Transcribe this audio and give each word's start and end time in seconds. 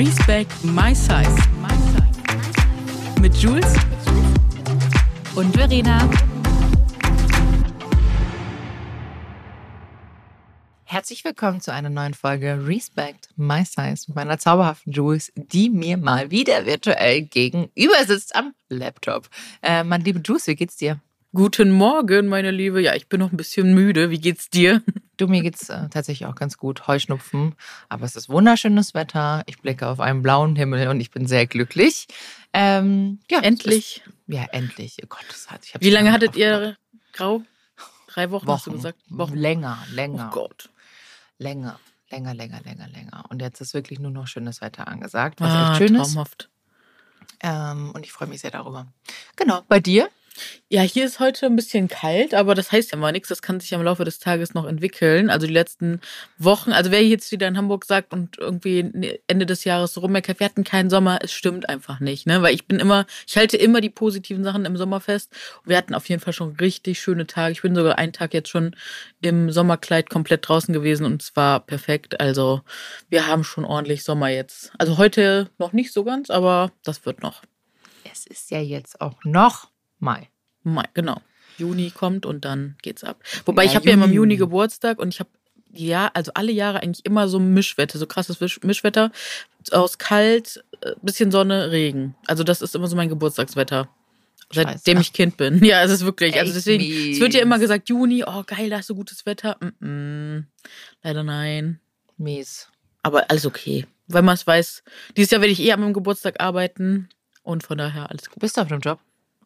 Respect 0.00 0.64
My 0.64 0.94
Size. 0.94 1.36
Mit 3.20 3.36
Jules 3.36 3.74
und 5.34 5.54
Verena. 5.54 6.08
Herzlich 10.84 11.22
willkommen 11.22 11.60
zu 11.60 11.70
einer 11.74 11.90
neuen 11.90 12.14
Folge 12.14 12.66
Respect 12.66 13.28
My 13.36 13.62
Size 13.62 14.06
mit 14.08 14.16
meiner 14.16 14.38
zauberhaften 14.38 14.90
Jules, 14.90 15.34
die 15.36 15.68
mir 15.68 15.98
mal 15.98 16.30
wieder 16.30 16.64
virtuell 16.64 17.20
gegenüber 17.20 18.02
sitzt 18.06 18.34
am 18.34 18.54
Laptop. 18.70 19.28
Äh, 19.60 19.84
mein 19.84 20.00
liebe 20.00 20.20
Jules, 20.20 20.46
wie 20.46 20.54
geht's 20.54 20.78
dir? 20.78 20.98
Guten 21.32 21.70
Morgen, 21.70 22.26
meine 22.26 22.50
Liebe. 22.50 22.82
Ja, 22.82 22.96
ich 22.96 23.08
bin 23.08 23.20
noch 23.20 23.30
ein 23.30 23.36
bisschen 23.36 23.72
müde. 23.72 24.10
Wie 24.10 24.18
geht's 24.18 24.50
dir? 24.50 24.82
Du, 25.16 25.28
mir 25.28 25.42
geht's 25.42 25.68
äh, 25.68 25.88
tatsächlich 25.88 26.26
auch 26.26 26.34
ganz 26.34 26.56
gut. 26.56 26.88
Heuschnupfen. 26.88 27.54
Aber 27.88 28.04
es 28.04 28.16
ist 28.16 28.28
wunderschönes 28.28 28.94
Wetter. 28.94 29.44
Ich 29.46 29.60
blicke 29.60 29.86
auf 29.86 30.00
einen 30.00 30.22
blauen 30.22 30.56
Himmel 30.56 30.88
und 30.88 31.00
ich 31.00 31.12
bin 31.12 31.28
sehr 31.28 31.46
glücklich. 31.46 32.08
Ähm, 32.52 33.20
ja, 33.30 33.38
endlich. 33.42 34.02
Ist, 34.04 34.14
ja, 34.26 34.44
endlich. 34.50 34.96
Oh 35.04 35.06
Gott, 35.08 35.24
das 35.28 35.48
hat, 35.50 35.60
Wie 35.78 35.90
lange 35.90 36.10
hattet 36.10 36.34
ihr 36.34 36.76
grau? 37.12 37.42
Drei 38.08 38.32
Wochen, 38.32 38.48
Wochen, 38.48 38.56
hast 38.56 38.66
du 38.66 38.72
gesagt? 38.72 38.98
Wochen. 39.08 39.36
Länger, 39.36 39.78
länger. 39.92 40.30
Oh 40.32 40.34
Gott. 40.34 40.68
Länger, 41.38 41.78
länger, 42.10 42.34
länger, 42.34 42.60
länger, 42.64 42.88
länger. 42.88 43.24
Und 43.28 43.40
jetzt 43.40 43.60
ist 43.60 43.72
wirklich 43.72 44.00
nur 44.00 44.10
noch 44.10 44.26
schönes 44.26 44.60
Wetter 44.62 44.88
angesagt, 44.88 45.40
was 45.40 45.52
ah, 45.52 45.70
echt 45.70 45.78
schön 45.78 45.94
traumhaft. 45.94 46.44
ist. 46.44 46.50
Ähm, 47.42 47.92
und 47.92 48.04
ich 48.04 48.10
freue 48.10 48.26
mich 48.26 48.40
sehr 48.40 48.50
darüber. 48.50 48.88
Genau, 49.36 49.62
bei 49.68 49.78
dir? 49.78 50.08
Ja, 50.68 50.82
hier 50.82 51.04
ist 51.04 51.18
heute 51.18 51.46
ein 51.46 51.56
bisschen 51.56 51.88
kalt, 51.88 52.32
aber 52.32 52.54
das 52.54 52.70
heißt 52.70 52.92
ja 52.92 52.98
mal 52.98 53.10
nichts. 53.10 53.28
Das 53.28 53.42
kann 53.42 53.58
sich 53.58 53.72
im 53.72 53.82
Laufe 53.82 54.04
des 54.04 54.20
Tages 54.20 54.54
noch 54.54 54.66
entwickeln. 54.66 55.28
Also 55.28 55.46
die 55.46 55.52
letzten 55.52 56.00
Wochen, 56.38 56.72
also 56.72 56.92
wer 56.92 57.04
jetzt 57.04 57.32
wieder 57.32 57.48
in 57.48 57.56
Hamburg 57.56 57.84
sagt 57.84 58.12
und 58.12 58.38
irgendwie 58.38 59.18
Ende 59.26 59.46
des 59.46 59.64
Jahres 59.64 60.00
rummeckert, 60.00 60.38
wir 60.38 60.44
hatten 60.44 60.62
keinen 60.62 60.88
Sommer, 60.88 61.18
es 61.22 61.32
stimmt 61.32 61.68
einfach 61.68 61.98
nicht, 61.98 62.26
ne? 62.26 62.42
Weil 62.42 62.54
ich 62.54 62.68
bin 62.68 62.78
immer, 62.78 63.06
ich 63.26 63.36
halte 63.36 63.56
immer 63.56 63.80
die 63.80 63.90
positiven 63.90 64.44
Sachen 64.44 64.64
im 64.64 64.76
Sommer 64.76 65.00
fest. 65.00 65.32
wir 65.64 65.76
hatten 65.76 65.94
auf 65.94 66.08
jeden 66.08 66.22
Fall 66.22 66.32
schon 66.32 66.56
richtig 66.56 67.00
schöne 67.00 67.26
Tage. 67.26 67.52
Ich 67.52 67.62
bin 67.62 67.74
sogar 67.74 67.98
einen 67.98 68.12
Tag 68.12 68.32
jetzt 68.32 68.48
schon 68.48 68.76
im 69.22 69.50
Sommerkleid 69.50 70.08
komplett 70.08 70.48
draußen 70.48 70.72
gewesen 70.72 71.04
und 71.04 71.22
es 71.22 71.34
war 71.34 71.60
perfekt. 71.60 72.20
Also 72.20 72.62
wir 73.08 73.26
haben 73.26 73.42
schon 73.42 73.64
ordentlich 73.64 74.04
Sommer 74.04 74.28
jetzt. 74.28 74.72
Also 74.78 74.98
heute 74.98 75.50
noch 75.58 75.72
nicht 75.72 75.92
so 75.92 76.04
ganz, 76.04 76.30
aber 76.30 76.70
das 76.84 77.04
wird 77.06 77.22
noch. 77.22 77.42
Es 78.10 78.26
ist 78.26 78.50
ja 78.50 78.60
jetzt 78.60 79.00
auch 79.00 79.24
noch 79.24 79.69
Mai. 80.00 80.28
Mai, 80.62 80.84
genau. 80.94 81.20
Juni 81.56 81.90
kommt 81.90 82.26
und 82.26 82.44
dann 82.44 82.76
geht's 82.82 83.04
ab. 83.04 83.22
Wobei 83.44 83.64
ja, 83.64 83.70
ich 83.70 83.76
habe 83.76 83.86
ja 83.86 83.92
immer 83.92 84.06
im 84.06 84.12
Juni 84.12 84.36
Geburtstag 84.36 84.98
und 84.98 85.08
ich 85.08 85.20
habe 85.20 85.30
ja, 85.72 86.10
also 86.14 86.32
alle 86.34 86.50
Jahre 86.50 86.82
eigentlich 86.82 87.06
immer 87.06 87.28
so 87.28 87.38
Mischwetter, 87.38 87.98
so 87.98 88.06
krasses 88.06 88.40
Mischwetter 88.64 89.12
aus 89.70 89.98
kalt, 89.98 90.64
äh, 90.80 90.94
bisschen 91.00 91.30
Sonne, 91.30 91.70
Regen. 91.70 92.16
Also 92.26 92.42
das 92.42 92.60
ist 92.60 92.74
immer 92.74 92.88
so 92.88 92.96
mein 92.96 93.08
Geburtstagswetter. 93.08 93.88
Seitdem 94.52 95.00
ich 95.00 95.12
Kind 95.12 95.36
bin. 95.36 95.62
Ja, 95.64 95.84
es 95.84 95.92
ist 95.92 96.04
wirklich. 96.04 96.32
Also 96.32 96.50
Echt 96.50 96.56
also 96.56 96.58
deswegen, 96.58 96.82
mies. 96.82 97.16
es 97.16 97.20
wird 97.20 97.34
ja 97.34 97.40
immer 97.40 97.60
gesagt, 97.60 97.88
Juni, 97.88 98.24
oh 98.26 98.42
geil, 98.44 98.68
da 98.68 98.78
hast 98.78 98.90
du 98.90 98.96
gutes 98.96 99.24
Wetter. 99.26 99.56
Mm 99.60 99.84
-mm, 99.84 100.44
leider 101.04 101.22
nein. 101.22 101.78
Mies. 102.16 102.68
Aber 103.02 103.30
alles 103.30 103.46
okay. 103.46 103.86
Wenn 104.08 104.24
man 104.24 104.34
es 104.34 104.46
weiß. 104.46 104.82
Dieses 105.16 105.30
Jahr 105.30 105.40
werde 105.40 105.52
ich 105.52 105.60
eh 105.60 105.70
an 105.70 105.80
meinem 105.80 105.92
Geburtstag 105.92 106.40
arbeiten 106.40 107.08
und 107.44 107.62
von 107.62 107.78
daher 107.78 108.10
alles 108.10 108.28
gut. 108.28 108.40
Bist 108.40 108.56
du 108.56 108.62
auf 108.62 108.68
dem 108.68 108.80
Job? 108.80 108.98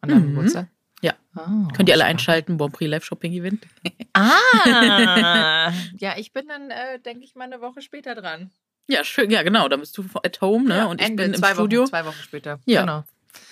An 0.05 0.09
deinem 0.09 0.29
mhm. 0.29 0.35
Geburtstag? 0.35 0.67
Ja. 1.01 1.13
Oh, 1.35 1.67
Könnt 1.75 1.89
ihr 1.89 1.95
alle 1.95 2.05
einschalten, 2.05 2.57
Bon 2.57 2.71
Prix 2.71 2.89
Live 2.89 3.03
Shopping 3.03 3.33
Event. 3.33 3.65
Ah! 4.13 5.71
ja, 5.99 6.17
ich 6.17 6.31
bin 6.31 6.47
dann, 6.47 6.71
äh, 6.71 6.99
denke 6.99 7.23
ich 7.25 7.35
mal, 7.35 7.43
eine 7.45 7.61
Woche 7.61 7.81
später 7.81 8.15
dran. 8.15 8.51
Ja, 8.87 9.03
schön. 9.03 9.29
Ja, 9.31 9.43
genau. 9.43 9.67
Da 9.67 9.77
bist 9.77 9.97
du 9.97 10.05
at 10.23 10.41
home, 10.41 10.69
ne? 10.69 10.77
Ja, 10.77 10.85
und 10.85 11.01
ich 11.01 11.07
Ende, 11.07 11.23
bin 11.23 11.33
im 11.33 11.39
zwei 11.39 11.53
Studio. 11.53 11.81
Wochen, 11.81 11.89
zwei 11.89 12.05
Wochen 12.05 12.21
später. 12.23 12.59
Ja. 12.65 12.81
Genau. 12.81 13.03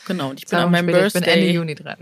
Genau. 0.07 0.29
Und 0.29 0.39
ich 0.39 0.49
bin 0.49 0.59
an 0.59 0.71
meinem 0.71 0.85
später, 0.85 0.99
Birthday. 1.01 1.19
Ich 1.19 1.25
bin 1.25 1.33
Ende 1.33 1.51
Juni 1.51 1.75
dran. 1.75 1.97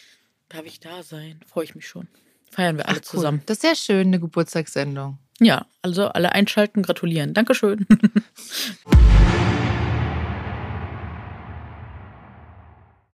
Darf 0.48 0.64
ich 0.64 0.78
da 0.80 1.02
sein? 1.02 1.40
Freue 1.46 1.64
ich 1.64 1.74
mich 1.74 1.88
schon. 1.88 2.06
Feiern 2.50 2.76
wir 2.76 2.86
alle 2.86 2.98
Ach, 2.98 3.00
cool. 3.00 3.18
zusammen. 3.18 3.42
Das 3.46 3.56
ist 3.56 3.62
sehr 3.62 3.74
schön, 3.74 4.08
eine 4.08 4.20
Geburtstagssendung. 4.20 5.18
Ja, 5.40 5.66
also 5.82 6.08
alle 6.08 6.32
einschalten, 6.32 6.82
gratulieren. 6.82 7.34
Dankeschön. 7.34 7.86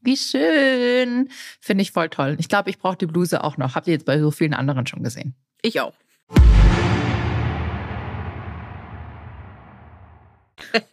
Wie 0.00 0.16
schön. 0.16 1.28
Finde 1.60 1.82
ich 1.82 1.92
voll 1.92 2.08
toll. 2.08 2.36
Ich 2.38 2.48
glaube, 2.48 2.70
ich 2.70 2.78
brauche 2.78 2.96
die 2.96 3.06
Bluse 3.06 3.42
auch 3.42 3.56
noch. 3.56 3.74
Habt 3.74 3.86
ihr 3.88 3.94
jetzt 3.94 4.06
bei 4.06 4.18
so 4.20 4.30
vielen 4.30 4.54
anderen 4.54 4.86
schon 4.86 5.02
gesehen? 5.02 5.34
Ich 5.62 5.80
auch. 5.80 5.94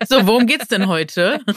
So, 0.07 0.25
worum 0.25 0.45
geht's 0.45 0.67
denn 0.67 0.87
heute? 0.87 1.39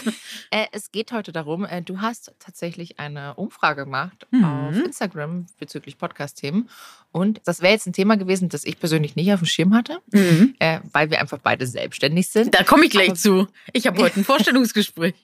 Äh, 0.50 0.64
es 0.72 0.92
geht 0.92 1.12
heute 1.12 1.30
darum, 1.30 1.66
äh, 1.66 1.82
du 1.82 2.00
hast 2.00 2.32
tatsächlich 2.38 2.98
eine 2.98 3.34
Umfrage 3.34 3.84
gemacht 3.84 4.26
mhm. 4.30 4.44
auf 4.44 4.76
Instagram 4.76 5.44
bezüglich 5.58 5.98
Podcast-Themen. 5.98 6.70
Und 7.12 7.42
das 7.44 7.60
wäre 7.60 7.74
jetzt 7.74 7.86
ein 7.86 7.92
Thema 7.92 8.16
gewesen, 8.16 8.48
das 8.48 8.64
ich 8.64 8.80
persönlich 8.80 9.14
nicht 9.14 9.30
auf 9.30 9.40
dem 9.40 9.46
Schirm 9.46 9.74
hatte, 9.74 9.98
mhm. 10.10 10.54
äh, 10.58 10.80
weil 10.92 11.10
wir 11.10 11.20
einfach 11.20 11.36
beide 11.36 11.66
selbstständig 11.66 12.28
sind. 12.28 12.54
Da 12.54 12.64
komme 12.64 12.86
ich 12.86 12.90
gleich 12.90 13.10
Aber 13.10 13.18
zu. 13.18 13.46
Ich 13.74 13.86
habe 13.86 14.00
heute 14.00 14.20
ein 14.20 14.24
Vorstellungsgespräch. 14.24 15.14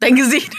Dein 0.00 0.16
Gesicht. 0.16 0.56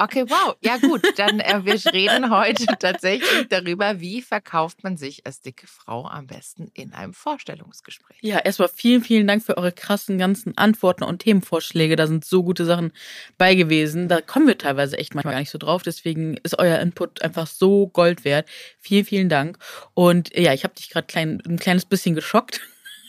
Okay, 0.00 0.24
wow. 0.28 0.56
Ja 0.62 0.76
gut, 0.76 1.02
dann 1.16 1.40
äh, 1.40 1.64
wir 1.64 1.92
reden 1.92 2.30
heute 2.30 2.66
tatsächlich 2.78 3.48
darüber, 3.48 3.98
wie 3.98 4.22
verkauft 4.22 4.84
man 4.84 4.96
sich 4.96 5.26
als 5.26 5.40
dicke 5.40 5.66
Frau 5.66 6.06
am 6.06 6.28
besten 6.28 6.70
in 6.74 6.92
einem 6.92 7.12
Vorstellungsgespräch. 7.12 8.18
Ja, 8.20 8.38
erstmal 8.38 8.68
vielen, 8.68 9.02
vielen 9.02 9.26
Dank 9.26 9.42
für 9.42 9.56
eure 9.56 9.72
krassen 9.72 10.16
ganzen 10.18 10.56
Antworten 10.56 11.02
und 11.02 11.20
Themenvorschläge. 11.20 11.96
Da 11.96 12.06
sind 12.06 12.24
so 12.24 12.44
gute 12.44 12.64
Sachen 12.64 12.92
bei 13.38 13.56
gewesen. 13.56 14.06
Da 14.06 14.20
kommen 14.20 14.46
wir 14.46 14.56
teilweise 14.56 14.96
echt 14.98 15.16
manchmal 15.16 15.34
gar 15.34 15.40
nicht 15.40 15.50
so 15.50 15.58
drauf. 15.58 15.82
Deswegen 15.82 16.36
ist 16.44 16.56
euer 16.58 16.78
Input 16.78 17.22
einfach 17.22 17.48
so 17.48 17.88
Gold 17.88 18.24
wert. 18.24 18.48
Vielen, 18.78 19.04
vielen 19.04 19.28
Dank. 19.28 19.58
Und 19.94 20.32
ja, 20.36 20.52
ich 20.52 20.62
habe 20.62 20.74
dich 20.74 20.90
gerade 20.90 21.08
klein, 21.08 21.42
ein 21.44 21.58
kleines 21.58 21.86
bisschen 21.86 22.14
geschockt. 22.14 22.60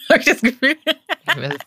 Habe 0.12 0.22
ich 0.22 0.26
das 0.26 0.42
Gefühl? 0.42 0.76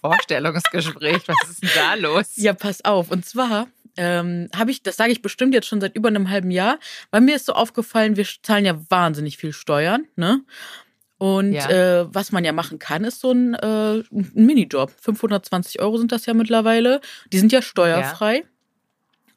Vorstellungsgespräch, 0.00 1.23
was 1.29 1.50
ist 1.50 1.62
denn 1.62 1.71
da 1.75 1.94
los? 1.94 2.33
Ja, 2.37 2.53
pass 2.55 2.85
auf. 2.85 3.11
Und 3.11 3.25
zwar 3.25 3.69
ähm, 3.97 4.49
habe 4.56 4.71
ich, 4.71 4.83
das 4.83 4.97
sage 4.97 5.12
ich 5.12 5.23
bestimmt 5.23 5.55
jetzt 5.55 5.67
schon 5.67 5.81
seit 5.81 5.94
über 5.94 6.09
einem 6.09 6.31
halben 6.31 6.50
Jahr, 6.50 6.79
weil 7.11 7.21
mir 7.21 7.37
ist 7.37 7.47
so 7.47 7.53
aufgefallen, 7.53 8.17
wir 8.17 8.27
zahlen 8.43 8.65
ja 8.65 8.79
wahnsinnig 8.89 9.37
viel 9.37 9.53
Steuern, 9.53 10.06
ne? 10.17 10.41
Und 11.19 11.53
ja. 11.53 11.71
äh, 12.00 12.06
was 12.12 12.33
man 12.33 12.44
ja 12.44 12.53
machen 12.53 12.81
kann, 12.81 13.05
ist 13.05 13.21
so 13.21 13.31
ein, 13.31 13.55
äh, 13.55 13.99
ein 14.00 14.33
Minijob. 14.35 14.91
520 15.00 15.81
Euro 15.81 15.97
sind 15.97 16.11
das 16.11 16.27
ja 16.27 16.35
mittlerweile. 16.35 17.00
Die 17.33 17.39
sind 17.39 17.53
ja 17.53 17.62
steuerfrei. 17.62 18.39
Ja. 18.39 18.43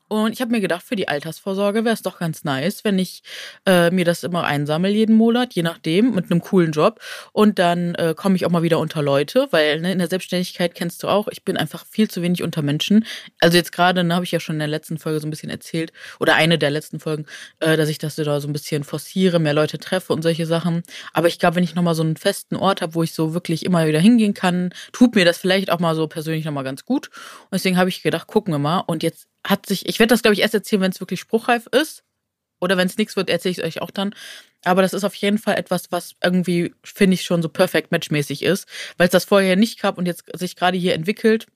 Und 0.08 0.34
ich 0.34 0.42
habe 0.42 0.52
mir 0.52 0.62
gedacht, 0.62 0.84
für 0.84 0.96
die 0.96 1.08
Altersvorsorge 1.08 1.84
wäre 1.84 1.94
es 1.94 2.02
doch 2.02 2.20
ganz 2.20 2.44
nice, 2.44 2.84
wenn 2.84 3.00
ich 3.00 3.24
äh, 3.66 3.90
mir 3.92 4.06
das 4.06 4.24
immer 4.24 4.44
einsammle 4.44 4.90
jeden 4.90 5.16
Monat, 5.16 5.54
je 5.54 5.64
nachdem, 5.64 6.14
mit 6.14 6.32
einem 6.32 6.42
coolen 6.42 6.72
Job. 6.72 7.00
Und 7.32 7.58
dann 7.60 7.96
äh, 7.96 8.14
komme 8.16 8.36
ich 8.36 8.46
auch 8.46 8.52
mal 8.52 8.64
wieder 8.64 8.80
unter 8.80 9.02
Leute, 9.02 9.48
weil 9.52 9.82
ne, 9.82 9.92
in 9.92 10.00
der 10.00 10.08
Selbstständigkeit 10.08 10.76
kennst 10.76 11.02
du 11.02 11.08
auch, 11.08 11.28
ich 11.30 11.44
bin 11.44 11.58
einfach 11.58 11.86
viel 11.86 12.10
zu 12.10 12.22
wenig 12.22 12.44
unter 12.44 12.62
Menschen. 12.62 13.06
Also 13.40 13.58
jetzt 13.58 13.72
gerade, 13.72 14.04
ne, 14.04 14.14
habe 14.14 14.26
ich 14.26 14.32
ja 14.32 14.40
schon 14.40 14.56
in 14.56 14.60
der 14.60 14.68
letzten 14.68 14.98
Folge 14.98 15.20
so 15.20 15.28
ein 15.28 15.32
bisschen 15.32 15.50
erzählt, 15.50 15.92
oder 16.20 16.36
eine 16.36 16.58
der 16.58 16.70
letzten 16.70 17.00
Folgen, 17.00 17.26
äh, 17.60 17.78
dass 17.78 17.90
ich 17.90 17.98
das 17.98 18.16
da 18.16 18.40
so 18.40 18.48
ein 18.48 18.54
bisschen 18.54 18.84
forciere, 18.84 19.40
mehr 19.40 19.54
Leute 19.54 19.80
treffe 19.80 20.14
und 20.14 20.22
solche 20.22 20.46
Sachen. 20.46 20.84
Aber 21.14 21.28
ich 21.28 21.40
glaube, 21.40 21.56
wenn 21.56 21.64
ich 21.64 21.76
nochmal 21.76 21.96
so 21.96 22.04
einen 22.04 22.18
festen 22.18 22.56
Ort 22.56 22.82
habe, 22.82 22.96
wo 22.96 23.04
ich 23.04 23.14
so 23.14 23.34
wirklich 23.34 23.66
immer 23.66 23.88
wieder 23.88 24.00
hingehen 24.00 24.34
kann, 24.34 24.74
tut 24.92 25.16
mir 25.16 25.26
das 25.26 25.38
vielleicht 25.38 25.72
auch 25.72 25.80
mal 25.80 25.96
so 25.96 26.08
persönlich 26.08 26.46
nochmal 26.46 26.64
ganz 26.64 26.86
gut. 26.86 27.10
Und 27.44 27.54
deswegen 27.54 27.78
habe 27.78 27.90
ich 27.90 28.04
gedacht, 28.04 28.28
gucken 28.28 28.54
wir 28.54 28.60
mal. 28.60 28.80
Und 28.80 29.04
jetzt 29.04 29.28
hat 29.46 29.66
sich, 29.66 29.88
ich 29.88 30.00
werde 30.00 30.14
das, 30.14 30.22
glaube 30.22 30.34
ich, 30.34 30.42
erst 30.42 30.54
erzählen, 30.54 30.82
wenn 30.82 30.92
es 30.92 31.00
wirklich 31.00 31.20
spruchreif 31.20 31.68
ist. 31.68 32.04
Oder 32.60 32.78
wenn 32.78 32.88
es 32.88 32.98
nichts 32.98 33.16
wird, 33.16 33.30
erzähle 33.30 33.52
ich 33.52 33.58
es 33.60 33.64
euch 33.64 33.82
auch 33.82 33.92
dann. 33.92 34.16
Aber 34.64 34.82
das 34.82 34.94
ist 34.94 35.04
auf 35.04 35.14
jeden 35.16 35.38
Fall 35.38 35.56
etwas, 35.56 35.92
was 35.92 36.16
irgendwie, 36.24 36.74
finde 36.84 37.14
ich, 37.16 37.24
schon 37.24 37.42
so 37.42 37.50
perfekt 37.50 37.92
matchmäßig 37.92 38.44
ist, 38.44 38.68
weil 38.98 39.08
es 39.08 39.12
das 39.12 39.26
vorher 39.26 39.56
nicht 39.56 39.82
gab 39.82 39.98
und 39.98 40.06
jetzt 40.06 40.26
sich 40.38 40.56
gerade 40.56 40.78
hier 40.78 40.96
entwickelt. 40.96 41.48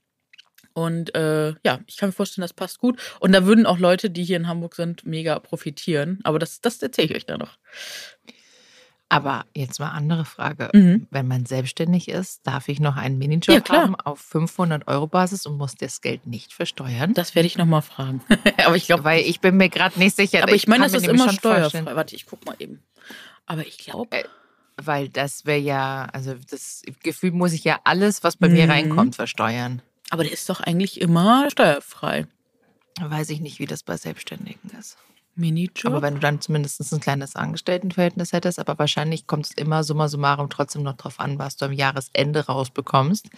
Und 0.74 1.16
äh, 1.16 1.56
ja, 1.66 1.80
ich 1.88 1.98
kann 1.98 2.10
mir 2.10 2.14
vorstellen, 2.14 2.44
das 2.44 2.54
passt 2.54 2.80
gut. 2.80 3.00
Und 3.20 3.32
da 3.32 3.46
würden 3.46 3.66
auch 3.66 3.80
Leute, 3.80 4.10
die 4.10 4.24
hier 4.24 4.38
in 4.38 4.48
Hamburg 4.48 4.76
sind, 4.76 5.06
mega 5.06 5.40
profitieren. 5.40 6.20
Aber 6.24 6.38
das, 6.38 6.62
das 6.62 6.82
erzähle 6.82 7.08
ich 7.08 7.16
euch 7.16 7.26
dann 7.26 7.40
noch. 7.40 7.58
Aber 9.12 9.46
jetzt 9.56 9.80
mal 9.80 9.90
andere 9.90 10.24
Frage. 10.24 10.70
Mhm. 10.72 11.08
Wenn 11.10 11.28
man 11.28 11.48
selbstständig 11.48 12.10
ist, 12.10 12.46
darf 12.46 12.70
ich 12.70 12.80
noch 12.80 12.96
einen 12.96 13.18
Minijob 13.18 13.68
ja, 13.68 13.76
haben 13.76 13.96
auf 13.96 14.20
500 14.20 14.88
Euro 14.88 15.08
Basis 15.08 15.48
und 15.48 15.58
muss 15.58 15.74
das 15.74 16.02
Geld 16.02 16.28
nicht 16.28 16.54
versteuern? 16.54 17.16
Das 17.16 17.34
werde 17.34 17.48
ich 17.48 17.58
nochmal 17.58 17.82
fragen. 17.82 18.22
aber 18.66 18.76
ich 18.76 18.86
glaube, 18.86 19.04
weil 19.04 19.22
ich 19.22 19.42
bin 19.42 19.58
mir 19.58 19.70
gerade 19.70 19.98
nicht 19.98 20.16
sicher. 20.16 20.44
Aber 20.44 20.54
ich, 20.54 20.64
ich 20.64 20.68
meine, 20.68 20.84
das 20.84 20.94
ist 20.94 21.08
immer 21.08 21.34
steuerfrei. 21.34 21.96
Warte, 21.96 22.16
ich 22.16 22.28
guck 22.28 22.46
mal 22.46 22.56
eben. 22.60 22.84
Aber 23.48 23.66
ich 23.66 23.80
glaube. 23.80 24.16
Äh, 24.16 24.24
weil 24.82 25.10
das 25.10 25.46
wäre 25.46 25.60
ja, 25.60 26.08
also 26.14 26.36
das 26.50 26.84
Gefühl 27.04 27.32
muss 27.32 27.52
ich 27.52 27.64
ja 27.64 27.82
alles, 27.84 28.24
was 28.24 28.38
bei 28.38 28.48
mhm. 28.48 28.54
mir 28.54 28.70
reinkommt, 28.70 29.16
versteuern. 29.16 29.82
Aber 30.10 30.24
der 30.24 30.32
ist 30.32 30.48
doch 30.50 30.62
eigentlich 30.62 31.02
immer 31.02 31.50
steuerfrei. 31.50 32.28
Weiß 33.02 33.30
ich 33.30 33.42
nicht, 33.42 33.60
wie 33.60 33.66
das 33.66 33.84
bei 33.84 33.98
Selbstständigen 33.98 34.72
ist. 34.80 34.98
Minijob. 35.40 35.86
Aber 35.86 36.02
wenn 36.02 36.16
du 36.16 36.20
dann 36.20 36.42
zumindest 36.42 36.94
ein 36.94 37.00
kleines 37.00 37.36
Angestelltenverhältnis 37.36 38.34
hättest, 38.34 38.60
aber 38.60 38.78
wahrscheinlich 38.78 39.26
kommt 39.28 39.46
es 39.46 39.52
immer 39.52 39.84
summa 39.84 40.08
summarum 40.08 40.50
trotzdem 40.50 40.84
noch 40.84 40.98
drauf 40.98 41.20
an, 41.20 41.40
was 41.40 41.56
du 41.56 41.66
am 41.66 41.74
Jahresende 41.74 42.46
rausbekommst. 42.46 43.30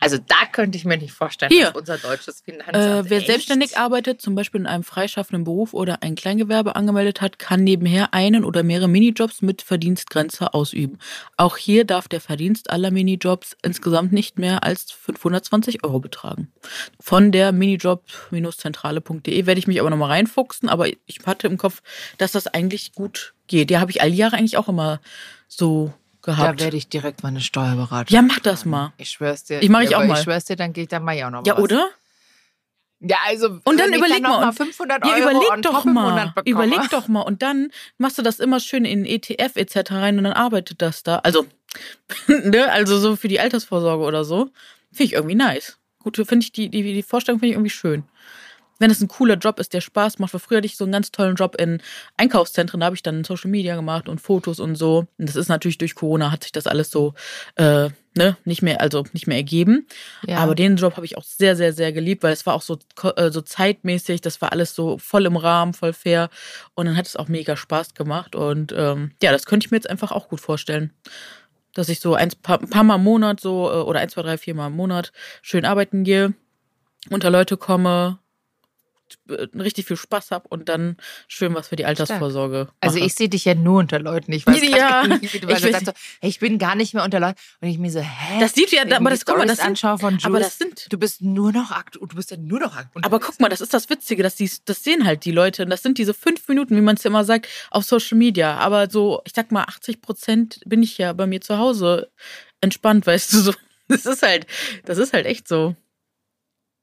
Also 0.00 0.16
da 0.16 0.46
könnte 0.50 0.78
ich 0.78 0.84
mir 0.84 0.96
nicht 0.96 1.12
vorstellen, 1.12 1.52
Hier. 1.52 1.66
dass 1.66 1.76
unser 1.76 1.98
deutsches 1.98 2.40
Finanzamt. 2.40 2.76
Äh, 3.06 3.10
wer 3.10 3.18
echt? 3.18 3.26
selbstständig 3.26 3.78
arbeitet, 3.78 4.20
zum 4.22 4.34
Beispiel 4.34 4.62
in 4.62 4.66
einem 4.66 4.82
freischaffenden 4.82 5.44
Beruf 5.44 5.74
oder 5.74 6.02
ein 6.02 6.14
Kleingewerbe 6.14 6.74
angemeldet 6.74 7.20
hat, 7.20 7.38
kann 7.38 7.62
nebenher 7.62 8.14
einen 8.14 8.44
oder 8.44 8.62
mehrere 8.62 8.88
Minijobs 8.88 9.42
mit 9.42 9.62
Verdienstgrenze 9.62 10.54
ausüben. 10.54 10.98
Auch 11.36 11.56
hier 11.56 11.84
darf 11.84 12.08
der 12.08 12.20
Verdienst 12.20 12.70
aller 12.70 12.90
Minijobs 12.90 13.56
insgesamt 13.62 14.12
nicht 14.12 14.38
mehr 14.38 14.64
als 14.64 14.90
520 14.90 15.84
Euro 15.84 16.00
betragen. 16.00 16.50
Von 16.98 17.30
der 17.30 17.52
minijob-zentrale.de 17.52 19.46
werde 19.46 19.58
ich 19.58 19.66
mich 19.66 19.80
aber 19.80 19.90
nochmal 19.90 20.10
reinfuchsen, 20.10 20.68
aber 20.68 20.88
ich 20.88 21.20
hatte 21.26 21.46
im 21.46 21.58
Kopf, 21.58 21.82
dass 22.18 22.32
das 22.32 22.46
eigentlich 22.46 22.92
gut 22.94 23.34
geht. 23.46 23.70
Ja, 23.70 23.80
habe 23.80 23.90
ich 23.90 24.00
all 24.00 24.10
die 24.10 24.16
Jahre 24.16 24.36
eigentlich 24.36 24.56
auch 24.56 24.68
immer 24.68 25.00
so 25.48 25.92
gehabt. 26.22 26.60
Da 26.60 26.64
werde 26.64 26.76
ich 26.76 26.88
direkt 26.88 27.22
meine 27.22 27.40
Steuerberatung. 27.40 28.14
Ja, 28.14 28.22
mach 28.22 28.40
das 28.40 28.64
mal. 28.64 28.92
Ich 28.96 29.10
schwör's 29.10 29.44
dir. 29.44 29.62
Ich 29.62 29.68
mache 29.68 29.84
ich 29.84 29.96
auch 29.96 30.04
mal. 30.04 30.16
Ich 30.18 30.24
schwör's 30.24 30.44
dir, 30.44 30.56
dann 30.56 30.72
geht 30.72 30.92
da 30.92 31.00
mal 31.00 31.16
ja 31.16 31.26
auch 31.26 31.30
noch 31.30 31.46
Ja, 31.46 31.54
was. 31.56 31.62
oder? 31.62 31.90
Ja, 33.00 33.16
also 33.26 33.60
und 33.64 33.80
dann 33.80 33.94
überleg 33.94 34.22
dann 34.22 34.30
mal, 34.30 34.40
mal 34.46 34.52
500 34.52 35.02
Euro 35.02 35.16
ja, 35.16 35.22
überleg 35.22 35.62
doch 35.62 35.84
mal, 35.86 36.34
überleg 36.44 36.90
doch 36.90 37.08
mal 37.08 37.22
und 37.22 37.40
dann 37.40 37.70
machst 37.96 38.18
du 38.18 38.22
das 38.22 38.40
immer 38.40 38.60
schön 38.60 38.84
in 38.84 39.06
ETF 39.06 39.56
etc. 39.56 39.92
rein 39.92 40.18
und 40.18 40.24
dann 40.24 40.34
arbeitet 40.34 40.82
das 40.82 41.02
da. 41.02 41.16
Also, 41.20 41.46
ne, 42.26 42.70
also 42.70 42.98
so 42.98 43.16
für 43.16 43.28
die 43.28 43.40
Altersvorsorge 43.40 44.04
oder 44.04 44.24
so, 44.24 44.50
finde 44.92 45.04
ich 45.04 45.12
irgendwie 45.14 45.34
nice. 45.34 45.78
Gut, 46.00 46.16
finde 46.16 46.44
ich 46.44 46.52
die, 46.52 46.68
die 46.68 46.82
die 46.82 47.02
Vorstellung 47.02 47.40
finde 47.40 47.52
ich 47.52 47.54
irgendwie 47.54 47.70
schön 47.70 48.04
wenn 48.80 48.90
es 48.90 49.00
ein 49.00 49.08
cooler 49.08 49.36
Job 49.36 49.60
ist, 49.60 49.72
der 49.72 49.80
Spaß 49.80 50.18
macht. 50.18 50.34
Weil 50.34 50.40
früher 50.40 50.58
hatte 50.58 50.66
ich 50.66 50.76
so 50.76 50.84
einen 50.84 50.92
ganz 50.92 51.12
tollen 51.12 51.36
Job 51.36 51.54
in 51.56 51.80
Einkaufszentren, 52.16 52.80
da 52.80 52.86
habe 52.86 52.96
ich 52.96 53.02
dann 53.02 53.22
Social 53.22 53.50
Media 53.50 53.76
gemacht 53.76 54.08
und 54.08 54.20
Fotos 54.20 54.58
und 54.58 54.74
so. 54.74 55.06
Und 55.18 55.28
das 55.28 55.36
ist 55.36 55.48
natürlich 55.48 55.78
durch 55.78 55.94
Corona 55.94 56.32
hat 56.32 56.42
sich 56.42 56.52
das 56.52 56.66
alles 56.66 56.90
so 56.90 57.14
äh, 57.56 57.90
ne, 58.16 58.36
nicht 58.44 58.62
mehr, 58.62 58.80
also 58.80 59.04
nicht 59.12 59.26
mehr 59.26 59.36
ergeben. 59.36 59.86
Ja. 60.26 60.38
Aber 60.38 60.54
den 60.54 60.76
Job 60.76 60.96
habe 60.96 61.06
ich 61.06 61.16
auch 61.16 61.24
sehr, 61.24 61.56
sehr, 61.56 61.72
sehr 61.72 61.92
geliebt, 61.92 62.22
weil 62.22 62.32
es 62.32 62.46
war 62.46 62.54
auch 62.54 62.62
so, 62.62 62.78
äh, 63.16 63.30
so 63.30 63.40
zeitmäßig, 63.40 64.20
das 64.20 64.40
war 64.40 64.52
alles 64.52 64.74
so 64.74 64.98
voll 64.98 65.26
im 65.26 65.36
Rahmen, 65.36 65.74
voll 65.74 65.92
fair. 65.92 66.30
Und 66.74 66.86
dann 66.86 66.96
hat 66.96 67.06
es 67.06 67.16
auch 67.16 67.28
mega 67.28 67.56
Spaß 67.56 67.94
gemacht. 67.94 68.34
Und 68.34 68.72
ähm, 68.76 69.12
ja, 69.22 69.30
das 69.30 69.46
könnte 69.46 69.66
ich 69.66 69.70
mir 69.70 69.76
jetzt 69.76 69.90
einfach 69.90 70.10
auch 70.10 70.28
gut 70.28 70.40
vorstellen 70.40 70.92
dass 71.72 71.88
ich 71.88 72.00
so 72.00 72.14
ein 72.14 72.30
paar, 72.42 72.60
ein 72.60 72.68
paar 72.68 72.82
Mal 72.82 72.96
im 72.96 73.04
Monat 73.04 73.38
so 73.38 73.70
äh, 73.70 73.76
oder 73.76 74.00
ein, 74.00 74.08
zwei, 74.08 74.22
drei, 74.22 74.38
vier 74.38 74.54
Mal 74.54 74.68
im 74.68 74.76
Monat 74.76 75.12
schön 75.40 75.64
arbeiten 75.64 76.02
gehe, 76.02 76.34
unter 77.10 77.30
Leute 77.30 77.56
komme, 77.56 78.18
richtig 79.28 79.86
viel 79.86 79.96
Spaß 79.96 80.30
habe 80.30 80.48
und 80.48 80.68
dann 80.68 80.96
schön 81.28 81.54
was 81.54 81.68
für 81.68 81.76
die 81.76 81.84
Altersvorsorge. 81.84 82.66
Mache. 82.66 82.74
Also 82.80 82.98
ich 82.98 83.14
sehe 83.14 83.28
dich 83.28 83.44
ja 83.44 83.54
nur 83.54 83.78
unter 83.78 83.98
Leuten. 83.98 84.32
Ich 84.32 84.46
weiß 84.46 84.60
ja, 84.68 85.06
nicht, 85.06 85.34
wie 85.34 85.40
du, 85.40 85.48
ich, 85.48 85.58
sagst 85.58 85.86
so, 85.86 85.92
hey, 86.20 86.30
ich 86.30 86.40
bin 86.40 86.58
gar 86.58 86.74
nicht 86.74 86.94
mehr 86.94 87.04
unter 87.04 87.20
Leuten. 87.20 87.38
Und 87.60 87.68
ich 87.68 87.78
mir 87.78 87.90
so, 87.90 88.00
hä? 88.00 88.40
Das 88.40 88.54
sieht 88.54 88.72
ja, 88.72 88.82
aber 88.82 89.10
das 89.10 89.24
guck 89.24 89.38
mal, 89.38 89.46
das 89.46 89.58
sind, 89.58 89.78
von 89.78 89.98
Jules, 89.98 90.24
aber 90.24 90.40
das 90.40 90.58
sind, 90.58 90.92
du 90.92 90.98
bist 90.98 91.22
nur 91.22 91.52
noch 91.52 91.70
aktuell, 91.70 92.08
du 92.08 92.16
bist 92.16 92.30
ja 92.30 92.36
nur 92.36 92.60
noch 92.60 92.76
aktuell. 92.76 93.04
Aber 93.04 93.20
guck 93.20 93.40
mal, 93.40 93.48
das 93.48 93.60
ist 93.60 93.74
das 93.74 93.88
Witzige, 93.90 94.22
dass 94.22 94.36
die, 94.36 94.50
das 94.64 94.84
sehen 94.84 95.04
halt 95.04 95.24
die 95.24 95.32
Leute 95.32 95.64
und 95.64 95.70
das 95.70 95.82
sind 95.82 95.98
diese 95.98 96.14
fünf 96.14 96.46
Minuten, 96.48 96.76
wie 96.76 96.80
man 96.80 96.96
es 96.96 97.02
ja 97.02 97.08
immer 97.08 97.24
sagt, 97.24 97.48
auf 97.70 97.84
Social 97.84 98.18
Media. 98.18 98.56
Aber 98.56 98.90
so, 98.90 99.20
ich 99.24 99.32
sag 99.34 99.52
mal, 99.52 99.64
80 99.64 100.00
Prozent 100.00 100.60
bin 100.66 100.82
ich 100.82 100.98
ja 100.98 101.12
bei 101.12 101.26
mir 101.26 101.40
zu 101.40 101.58
Hause 101.58 102.10
entspannt, 102.60 103.06
weißt 103.06 103.32
du 103.32 103.40
so. 103.40 103.54
Das 103.88 104.06
ist 104.06 104.22
halt, 104.22 104.46
das 104.84 104.98
ist 104.98 105.12
halt 105.12 105.26
echt 105.26 105.48
so. 105.48 105.74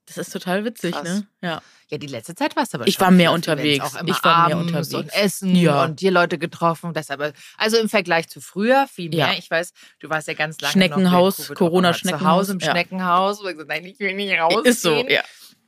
Das 0.04 0.18
ist 0.18 0.30
total 0.30 0.66
witzig, 0.66 0.92
Krass. 0.92 1.04
ne? 1.04 1.26
Ja. 1.40 1.62
Ja, 1.90 1.96
die 1.96 2.06
letzte 2.06 2.34
Zeit 2.34 2.54
warst 2.54 2.74
du 2.74 2.78
aber 2.78 2.86
Ich 2.86 3.00
war 3.00 3.10
mehr 3.10 3.32
unterwegs. 3.32 3.84
Auch 3.84 4.00
immer 4.00 4.10
ich 4.10 4.22
war 4.22 4.48
mehr 4.48 4.58
unterwegs. 4.58 4.92
Und 4.92 5.14
Essen 5.14 5.54
ja. 5.56 5.84
und 5.84 6.00
die 6.00 6.10
Leute 6.10 6.38
getroffen. 6.38 6.92
Deshalb, 6.92 7.34
also 7.56 7.78
im 7.78 7.88
Vergleich 7.88 8.28
zu 8.28 8.42
früher 8.42 8.86
viel 8.86 9.08
mehr. 9.08 9.28
Ja. 9.28 9.32
Ich 9.38 9.50
weiß, 9.50 9.72
du 10.00 10.10
warst 10.10 10.28
ja 10.28 10.34
ganz 10.34 10.60
lange 10.60 10.72
Schneckenhaus, 10.72 11.48
Corona-Schneckenhaus. 11.54 12.20
Zu 12.20 12.28
Hause 12.28 12.52
im 12.52 12.58
ja. 12.58 12.70
Schneckenhaus. 12.72 13.42
Wo 13.42 13.48
ich 13.48 13.54
gesagt, 13.54 13.70
nein, 13.70 13.86
ich 13.86 13.98
will 14.00 14.14
nicht 14.14 14.38
rausgehen. 14.38 14.64
Ist 14.66 14.82
so, 14.82 14.94
ja. 15.08 15.22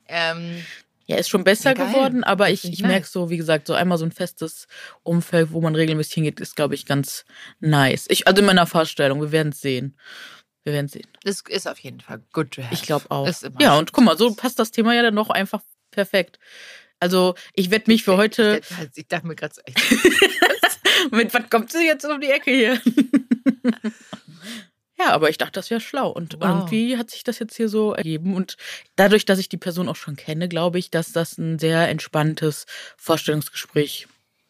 Ähm, 0.08 0.62
ja, 1.06 1.16
ist 1.16 1.28
schon 1.28 1.42
besser 1.42 1.76
ja, 1.76 1.86
geworden, 1.86 2.22
aber 2.22 2.50
ich, 2.50 2.64
ich 2.64 2.82
merke 2.82 3.06
so, 3.06 3.30
wie 3.30 3.36
gesagt, 3.36 3.66
so 3.66 3.74
einmal 3.74 3.98
so 3.98 4.04
ein 4.04 4.12
festes 4.12 4.68
Umfeld, 5.02 5.52
wo 5.52 5.60
man 5.60 5.74
regelmäßig 5.74 6.14
hingeht, 6.14 6.38
ist, 6.38 6.54
glaube 6.54 6.76
ich, 6.76 6.86
ganz 6.86 7.24
nice. 7.58 8.06
Ich, 8.10 8.28
also 8.28 8.38
in 8.40 8.46
meiner 8.46 8.66
Vorstellung, 8.66 9.20
wir 9.20 9.32
werden 9.32 9.48
es 9.48 9.60
sehen. 9.60 9.96
Wir 10.62 10.72
werden 10.72 10.86
sehen. 10.86 11.08
Das 11.24 11.42
ist 11.48 11.66
auf 11.66 11.78
jeden 11.80 12.00
Fall 12.00 12.22
good 12.32 12.52
to 12.52 12.62
have. 12.62 12.72
Ich 12.72 12.82
glaube 12.82 13.06
auch. 13.08 13.28
Ja, 13.58 13.76
und 13.76 13.92
guck 13.92 14.04
mal, 14.04 14.16
so 14.16 14.34
passt 14.34 14.60
das 14.60 14.70
Thema 14.70 14.94
ja 14.94 15.02
dann 15.02 15.14
noch 15.14 15.30
einfach 15.30 15.62
perfekt. 15.90 16.38
Also, 17.00 17.34
ich 17.54 17.70
werde 17.70 17.90
mich 17.90 18.04
für 18.04 18.16
heute. 18.16 18.60
Ich, 18.62 18.98
ich 18.98 19.08
dachte 19.08 19.26
mir 19.26 19.34
gerade 19.34 19.54
so 19.54 19.62
echt. 19.64 19.78
Mit 21.10 21.32
was 21.32 21.48
kommt 21.48 21.72
sie 21.72 21.86
jetzt 21.86 22.04
um 22.04 22.20
die 22.20 22.30
Ecke 22.30 22.50
hier? 22.50 22.80
ja, 24.98 25.08
aber 25.08 25.30
ich 25.30 25.38
dachte, 25.38 25.52
das 25.52 25.70
wäre 25.70 25.80
schlau. 25.80 26.10
Und 26.10 26.34
wow. 26.34 26.42
irgendwie 26.44 26.98
hat 26.98 27.10
sich 27.10 27.24
das 27.24 27.38
jetzt 27.38 27.56
hier 27.56 27.70
so 27.70 27.94
ergeben. 27.94 28.34
Und 28.34 28.58
dadurch, 28.96 29.24
dass 29.24 29.38
ich 29.38 29.48
die 29.48 29.56
Person 29.56 29.88
auch 29.88 29.96
schon 29.96 30.16
kenne, 30.16 30.48
glaube 30.48 30.78
ich, 30.78 30.90
dass 30.90 31.12
das 31.12 31.38
ein 31.38 31.58
sehr 31.58 31.88
entspanntes 31.88 32.66
Vorstellungsgespräch 32.98 34.06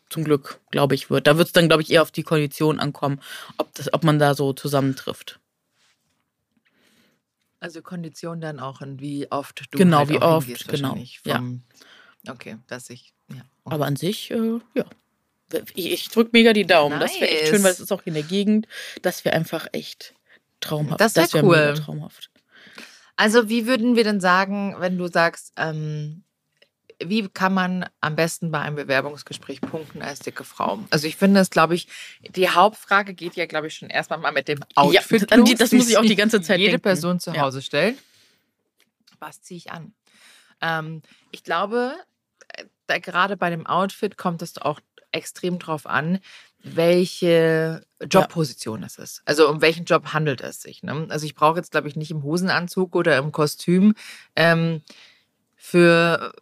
zum 0.09 0.25
Glück, 0.25 0.59
glaube 0.73 0.97
ich, 0.97 1.09
wird. 1.09 1.29
Da 1.29 1.39
wird 1.39 1.47
es 1.47 1.53
dann, 1.53 1.69
glaube 1.69 1.83
ich, 1.83 1.91
eher 1.91 2.03
auf 2.03 2.11
die 2.11 2.25
Kondition 2.25 2.81
ankommen, 2.81 3.21
ob, 3.59 3.73
das, 3.75 3.93
ob 3.95 4.03
man 4.03 4.19
da 4.19 4.35
so 4.35 4.53
zusammentrifft. 4.53 5.39
Also 7.61 7.83
Kondition 7.83 8.41
dann 8.41 8.59
auch 8.59 8.81
und 8.81 9.01
wie 9.01 9.31
oft 9.31 9.69
du 9.71 9.79
genau 9.79 9.99
halt 9.99 10.09
wie 10.09 10.19
oft 10.19 10.69
genau 10.69 10.97
ja. 11.25 11.43
okay 12.29 12.57
dass 12.69 12.89
ich 12.89 13.13
ja 13.29 13.37
okay. 13.65 13.75
aber 13.75 13.87
an 13.87 13.97
sich 13.97 14.31
äh, 14.31 14.59
ja. 14.75 14.85
Ich, 15.75 15.91
ich 15.91 16.09
drücke 16.09 16.31
mega 16.33 16.53
die 16.53 16.65
Daumen. 16.65 16.99
Nice. 16.99 17.13
das 17.13 17.21
wäre 17.21 17.31
echt 17.31 17.49
schön 17.49 17.63
weil 17.65 17.73
es 17.73 17.81
ist 17.81 17.93
auch 17.93 18.03
in 18.05 18.15
der 18.15 18.23
Gegend. 18.23 18.69
Das 19.03 19.25
wäre 19.25 19.35
einfach 19.35 19.67
echt 19.73 20.15
traumhaft. 20.61 21.01
Das 21.01 21.17
wäre 21.17 21.33
wär 21.33 21.43
cool. 21.45 21.75
traumhaft. 21.75 22.31
Also 23.17 23.49
wie 23.49 23.67
würden 23.67 23.97
wir 23.97 24.05
denn 24.05 24.21
sagen 24.21 24.77
wenn 24.79 24.97
du 24.97 25.09
sagst 25.09 25.53
ähm, 25.57 26.23
wie 27.03 27.29
kann 27.29 27.55
man 27.55 27.87
am 28.01 28.17
besten 28.17 28.51
bei 28.51 28.61
einem 28.61 28.77
Bewerbungsgespräch 28.77 29.61
punkten 29.61 30.03
als 30.03 30.21
dicke 30.21 30.45
Frau? 30.45 30.81
Also 30.91 31.07
ich 31.07 31.17
finde 31.17 31.41
es, 31.41 31.51
glaube 31.51 31.75
ich, 31.75 31.89
die 32.35 32.49
Hauptfrage 32.49 33.15
geht 33.15 33.37
ja, 33.37 33.47
glaube 33.47 33.69
ich, 33.69 33.75
schon 33.75 33.91
erstmal 33.91 34.19
mal 34.19 34.33
mit 34.33 34.49
dem 34.49 34.61
Outfit 34.75 35.31
ja, 35.31 35.37
los. 35.37 35.55
Das 35.57 35.73
muss 35.73 35.89
ich 35.89 35.97
auch 35.97 36.03
die 36.03 36.17
ganze 36.17 36.43
Zeit 36.43 36.59
jede 36.59 36.73
denken. 36.73 36.83
Person 36.83 37.21
zu 37.21 37.33
Hause 37.37 37.59
ja. 37.59 37.63
stellt. 37.63 37.99
Was 39.19 39.43
ziehe 39.43 39.59
ich 39.59 39.71
an? 39.71 39.93
Ähm, 40.61 41.03
ich 41.31 41.43
glaube, 41.45 41.95
da, 42.87 42.99
gerade 42.99 43.37
bei 43.37 43.51
dem 43.51 43.67
Outfit 43.67 44.17
kommt 44.17 44.43
es 44.43 44.59
auch 44.59 44.81
extrem 45.13 45.59
drauf 45.59 45.87
an, 45.87 46.21
welche 46.63 47.83
Jobposition 48.03 48.81
ja. 48.81 48.87
es 48.87 48.99
ist. 48.99 49.23
Also 49.25 49.49
um 49.49 49.63
welchen 49.63 49.85
Job 49.85 50.13
handelt 50.13 50.41
es 50.41 50.61
sich. 50.61 50.83
Ne? 50.83 51.07
Also 51.09 51.25
ich 51.25 51.35
brauche 51.35 51.57
jetzt, 51.57 51.71
glaube 51.71 51.89
ich, 51.89 51.97
nicht 51.97 52.11
im 52.11 52.23
Hosenanzug 52.23 52.95
oder 52.95 53.17
im 53.17 53.33
Kostüm 53.33 53.95
ähm, 54.37 54.83
für 55.63 56.33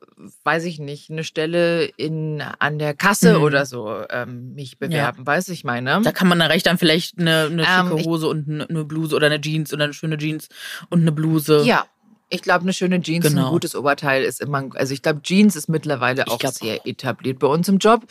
weiß 0.44 0.64
ich 0.64 0.78
nicht, 0.78 1.10
eine 1.10 1.24
Stelle 1.24 1.84
in, 1.84 2.40
an 2.40 2.78
der 2.78 2.94
Kasse 2.94 3.36
Mhm. 3.36 3.42
oder 3.42 3.66
so 3.66 4.02
ähm, 4.10 4.54
mich 4.54 4.78
bewerben, 4.78 5.26
weiß 5.26 5.48
ich 5.48 5.64
meine. 5.64 6.00
Da 6.02 6.12
kann 6.12 6.28
man 6.28 6.38
dann 6.38 6.50
recht 6.50 6.66
dann 6.66 6.78
vielleicht 6.78 7.18
eine, 7.18 7.46
eine 7.50 7.62
Ähm, 7.64 7.88
schicke 7.88 8.04
Hose 8.04 8.28
und 8.28 8.48
eine, 8.48 8.68
eine 8.68 8.84
Bluse 8.84 9.14
oder 9.16 9.26
eine 9.26 9.40
Jeans 9.40 9.72
oder 9.72 9.84
eine 9.84 9.92
schöne 9.92 10.16
Jeans 10.18 10.48
und 10.88 11.00
eine 11.00 11.12
Bluse. 11.12 11.62
Ja, 11.66 11.86
ich 12.30 12.42
glaube, 12.42 12.62
eine 12.62 12.72
schöne 12.72 13.00
Jeans, 13.00 13.26
ein 13.26 13.34
Genau. 13.34 13.50
gutes 13.50 13.74
Oberteil 13.74 14.22
ist 14.22 14.40
immer, 14.40 14.68
also 14.74 14.94
ich 14.94 15.02
glaube, 15.02 15.20
Jeans 15.22 15.56
ist 15.56 15.68
mittlerweile 15.68 16.26
auch 16.28 16.40
sehr 16.40 16.78
auch. 16.80 16.86
etabliert 16.86 17.38
bei 17.40 17.48
uns 17.48 17.68
im 17.68 17.78
Job. 17.78 18.06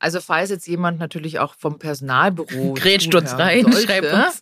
Also 0.00 0.20
falls 0.20 0.50
jetzt 0.50 0.66
jemand 0.68 0.98
natürlich 1.00 1.38
auch 1.38 1.54
vom 1.54 1.78
Personalbüro 1.78 2.74
Grätscht 2.78 3.14
uns 3.14 3.32
rein, 3.38 3.62
sollte, 3.72 3.80
schreibt 3.82 4.12
uns. 4.12 4.40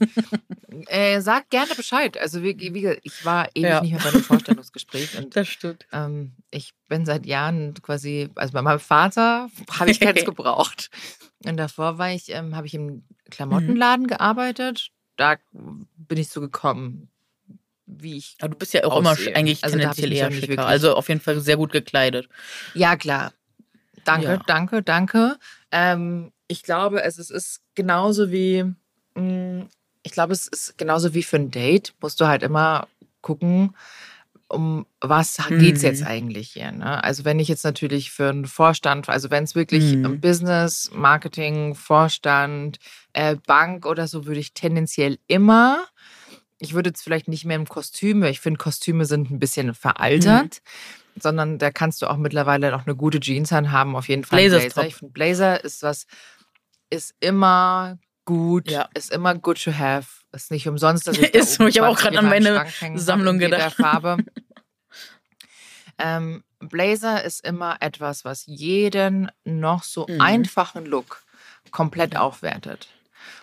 Äh, 0.87 1.21
sagt 1.21 1.51
gerne 1.51 1.75
Bescheid. 1.75 2.19
Also 2.19 2.43
wie, 2.43 2.59
wie 2.59 2.81
gesagt, 2.81 3.01
ich 3.03 3.25
war 3.25 3.49
ewig 3.55 3.63
Ja. 3.71 3.81
nicht 3.81 3.93
mehr 3.93 4.01
bei 4.01 4.09
einem 4.11 4.23
Vorstellungsgespräch 4.25 5.17
und 5.17 5.35
Das 5.37 5.49
stimmt. 5.49 5.87
ähm, 5.93 6.33
ich 6.51 6.73
bin 6.89 7.05
seit 7.07 7.27
Jahren 7.27 7.75
quasi, 7.83 8.29
also 8.35 8.53
bei 8.53 8.63
meinem 8.63 8.81
Vater 8.81 9.49
habe 9.79 9.91
ich 9.91 10.01
keins 10.01 10.25
gebraucht. 10.25 10.91
Und 11.45 11.57
davor 11.57 11.99
war 11.99 12.11
ich, 12.13 12.31
ähm, 12.33 12.57
habe 12.57 12.67
ich 12.67 12.75
im 12.75 13.05
Klamottenladen 13.31 14.07
gearbeitet. 14.07 14.89
Da 15.17 15.37
bin 15.53 16.19
ich 16.19 16.29
so 16.29 16.41
gekommen, 16.41 17.11
wie 17.87 18.17
ich. 18.17 18.37
Aber 18.41 18.51
du 18.51 18.57
bist 18.59 18.75
ja 18.75 18.85
auch 18.85 18.99
immer 18.99 19.13
Aussehe. 19.13 19.35
eigentlich 19.37 19.63
Also 19.65 19.79
tendenziell 19.79 20.13
eher 20.13 20.31
schicker. 20.33 20.67
Also 20.67 20.95
auf 20.95 21.09
jeden 21.09 21.21
Fall 21.21 21.41
sehr 21.41 21.57
gut 21.57 21.73
gekleidet. 21.73 22.29
Ja, 22.75 22.97
klar. 22.97 23.33
Danke, 24.05 24.27
Ja. 24.27 24.43
danke, 24.47 24.83
danke. 24.83 25.37
Ähm, 25.73 26.33
ich 26.49 26.63
glaube, 26.63 27.03
es 27.03 27.19
ist, 27.19 27.31
ist 27.31 27.61
genauso 27.75 28.31
wie, 28.31 28.65
mh, 29.15 29.67
ich 30.07 30.13
glaube, 30.13 30.33
es 30.33 30.47
ist 30.47 30.79
genauso 30.79 31.15
wie 31.15 31.25
für 31.25 31.37
ein 31.37 31.51
Date, 31.51 31.93
musst 32.01 32.21
du 32.21 32.27
halt 32.29 32.45
immer 32.45 32.87
gucken, 33.23 33.75
um 34.49 34.87
was 35.01 35.37
geht's 35.59 35.83
Mhm. 35.83 35.87
jetzt 35.89 36.03
eigentlich 36.05 36.53
hier. 36.53 36.71
Ne? 36.71 37.03
Also 37.03 37.25
wenn 37.25 37.41
ich 37.41 37.49
jetzt 37.49 37.65
natürlich 37.65 38.13
für 38.13 38.29
einen 38.29 38.47
Vorstand, 38.47 39.09
also 39.09 39.31
wenn 39.31 39.43
es 39.43 39.57
wirklich 39.57 39.97
Mhm. 39.97 40.21
Business, 40.21 40.93
Marketing, 40.95 41.75
Vorstand, 41.75 42.79
äh, 43.15 43.35
Bank 43.47 43.85
oder 43.85 44.07
so, 44.07 44.27
würde 44.27 44.39
ich 44.39 44.55
tendenziell 44.55 45.19
immer, 45.27 45.85
ich 46.61 46.73
würde 46.73 46.91
jetzt 46.91 47.03
vielleicht 47.03 47.27
nicht 47.27 47.45
mehr 47.45 47.57
im 47.57 47.67
Kostüm, 47.67 48.23
weil 48.23 48.31
ich 48.31 48.39
finde, 48.41 48.59
Kostüme 48.59 49.07
sind 49.07 49.29
ein 49.33 49.41
bisschen 49.41 49.75
veraltert, 49.75 50.63
Mhm. 51.17 51.21
sondern 51.21 51.59
da 51.59 51.73
kannst 51.73 52.01
du 52.03 52.07
auch 52.07 52.17
mittlerweile 52.17 52.71
noch 52.71 52.87
eine 52.87 52.95
gute 52.95 53.19
Jeans 53.19 53.53
anhaben, 53.53 53.97
auf 53.97 54.09
jeden 54.09 54.23
Fall. 54.23 54.49
Blazer. 54.49 54.87
Ich 54.87 54.95
finde, 54.95 55.13
Blazer 55.13 55.65
ist 55.65 55.83
was, 55.83 56.07
ist 56.91 57.13
immer 57.19 57.99
gut, 58.27 58.71
Ja. 58.71 58.89
ist 58.95 59.11
immer 59.11 59.35
good 59.35 59.63
to 59.65 59.73
have, 59.73 60.07
ist 60.33 60.51
nicht 60.51 60.69
umsonst. 60.69 61.07
dass 61.07 61.17
Ist 61.19 61.55
so, 61.55 61.67
ich 61.67 61.79
habe 61.79 61.89
auch 61.89 61.99
20 61.99 62.03
gerade 62.03 62.19
an 62.19 62.29
meine 62.29 62.99
Sammlung 62.99 63.39
gedacht. 63.39 63.75
Farbe. 63.77 64.19
ähm, 65.99 66.45
Blazer 66.61 67.23
ist 67.25 67.45
immer 67.47 67.77
etwas, 67.81 68.25
was 68.25 68.45
jeden 68.47 69.31
noch 69.45 69.83
so 69.83 70.07
Mhm. 70.09 70.21
einfachen 70.21 70.85
Look 70.87 71.23
komplett 71.71 72.17
aufwertet. 72.17 72.89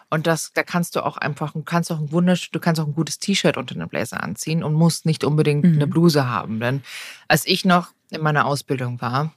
Und 0.09 0.27
das, 0.27 0.51
da 0.53 0.61
kannst 0.63 0.95
du 0.95 1.03
auch 1.05 1.17
einfach, 1.17 1.53
du 1.53 1.63
kannst 1.63 1.91
auch 1.91 1.99
ein 1.99 2.11
wundersch 2.11 2.51
du 2.51 2.59
kannst 2.59 2.79
auch 2.79 2.85
ein 2.85 2.93
gutes 2.93 3.17
T-Shirt 3.19 3.57
unter 3.57 3.73
den 3.75 3.87
Blazer 3.89 4.21
anziehen 4.21 4.63
und 4.63 4.73
musst 4.73 5.05
nicht 5.07 5.23
unbedingt 5.23 5.65
Mhm. 5.65 5.73
eine 5.73 5.87
Bluse 5.87 6.27
haben. 6.27 6.59
Denn 6.59 6.83
als 7.27 7.47
ich 7.47 7.65
noch 7.65 7.89
in 8.11 8.21
meiner 8.21 8.45
Ausbildung 8.45 9.01
war, 9.01 9.33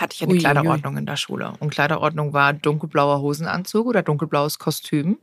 hatte 0.00 0.14
ich 0.14 0.22
eine 0.22 0.30
Uiuiui. 0.32 0.40
Kleiderordnung 0.42 0.96
in 0.96 1.06
der 1.06 1.16
Schule. 1.16 1.52
Und 1.60 1.70
Kleiderordnung 1.70 2.32
war 2.32 2.52
dunkelblauer 2.52 3.20
Hosenanzug 3.20 3.86
oder 3.86 4.02
dunkelblaues 4.02 4.58
Kostüm. 4.58 5.18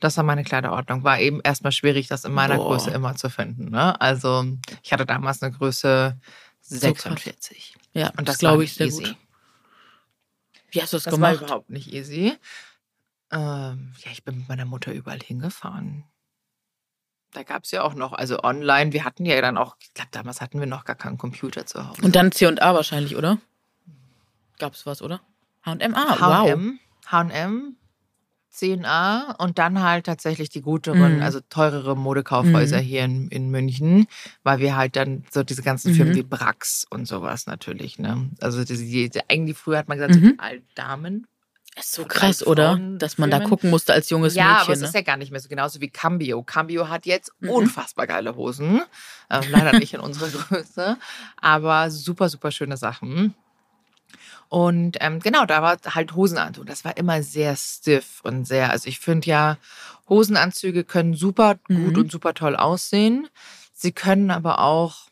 Das 0.00 0.16
war 0.16 0.24
meine 0.24 0.44
Kleiderordnung. 0.44 1.04
War 1.04 1.18
eben 1.20 1.40
erstmal 1.42 1.72
schwierig, 1.72 2.08
das 2.08 2.24
in 2.24 2.32
meiner 2.32 2.56
Boah. 2.56 2.68
Größe 2.76 2.90
immer 2.90 3.14
zu 3.16 3.30
finden. 3.30 3.70
Ne? 3.70 3.98
Also 4.00 4.44
ich 4.82 4.92
hatte 4.92 5.06
damals 5.06 5.42
eine 5.42 5.52
Größe 5.52 6.18
So 6.60 6.92
krass. 6.92 7.02
46. 7.22 7.76
Ja, 7.92 8.08
Und 8.16 8.28
das 8.28 8.36
das, 8.38 8.42
war 8.42 8.50
glaube 8.52 8.64
ich 8.64 8.74
sehr 8.74 8.86
easy. 8.88 9.02
gut. 9.04 9.16
Wie 10.70 10.82
hast 10.82 10.92
du 10.92 10.96
das, 10.96 11.04
Das 11.04 11.12
war 11.20 11.30
gemacht? 11.30 11.42
überhaupt 11.46 11.70
nicht 11.70 11.92
easy. 11.92 12.36
Ähm, 13.30 13.94
ja, 14.04 14.10
ich 14.12 14.24
bin 14.24 14.38
mit 14.38 14.48
meiner 14.48 14.64
Mutter 14.64 14.92
überall 14.92 15.20
hingefahren. 15.20 16.04
Da 17.32 17.42
gab 17.42 17.64
es 17.64 17.70
ja 17.72 17.82
auch 17.82 17.94
noch, 17.94 18.12
also 18.12 18.42
online, 18.44 18.92
wir 18.92 19.04
hatten 19.04 19.24
ja 19.26 19.40
dann 19.40 19.56
auch, 19.58 19.76
ich 19.80 19.92
glaube, 19.94 20.10
damals 20.12 20.40
hatten 20.40 20.60
wir 20.60 20.66
noch 20.68 20.84
gar 20.84 20.94
keinen 20.96 21.18
Computer 21.18 21.66
zu 21.66 21.88
Hause. 21.88 22.02
Und 22.02 22.14
dann 22.14 22.30
C&A 22.30 22.74
wahrscheinlich, 22.74 23.16
oder? 23.16 23.38
Gab's 24.58 24.86
was, 24.86 25.02
oder? 25.02 25.20
H&M, 25.64 25.94
ah, 25.94 26.16
wow. 26.20 26.48
H&M, 26.48 26.78
H&M, 27.06 27.76
C&A 28.50 29.32
und 29.38 29.58
dann 29.58 29.82
halt 29.82 30.06
tatsächlich 30.06 30.48
die 30.48 30.60
guteren, 30.62 31.16
Mhm. 31.16 31.22
also 31.22 31.40
teurere 31.40 31.96
Modekaufhäuser 31.96 32.78
Mhm. 32.78 32.82
hier 32.84 33.04
in, 33.04 33.28
in 33.28 33.50
München, 33.50 34.06
weil 34.44 34.58
wir 34.60 34.76
halt 34.76 34.94
dann 34.94 35.24
so 35.30 35.42
diese 35.42 35.62
ganzen 35.62 35.90
Mhm. 35.90 35.96
Firmen 35.96 36.14
wie 36.14 36.22
Brax 36.22 36.86
und 36.88 37.06
sowas 37.08 37.46
natürlich, 37.46 37.98
ne? 37.98 38.30
Also 38.40 38.62
diese, 38.64 38.84
die, 38.84 39.10
eigentlich 39.28 39.56
früher 39.56 39.78
hat 39.78 39.88
man 39.88 39.98
gesagt, 39.98 40.14
so 40.14 40.20
Mhm. 40.20 40.34
die 40.34 40.38
Altdamen. 40.38 41.26
Ist 41.76 41.90
so 41.92 42.04
krass, 42.04 42.46
oder? 42.46 42.78
Dass 42.98 43.18
man 43.18 43.32
da 43.32 43.40
gucken 43.40 43.68
musste 43.70 43.92
als 43.92 44.08
junges 44.08 44.36
ja, 44.36 44.44
Mädchen. 44.44 44.60
aber 44.62 44.72
es 44.74 44.80
ne? 44.82 44.86
ist 44.86 44.94
ja 44.94 45.00
gar 45.02 45.16
nicht 45.16 45.32
mehr 45.32 45.40
so 45.40 45.48
genauso 45.48 45.80
wie 45.80 45.88
Cambio. 45.88 46.40
Cambio 46.44 46.88
hat 46.88 47.04
jetzt 47.06 47.32
Mhm. 47.40 47.48
unfassbar 47.50 48.06
geile 48.06 48.36
Hosen. 48.36 48.80
Ähm, 49.28 49.42
leider 49.50 49.76
nicht 49.76 49.92
in 49.94 49.98
unserer 49.98 50.28
Größe, 50.48 50.96
aber 51.40 51.90
super, 51.90 52.28
super 52.28 52.52
schöne 52.52 52.76
Sachen. 52.76 53.34
Und 54.54 54.98
ähm, 55.00 55.18
genau, 55.18 55.46
da 55.46 55.62
war 55.62 55.76
halt 55.84 56.14
Hosenanzug. 56.14 56.64
Das 56.66 56.84
war 56.84 56.96
immer 56.96 57.24
sehr 57.24 57.56
stiff 57.56 58.20
und 58.22 58.44
sehr, 58.44 58.70
also 58.70 58.88
ich 58.88 59.00
finde 59.00 59.26
ja, 59.26 59.58
Hosenanzüge 60.08 60.84
können 60.84 61.14
super 61.14 61.56
gut 61.56 61.96
Mhm. 61.96 62.02
und 62.02 62.12
super 62.12 62.34
toll 62.34 62.54
aussehen. 62.54 63.26
Sie 63.72 63.90
können 63.90 64.30
aber 64.30 64.60
auch, 64.60 65.08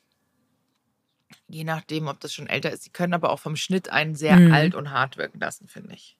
je 1.48 1.64
nachdem, 1.64 2.06
ob 2.06 2.20
das 2.20 2.32
schon 2.32 2.46
älter 2.46 2.70
ist, 2.70 2.84
sie 2.84 2.90
können 2.90 3.14
aber 3.14 3.30
auch 3.30 3.40
vom 3.40 3.56
Schnitt 3.56 3.90
einen 3.90 4.14
sehr 4.14 4.36
Mhm. 4.36 4.52
alt 4.52 4.74
und 4.76 4.92
hart 4.92 5.16
wirken 5.16 5.40
lassen, 5.40 5.66
finde 5.66 5.94
ich. 5.94 6.16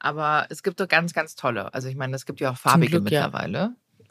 Aber 0.00 0.46
es 0.50 0.64
gibt 0.64 0.80
doch 0.80 0.88
ganz, 0.88 1.12
ganz 1.12 1.36
tolle. 1.36 1.72
Also 1.74 1.86
ich 1.86 1.94
meine, 1.94 2.16
es 2.16 2.26
gibt 2.26 2.40
ja 2.40 2.50
auch 2.50 2.58
farbige 2.58 3.00
Glück, 3.00 3.12
ja. 3.12 3.30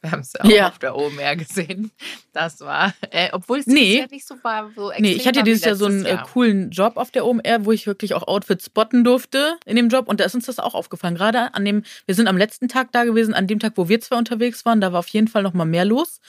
Wir 0.08 0.12
haben 0.12 0.22
es 0.22 0.34
ja 0.34 0.42
auch 0.44 0.50
Ja. 0.50 0.68
auf 0.70 0.80
der 0.80 0.96
OMR 0.96 1.36
gesehen. 1.36 1.92
Das 2.34 2.62
war, 2.62 2.94
äh, 3.12 3.30
obwohl 3.34 3.60
es 3.60 3.68
Nee. 3.68 3.74
dieses 3.86 3.98
Jahr 4.00 4.08
nicht 4.12 4.28
so 4.28 4.36
war. 4.44 4.72
So 4.76 4.92
Nee, 4.98 5.14
ich 5.14 5.28
hatte 5.28 5.44
dieses 5.44 5.66
Jahr 5.66 5.76
so 5.76 5.86
einen 5.86 6.06
äh, 6.06 6.10
Jahr. 6.12 6.24
coolen 6.32 6.70
Job 6.72 6.98
auf 6.98 7.12
der 7.12 7.26
OMR, 7.26 7.66
wo 7.66 7.72
ich 7.72 7.88
wirklich 7.88 8.14
auch 8.14 8.28
Outfits 8.28 8.66
spotten 8.68 9.04
durfte 9.04 9.58
in 9.66 9.76
dem 9.76 9.90
Job. 9.90 10.08
Und 10.08 10.20
da 10.20 10.26
ist 10.26 10.36
uns 10.36 10.46
das 10.46 10.60
auch 10.60 10.76
aufgefallen. 10.76 11.16
Gerade 11.16 11.54
an 11.54 11.66
dem, 11.66 11.84
wir 12.06 12.16
sind 12.16 12.28
am 12.28 12.38
letzten 12.38 12.68
Tag 12.68 12.92
da 12.92 13.04
gewesen, 13.04 13.34
an 13.34 13.48
dem 13.48 13.60
Tag, 13.60 13.74
wo 13.76 13.90
wir 13.90 14.00
zwei 14.02 14.18
unterwegs 14.18 14.66
waren, 14.66 14.82
da 14.82 14.94
war 14.94 15.00
auf 15.00 15.08
jeden 15.10 15.28
Fall 15.28 15.44
noch 15.44 15.54
mal 15.54 15.66
mehr 15.66 15.86
los. 15.86 16.20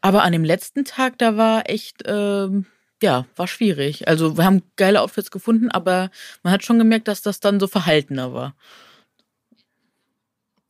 Aber 0.00 0.22
an 0.22 0.32
dem 0.32 0.44
letzten 0.44 0.84
Tag, 0.84 1.18
da 1.18 1.36
war 1.36 1.68
echt, 1.70 2.02
ähm, 2.06 2.66
ja, 3.02 3.26
war 3.36 3.46
schwierig. 3.46 4.08
Also 4.08 4.36
wir 4.36 4.44
haben 4.44 4.62
geile 4.76 5.00
Outfits 5.02 5.30
gefunden, 5.30 5.70
aber 5.70 6.10
man 6.42 6.52
hat 6.52 6.64
schon 6.64 6.78
gemerkt, 6.78 7.08
dass 7.08 7.22
das 7.22 7.40
dann 7.40 7.60
so 7.60 7.66
verhaltener 7.66 8.32
war. 8.34 8.54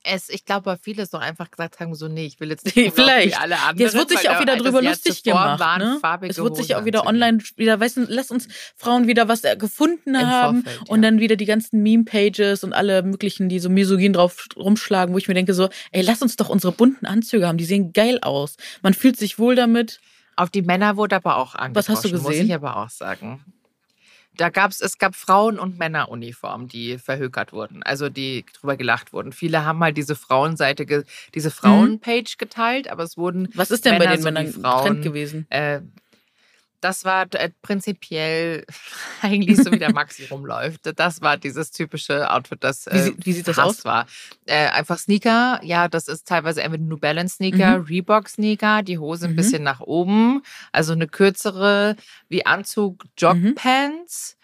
Es, 0.07 0.29
ich 0.29 0.45
glaube, 0.45 0.67
weil 0.67 0.79
viele 0.81 1.03
es 1.03 1.11
doch 1.11 1.21
einfach 1.21 1.51
gesagt 1.51 1.81
haben, 1.81 1.95
so, 1.95 2.09
nee, 2.09 2.27
ich 2.27 2.39
will 2.39 2.51
jetzt 2.51 2.65
nicht 2.67 2.75
Vielleicht. 2.95 2.99
rumlaufen 2.99 3.31
wie 3.31 3.35
alle 3.35 3.59
anderen. 3.59 3.79
Jetzt 3.79 3.95
wird 3.95 4.09
sich 4.11 4.29
auch 4.29 4.41
wieder 4.41 4.57
drüber 4.57 4.83
lustig 4.83 5.23
gemacht. 5.23 5.61
waren 5.61 5.81
Ne? 5.81 6.29
Es 6.29 6.39
wird 6.39 6.57
sich 6.57 6.77
auch 6.77 6.85
wieder 6.85 7.07
online 7.07 7.39
wieder, 7.57 7.81
weißt 7.81 7.97
du, 7.97 8.07
lass 8.09 8.31
uns 8.31 8.49
Frauen 8.77 9.07
wieder 9.07 9.29
was 9.29 9.45
äh, 9.45 9.57
gefunden 9.57 10.15
Im 10.15 10.27
haben 10.27 10.63
Vorfeld, 10.63 10.91
und 10.91 11.03
ja. 11.03 11.11
dann 11.11 11.21
wieder 11.21 11.37
die 11.37 11.47
ganzen 11.47 11.83
Meme-Pages 11.83 12.65
und 12.65 12.73
alle 12.73 13.03
möglichen, 13.03 13.49
die 13.49 13.59
so 13.59 13.71
misogyn 13.71 14.13
drauf 14.13 14.47
rumschlagen, 14.57 15.15
wo 15.15 15.19
ich 15.19 15.29
mir 15.29 15.35
denke 15.35 15.55
so, 15.55 15.69
ey, 15.93 16.03
lass 16.03 16.23
uns 16.23 16.37
doch 16.37 16.49
unsere 16.49 16.73
bunten 16.73 17.07
Anzüge 17.07 17.49
haben, 17.49 17.59
die 17.59 17.65
sehen 17.65 17.93
geil 17.93 18.19
aus. 18.23 18.57
Man 18.83 18.95
fühlt 18.95 19.17
sich 19.17 19.39
wohl 19.39 19.55
damit. 19.55 20.01
Auf 20.37 20.51
die 20.51 20.63
Männer 20.63 20.97
wurde 20.97 21.17
aber 21.17 21.37
auch 21.37 21.55
angesprochen, 21.55 21.75
Was 21.77 21.89
hast 21.89 22.05
du 22.05 22.17
muss 22.17 22.27
gesehen? 22.27 22.47
ich 22.47 22.55
aber 22.55 22.77
auch 22.77 22.91
sagen. 22.91 23.45
Da 24.37 24.49
gab's, 24.49 24.81
es 24.81 24.99
gab 24.99 25.15
Frauen- 25.15 25.59
und 25.59 25.79
Männeruniformen, 25.79 26.69
die 26.69 26.99
verhökert 26.99 27.53
wurden, 27.53 27.83
also 27.83 28.09
die 28.09 28.45
drüber 28.59 28.77
gelacht 28.77 29.13
wurden. 29.13 29.33
Viele 29.33 29.65
haben 29.65 29.81
halt 29.81 29.97
diese 29.97 30.17
Frauenseite, 30.17 31.05
diese 31.35 31.51
Frauenpage 31.51 32.37
geteilt, 32.39 32.89
aber 32.89 33.05
es 33.05 33.17
wurden 33.17 33.49
Was 33.55 33.71
ist 33.71 33.85
denn 33.85 33.95
bei 33.95 34.01
Männer 34.01 34.17
den 34.17 34.23
sowie 34.23 34.33
Männern 34.33 34.53
Frauen, 34.53 34.87
Trend 34.87 35.03
gewesen? 35.03 35.47
Äh, 35.51 35.81
das 36.85 37.05
war 37.05 37.27
äh, 37.35 37.51
prinzipiell 37.63 38.65
eigentlich 39.23 39.57
so, 39.63 39.73
wie 39.73 39.79
der 39.79 39.93
Maxi 39.93 40.27
rumläuft. 40.31 40.81
Das 40.97 41.21
war 41.23 41.37
dieses 41.37 41.71
typische 41.71 42.31
Outfit, 42.31 42.63
das 42.63 42.87
Wie 42.87 42.91
äh, 42.91 43.03
sie- 43.03 43.17
wie 43.19 43.33
sieht 43.33 43.49
das 43.49 43.59
aus? 43.59 43.85
war. 43.85 44.07
Äh, 44.47 44.69
einfach 44.69 44.99
Sneaker, 44.99 45.61
ja, 45.63 45.89
das 45.89 46.09
ist 46.09 46.29
teilweise 46.29 46.63
entweder 46.63 46.85
New 46.85 46.99
Balance 46.99 47.37
Sneaker, 47.37 47.79
Mhm. 47.79 47.85
Reebok 47.87 48.29
Sneaker, 48.29 48.83
die 48.83 48.99
Hose 48.99 49.27
ein 49.27 49.33
Mhm. 49.33 49.37
bisschen 49.37 49.63
nach 49.63 49.81
oben, 49.81 50.43
also 50.73 50.93
eine 50.93 51.09
kürzere 51.09 51.97
wie 52.29 52.45
Anzug 52.47 53.05
Jogpants. 53.19 54.37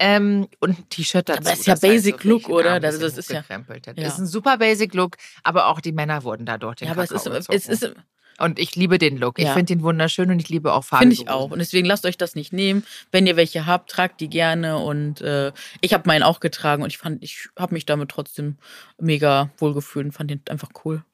Ähm, 0.00 0.48
und 0.58 0.70
ein 0.76 0.88
T-Shirt 0.88 1.28
dazu. 1.28 1.40
Aber 1.42 1.52
ist 1.52 1.66
ja 1.68 1.74
das 1.74 1.82
heißt 1.84 1.92
Basic 1.92 2.22
so 2.22 2.28
Look, 2.28 2.48
oder? 2.48 2.72
ein 2.74 2.82
Das- 2.82 2.98
das 2.98 3.16
ist 3.16 3.30
ja- 3.30 3.44
ja. 3.48 3.92
Das 3.94 4.14
ist 4.14 4.18
ein 4.18 4.26
super 4.26 4.58
Basic 4.58 4.92
Look, 4.92 5.16
aber 5.44 5.66
auch 5.68 5.80
die 5.80 5.92
Männer 5.92 6.24
wurden 6.24 6.44
dadurch 6.46 6.76
den 6.76 6.86
Ja, 6.86 6.92
aber 6.94 7.04
es 7.04 7.12
ist, 7.12 7.22
Kakao 7.24 7.38
es 7.38 7.46
gezogen. 7.68 7.72
ist, 7.72 7.96
Und 8.38 8.58
ich 8.58 8.74
liebe 8.74 8.98
den 8.98 9.16
Look. 9.16 9.38
Ich 9.38 9.44
Ja. 9.46 9.54
finde 9.54 9.72
ihn 9.74 9.82
wunderschön 9.82 10.30
und 10.30 10.40
ich 10.40 10.48
liebe 10.48 10.72
auch 10.72 10.84
farbige 10.84 11.10
Finde 11.10 11.22
ich 11.22 11.28
auch. 11.30 11.50
Und 11.50 11.58
deswegen 11.58 11.86
lasst 11.86 12.04
euch 12.06 12.16
das 12.16 12.34
nicht 12.34 12.52
nehmen. 12.52 12.84
Wenn 13.12 13.26
ihr 13.26 13.36
welche 13.36 13.66
habt, 13.66 13.90
tragt 13.90 14.20
die 14.20 14.28
gerne. 14.28 14.78
Und 14.78 15.20
äh, 15.20 15.52
ich 15.80 15.94
habe 15.94 16.04
meinen 16.06 16.22
auch 16.22 16.40
getragen 16.40 16.82
und 16.82 16.90
ich 16.90 16.98
fand, 16.98 17.22
ich 17.22 17.48
habe 17.58 17.74
mich 17.74 17.86
damit 17.86 18.10
trotzdem 18.10 18.56
mega 19.00 19.50
wohlgefühlt 19.58 20.06
und 20.06 20.12
fand 20.12 20.30
den 20.30 20.40
einfach 20.48 20.70
cool. 20.84 21.04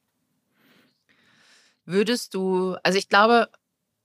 Würdest 1.85 2.35
du, 2.35 2.77
also 2.83 2.99
ich 2.99 3.09
glaube, 3.09 3.49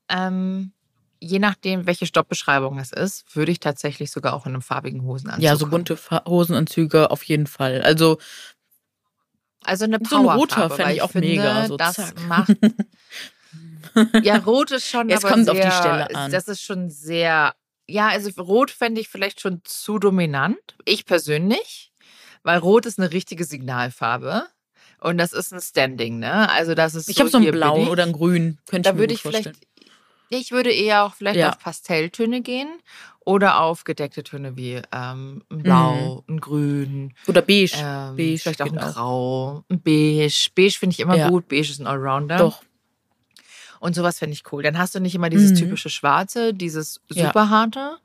ähm, 0.10 0.72
je 1.20 1.40
nachdem, 1.40 1.86
welche 1.88 2.06
Jobbeschreibung 2.06 2.80
es 2.80 2.92
ist, 2.92 3.36
würde 3.36 3.52
ich 3.52 3.60
tatsächlich 3.60 4.12
sogar 4.12 4.34
auch 4.34 4.46
in 4.46 4.54
einem 4.54 4.62
farbigen 4.62 5.04
Hosenanzug. 5.04 5.44
Ja, 5.44 5.56
so 5.56 5.68
bunte 5.68 5.98
Fa 5.98 6.24
Hosenanzüge 6.26 7.12
auf 7.12 7.24
jeden 7.24 7.48
Fall. 7.48 7.82
Also 7.82 8.18
Also 9.66 9.86
eine 9.86 10.00
so 10.08 10.18
ein 10.18 10.26
roter 10.26 10.56
Powerfarbe, 10.56 10.76
fände 10.76 10.94
ich 10.94 11.02
auch 11.02 11.12
finde, 11.12 11.28
mega. 11.28 11.68
So 11.68 11.78
das 11.78 11.96
zack. 11.96 12.14
macht 12.28 12.54
Ja, 14.24 14.38
rot 14.38 14.72
ist 14.72 14.88
schon 14.90 15.12
aber 15.12 15.30
kommt 15.30 15.46
sehr, 15.46 15.54
auf 15.54 15.60
die 15.60 15.72
Stelle 15.72 16.16
an. 16.16 16.32
Das 16.32 16.48
ist 16.48 16.62
schon 16.62 16.90
sehr, 16.90 17.54
ja, 17.88 18.08
also 18.10 18.30
rot 18.42 18.72
fände 18.72 19.00
ich 19.00 19.08
vielleicht 19.08 19.40
schon 19.40 19.62
zu 19.64 20.00
dominant. 20.00 20.58
Ich 20.86 21.06
persönlich, 21.06 21.94
weil 22.44 22.58
rot 22.60 22.86
ist 22.86 23.00
eine 23.00 23.12
richtige 23.12 23.46
Signalfarbe 23.46 24.48
und 25.00 25.18
das 25.18 25.34
ist 25.34 25.54
ein 25.54 25.62
Standing, 25.62 26.20
ne? 26.20 26.52
Also 26.52 26.76
das 26.76 26.96
ist 26.96 27.10
Ich 27.10 27.16
so 27.16 27.22
habe 27.22 27.30
so 27.30 27.40
blauen 27.40 27.84
ich. 27.84 27.90
oder 27.90 28.04
einen 28.04 28.14
grün. 28.14 28.58
Könnte 28.68 28.90
ich 28.90 28.92
Da 28.92 28.94
mir 28.94 29.00
würde 29.00 29.14
ich 29.14 29.22
vielleicht, 29.22 29.46
vorstellen. 29.46 29.66
Ich 30.30 30.52
würde 30.52 30.72
eher 30.72 31.04
auch 31.04 31.14
vielleicht 31.16 31.40
Ja. 31.40 31.50
auf 31.50 31.60
Pastelltöne 31.60 32.42
gehen 32.42 32.68
oder 33.22 33.60
auf 33.62 33.84
gedeckte 33.84 34.24
Töne 34.24 34.56
wie 34.56 34.82
ähm, 34.92 35.44
ein 35.52 35.64
Blau, 35.64 36.24
ein 36.28 36.40
Grün, 36.40 37.14
Oder 37.28 37.42
beige. 37.42 37.72
ähm, 37.76 38.12
Mhm. 38.14 38.18
Beige 38.18 38.38
vielleicht 38.40 38.62
auch 38.62 38.66
geht 38.66 38.78
ein. 38.78 38.94
Grau, 38.94 39.64
ein 39.70 39.82
Beige. 39.82 40.50
Beige 40.56 40.72
finde 40.78 40.94
ich 40.94 41.00
immer 41.00 41.16
Ja. 41.16 41.30
gut. 41.30 41.48
Beige 41.48 41.62
ist 41.70 41.80
ein 41.80 41.88
Allrounder. 41.88 42.38
Doch. 42.38 42.62
Und 43.82 43.94
sowas 43.94 44.18
fände 44.20 44.34
ich 44.34 44.52
cool. 44.52 44.64
Dann 44.64 44.78
hast 44.78 44.96
du 44.96 45.00
nicht 45.00 45.14
immer 45.16 45.30
dieses 45.30 45.52
Mhm. 45.52 45.56
typische 45.56 45.90
Schwarze, 45.90 46.54
dieses 46.54 47.02
Ja. 47.12 47.28
super 47.28 47.50
harte, 47.50 47.98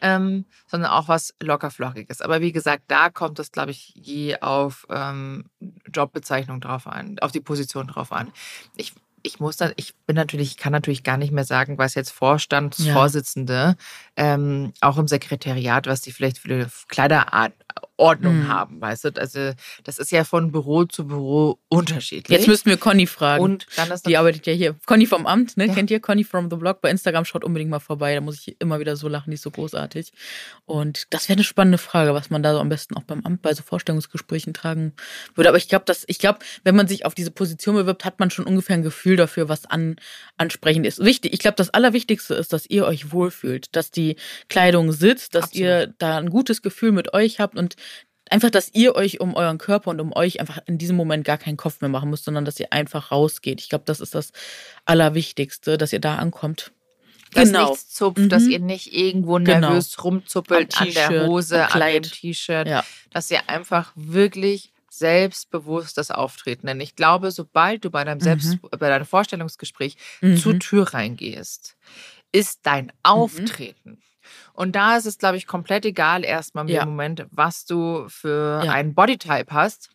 ähm, 0.00 0.44
sondern 0.66 0.90
auch 0.90 1.08
was 1.08 1.34
locker 1.40 1.70
flockiges. 1.70 2.20
Aber 2.20 2.40
wie 2.40 2.52
gesagt, 2.52 2.84
da 2.88 3.08
kommt 3.10 3.38
es, 3.38 3.50
glaube 3.50 3.70
ich, 3.72 3.94
je 3.96 4.36
auf 4.40 4.86
ähm, 4.90 5.46
Jobbezeichnung 5.92 6.60
drauf 6.60 6.86
an, 6.86 7.18
auf 7.20 7.32
die 7.32 7.40
Position 7.40 7.86
drauf 7.86 8.12
an. 8.12 8.30
Ich, 8.76 8.92
ich 9.24 9.40
muss 9.40 9.56
dann, 9.56 9.72
ich 9.76 9.94
bin 10.06 10.14
natürlich, 10.14 10.52
ich 10.52 10.56
kann 10.58 10.72
natürlich 10.72 11.02
gar 11.02 11.16
nicht 11.16 11.32
mehr 11.32 11.44
sagen, 11.44 11.78
was 11.78 11.94
jetzt 11.94 12.12
Vorstandsvorsitzende, 12.12 13.76
ähm, 14.16 14.72
auch 14.80 14.98
im 14.98 15.08
Sekretariat, 15.08 15.86
was 15.86 16.02
die 16.02 16.12
vielleicht 16.12 16.38
für 16.38 16.52
eine 16.52 16.70
Kleiderordnung 17.96 18.40
Mhm. 18.40 18.48
haben, 18.48 18.80
weißt 18.80 19.04
du? 19.04 19.10
Also 19.16 19.52
das 19.84 19.98
ist 19.98 20.10
ja 20.10 20.24
von 20.24 20.50
Büro 20.52 20.84
zu 20.84 21.06
Büro 21.06 21.58
unterschiedlich. 21.68 22.36
Jetzt 22.38 22.48
müssten 22.48 22.70
wir 22.70 22.76
Conny 22.76 23.06
fragen. 23.06 23.42
und 23.44 23.66
dann 23.76 23.90
ist 23.90 24.06
die 24.06 24.16
arbeitet 24.16 24.46
ja 24.46 24.52
hier. 24.52 24.74
Conny 24.86 25.06
vom 25.06 25.26
Amt, 25.26 25.56
ne? 25.56 25.66
Ja. 25.66 25.74
Kennt 25.74 25.90
ihr 25.90 26.00
Conny 26.00 26.24
from 26.24 26.50
the 26.50 26.56
Blog? 26.56 26.80
Bei 26.80 26.90
Instagram 26.90 27.24
schaut 27.24 27.44
unbedingt 27.44 27.70
mal 27.70 27.78
vorbei. 27.80 28.14
Da 28.14 28.20
muss 28.20 28.38
ich 28.46 28.56
immer 28.60 28.80
wieder 28.80 28.96
so 28.96 29.08
lachen, 29.08 29.30
die 29.30 29.34
ist 29.34 29.42
so 29.42 29.50
großartig. 29.50 30.12
Und 30.64 31.06
das 31.10 31.28
wäre 31.28 31.36
eine 31.36 31.44
spannende 31.44 31.78
Frage, 31.78 32.14
was 32.14 32.30
man 32.30 32.42
da 32.42 32.52
so 32.52 32.60
am 32.60 32.68
besten 32.68 32.96
auch 32.96 33.02
beim 33.04 33.20
Amt 33.24 33.42
bei 33.42 33.54
so 33.54 33.62
Vorstellungsgesprächen 33.62 34.54
tragen 34.54 34.92
würde. 35.34 35.48
Aber 35.48 35.58
ich 35.58 35.68
glaube, 35.68 35.84
dass, 35.84 36.04
ich 36.06 36.18
glaube, 36.18 36.38
wenn 36.64 36.74
man 36.76 36.88
sich 36.88 37.06
auf 37.06 37.14
diese 37.14 37.30
Position 37.30 37.74
bewirbt, 37.76 38.04
hat 38.04 38.18
man 38.20 38.30
schon 38.30 38.44
ungefähr 38.46 38.74
ein 38.76 38.82
Gefühl 38.82 39.16
dafür, 39.16 39.48
was 39.48 39.66
an, 39.66 39.96
ansprechend 40.36 40.86
ist. 40.86 41.04
Wichtig, 41.04 41.32
ich 41.32 41.38
glaube, 41.40 41.56
das 41.56 41.70
Allerwichtigste 41.70 42.34
ist, 42.34 42.52
dass 42.52 42.66
ihr 42.66 42.86
euch 42.86 43.12
wohlfühlt, 43.12 43.74
dass 43.76 43.90
die 43.90 44.16
Kleidung 44.48 44.92
sitzt, 44.92 45.34
dass 45.34 45.44
Absolut. 45.44 45.64
ihr 45.66 45.94
da 45.98 46.18
ein 46.18 46.30
gutes 46.30 46.62
Gefühl 46.62 46.92
mit 46.92 47.14
euch 47.14 47.40
habt 47.40 47.56
und 47.56 47.76
einfach, 48.30 48.50
dass 48.50 48.70
ihr 48.74 48.94
euch 48.94 49.20
um 49.20 49.34
euren 49.34 49.58
Körper 49.58 49.90
und 49.90 50.00
um 50.00 50.12
euch 50.14 50.40
einfach 50.40 50.58
in 50.66 50.78
diesem 50.78 50.96
Moment 50.96 51.24
gar 51.24 51.38
keinen 51.38 51.56
Kopf 51.56 51.80
mehr 51.80 51.90
machen 51.90 52.10
müsst, 52.10 52.24
sondern 52.24 52.44
dass 52.44 52.58
ihr 52.60 52.72
einfach 52.72 53.10
rausgeht. 53.12 53.60
Ich 53.60 53.68
glaube, 53.68 53.84
das 53.86 54.00
ist 54.00 54.14
das 54.14 54.32
Allerwichtigste, 54.84 55.78
dass 55.78 55.92
ihr 55.92 56.00
da 56.00 56.16
ankommt. 56.16 56.72
dass 57.32 57.48
Genau. 57.48 57.70
nichts 57.70 57.88
zupft, 57.88 58.30
dass 58.30 58.44
Mhm. 58.44 58.50
ihr 58.50 58.58
nicht 58.60 58.92
irgendwo 58.94 59.34
Genau. 59.40 59.58
nervös 59.58 60.04
rumzuppelt 60.04 60.80
an 60.80 60.92
der 60.92 61.26
Hose, 61.26 61.68
an 61.68 61.80
dem 61.80 62.02
T-Shirt, 62.04 62.68
Ja. 62.68 62.84
dass 63.10 63.28
ihr 63.28 63.48
einfach 63.48 63.90
wirklich 63.96 64.72
selbstbewusst 64.88 65.98
das 65.98 66.12
Auftreten. 66.12 66.68
Denn 66.68 66.80
ich 66.80 66.94
glaube, 66.94 67.32
sobald 67.32 67.84
du 67.84 67.90
bei 67.90 68.04
deinem, 68.04 68.18
Mhm. 68.18 68.22
Selbst, 68.22 68.58
bei 68.70 68.88
deinem 68.88 69.04
Vorstellungsgespräch 69.06 69.96
Mhm. 70.20 70.36
zur 70.36 70.58
Tür 70.60 70.94
reingehst, 70.94 71.76
ist 72.30 72.60
dein 72.62 72.92
Auftreten. 73.02 74.00
Und 74.52 74.74
da 74.76 74.96
ist 74.96 75.06
es, 75.06 75.18
glaube 75.18 75.36
ich, 75.36 75.46
komplett 75.46 75.84
egal 75.84 76.24
erstmal 76.24 76.64
im 76.66 76.70
Ja. 76.74 76.84
Moment, 76.84 77.26
was 77.30 77.64
du 77.64 78.08
für 78.08 78.62
Ja. 78.64 78.72
einen 78.72 78.94
Bodytype 78.94 79.52
hast, 79.52 79.90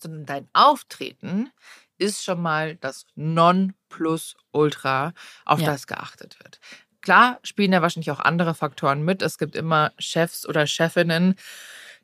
sondern 0.00 0.26
dein 0.26 0.48
Auftreten 0.52 1.50
ist 1.98 2.24
schon 2.24 2.42
mal 2.42 2.76
das 2.76 3.06
Nonplusultra, 3.14 5.12
auf 5.44 5.60
Ja. 5.60 5.66
das 5.66 5.86
geachtet 5.86 6.38
wird. 6.42 6.60
Klar 7.00 7.38
spielen 7.42 7.70
da 7.72 7.82
wahrscheinlich 7.82 8.10
auch 8.10 8.20
andere 8.20 8.54
Faktoren 8.54 9.02
mit. 9.04 9.22
Es 9.22 9.38
gibt 9.38 9.54
immer 9.56 9.92
Chefs 9.98 10.46
oder 10.48 10.66
Chefinnen, 10.66 11.36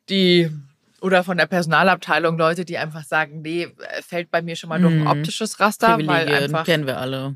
die 0.09 0.49
oder 1.01 1.23
von 1.23 1.37
der 1.37 1.47
Personalabteilung 1.47 2.37
Leute, 2.37 2.63
die 2.63 2.77
einfach 2.77 3.03
sagen, 3.03 3.41
nee, 3.41 3.63
äh, 3.63 4.01
fällt 4.03 4.29
bei 4.29 4.43
mir 4.43 4.55
schon 4.55 4.69
mal 4.69 4.79
durch 4.79 4.93
ein 4.93 5.01
Mhm. 5.01 5.07
optisches 5.07 5.59
Raster, 5.59 5.97
weil 6.05 6.27
einfach 6.35 6.65
kennen 6.65 6.85
wir 6.85 6.99
alle. 6.99 7.35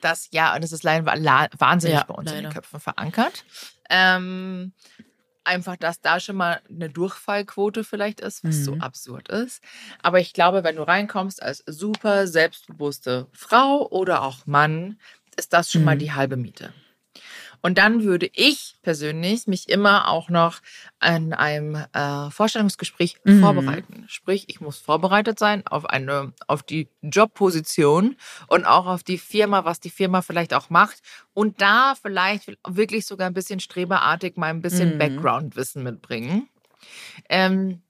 Das, 0.00 0.28
ja, 0.32 0.54
und 0.54 0.62
das 0.62 0.72
ist 0.72 0.82
leider 0.82 1.04
wahnsinnig 1.06 1.98
Ja, 1.98 2.04
bei 2.04 2.14
uns 2.14 2.30
in 2.30 2.36
leider. 2.36 2.48
den 2.48 2.52
Köpfen 2.54 2.80
verankert. 2.80 3.44
Ähm, 3.88 4.72
einfach, 5.44 5.76
dass 5.76 6.00
da 6.00 6.20
schon 6.20 6.36
mal 6.36 6.60
eine 6.68 6.90
Durchfallquote 6.90 7.82
vielleicht 7.84 8.20
ist, 8.20 8.44
was 8.44 8.64
so 8.64 8.74
Mhm. 8.74 8.80
absurd 8.80 9.28
ist. 9.28 9.62
Aber 10.02 10.20
ich 10.20 10.32
glaube, 10.32 10.64
wenn 10.64 10.76
du 10.76 10.82
reinkommst 10.82 11.42
als 11.42 11.62
super 11.66 12.26
selbstbewusste 12.26 13.26
Frau 13.32 13.88
oder 13.88 14.22
auch 14.22 14.46
Mann, 14.46 14.98
ist 15.36 15.52
das 15.52 15.70
schon 15.72 15.84
mal 15.84 15.94
Mhm. 15.96 16.00
die 16.00 16.12
halbe 16.12 16.36
Miete. 16.36 16.72
Und 17.62 17.78
dann 17.78 18.02
würde 18.04 18.30
ich 18.32 18.76
persönlich 18.82 19.46
mich 19.46 19.68
immer 19.68 20.08
auch 20.08 20.28
noch 20.30 20.60
an 20.98 21.32
einem 21.32 21.74
äh, 21.92 22.30
Vorstellungsgespräch 22.30 23.16
Mhm. 23.24 23.40
vorbereiten. 23.40 24.04
Sprich, 24.08 24.44
ich 24.48 24.60
muss 24.60 24.78
vorbereitet 24.78 25.38
sein 25.38 25.66
auf 25.66 25.86
eine, 25.86 26.32
auf 26.46 26.62
die 26.62 26.88
Jobposition 27.02 28.16
und 28.48 28.64
auch 28.64 28.86
auf 28.86 29.02
die 29.02 29.18
Firma, 29.18 29.64
was 29.64 29.80
die 29.80 29.90
Firma 29.90 30.22
vielleicht 30.22 30.54
auch 30.54 30.70
macht. 30.70 31.00
Und 31.34 31.60
da 31.60 31.94
vielleicht 32.00 32.56
wirklich 32.66 33.06
sogar 33.06 33.26
ein 33.26 33.34
bisschen 33.34 33.60
streberartig 33.60 34.36
mal 34.36 34.46
ein 34.48 34.62
bisschen 34.62 34.94
Mhm. 34.94 34.98
Background-Wissen 34.98 35.82
mitbringen. 35.82 36.48
Ähm, 37.28 37.82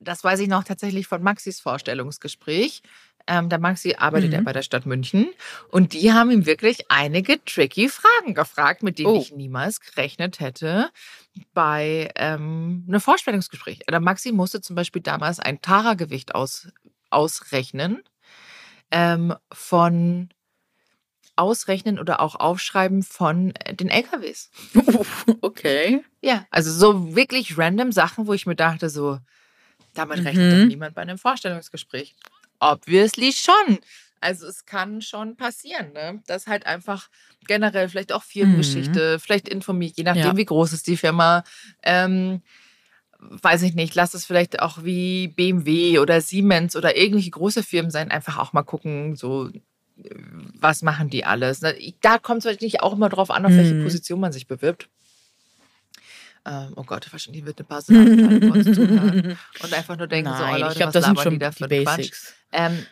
das 0.00 0.22
weiß 0.22 0.40
ich 0.40 0.48
noch 0.48 0.64
tatsächlich 0.64 1.06
von 1.06 1.22
Maxis 1.22 1.60
Vorstellungsgespräch. 1.60 2.82
Ähm, 3.30 3.48
der 3.50 3.58
Maxi 3.58 3.94
arbeitet 3.98 4.30
Mhm. 4.30 4.34
ja 4.36 4.40
bei 4.40 4.52
der 4.54 4.62
Stadt 4.62 4.86
München 4.86 5.28
und 5.70 5.92
die 5.92 6.12
haben 6.12 6.30
ihm 6.30 6.46
wirklich 6.46 6.90
einige 6.90 7.44
tricky 7.44 7.88
Fragen 7.90 8.32
gefragt, 8.34 8.82
mit 8.82 8.98
denen 8.98 9.12
Oh. 9.14 9.20
ich 9.20 9.32
niemals 9.32 9.80
gerechnet 9.80 10.40
hätte 10.40 10.90
bei 11.52 12.10
ähm, 12.16 12.84
einem 12.88 13.00
Vorstellungsgespräch. 13.00 13.80
Der 13.88 14.00
Maxi 14.00 14.32
musste 14.32 14.60
zum 14.62 14.74
Beispiel 14.76 15.02
damals 15.02 15.40
ein 15.40 15.60
Tara-Gewicht 15.60 16.34
aus, 16.34 16.68
ausrechnen 17.10 18.02
ähm, 18.90 19.34
von 19.52 20.30
ausrechnen 21.36 21.98
oder 21.98 22.20
auch 22.20 22.34
aufschreiben 22.34 23.02
von 23.02 23.54
äh, 23.56 23.74
den 23.74 23.88
LKWs. 23.88 24.50
okay. 25.42 26.02
Ja, 26.20 26.46
also 26.50 26.72
so 26.72 27.14
wirklich 27.14 27.56
random 27.58 27.92
Sachen, 27.92 28.26
wo 28.26 28.32
ich 28.32 28.46
mir 28.46 28.56
dachte, 28.56 28.88
so, 28.90 29.18
damit 29.94 30.24
rechnet 30.24 30.50
Mhm. 30.52 30.60
doch 30.62 30.66
niemand 30.68 30.94
bei 30.94 31.02
einem 31.02 31.18
Vorstellungsgespräch. 31.18 32.16
Obviously 32.60 33.32
schon. 33.32 33.78
Also 34.20 34.46
es 34.46 34.66
kann 34.66 35.00
schon 35.00 35.36
passieren, 35.36 35.92
ne? 35.92 36.22
Dass 36.26 36.46
halt 36.48 36.66
einfach 36.66 37.08
generell 37.46 37.88
vielleicht 37.88 38.12
auch 38.12 38.24
Firmengeschichte, 38.24 39.18
vielleicht 39.20 39.48
informiert, 39.48 39.96
je 39.96 40.02
nachdem, 40.04 40.22
Mhm. 40.22 40.28
Ja. 40.30 40.36
wie 40.36 40.44
groß 40.44 40.72
ist 40.72 40.86
die 40.88 40.96
Firma. 40.96 41.44
Ähm, 41.84 42.42
weiß 43.20 43.62
ich 43.62 43.74
nicht, 43.74 43.94
lass 43.94 44.14
es 44.14 44.24
vielleicht 44.26 44.60
auch 44.60 44.84
wie 44.84 45.28
BMW 45.28 45.98
oder 46.00 46.20
Siemens 46.20 46.76
oder 46.76 46.96
irgendwelche 46.96 47.30
große 47.30 47.62
Firmen 47.62 47.90
sein, 47.90 48.10
einfach 48.10 48.38
auch 48.38 48.52
mal 48.52 48.62
gucken, 48.62 49.16
so 49.16 49.48
äh, 49.48 50.14
was 50.60 50.82
machen 50.82 51.10
die 51.10 51.24
alles. 51.24 51.60
Ne? 51.60 51.76
Da 52.00 52.18
kommt 52.18 52.40
es 52.40 52.44
natürlich 52.44 52.80
auch 52.80 52.92
immer 52.94 53.08
drauf 53.08 53.30
an, 53.30 53.44
auf 53.46 53.56
welche 53.56 53.74
Mhm. 53.74 53.82
Position 53.84 54.20
man 54.20 54.32
sich 54.32 54.46
bewirbt. 54.48 54.88
Ähm, 56.48 56.72
oh 56.76 56.82
Gott, 56.84 57.06
wahrscheinlich 57.12 57.44
wird 57.44 57.58
eine 57.58 57.68
uns 58.52 58.64
zuhören 58.64 59.38
und 59.62 59.74
einfach 59.74 59.96
nur 59.96 60.06
denken, 60.06 60.30
so, 60.30 60.42
oh 60.42 60.46
Nein, 60.46 60.60
Leute, 60.60 60.72
ich 60.72 60.78
glaube, 60.78 60.88
was 60.88 60.92
das 60.94 61.04
sind 61.04 61.20
schon 61.20 61.32
die 61.34 61.38
da 61.38 61.50
die 61.50 61.56
für 61.56 61.68
Quatsch? 61.68 61.96
Basics. 61.96 62.34
Ähm, 62.52 62.86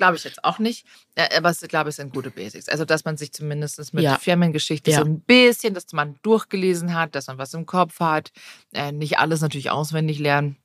glaube 0.00 0.16
ich 0.16 0.24
jetzt 0.24 0.42
auch 0.44 0.58
nicht. 0.58 0.86
Äh, 1.14 1.36
aber 1.36 1.50
es, 1.50 1.60
glaube 1.60 1.90
ich, 1.90 1.96
sind 1.96 2.14
gute 2.14 2.30
Basics. 2.30 2.68
Also, 2.68 2.84
dass 2.86 3.04
man 3.04 3.16
sich 3.18 3.32
zumindest 3.32 3.92
mit 3.92 4.02
Ja. 4.02 4.16
Firmengeschichte 4.18 4.90
Ja. 4.90 4.98
so 4.98 5.04
ein 5.04 5.20
bisschen, 5.20 5.74
dass 5.74 5.92
man 5.92 6.18
durchgelesen 6.22 6.94
hat, 6.94 7.14
dass 7.14 7.26
man 7.26 7.36
was 7.38 7.52
im 7.52 7.66
Kopf 7.66 8.00
hat. 8.00 8.32
Äh, 8.72 8.92
nicht 8.92 9.18
alles 9.18 9.42
natürlich 9.42 9.70
auswendig 9.70 10.18
lernen. 10.18 10.56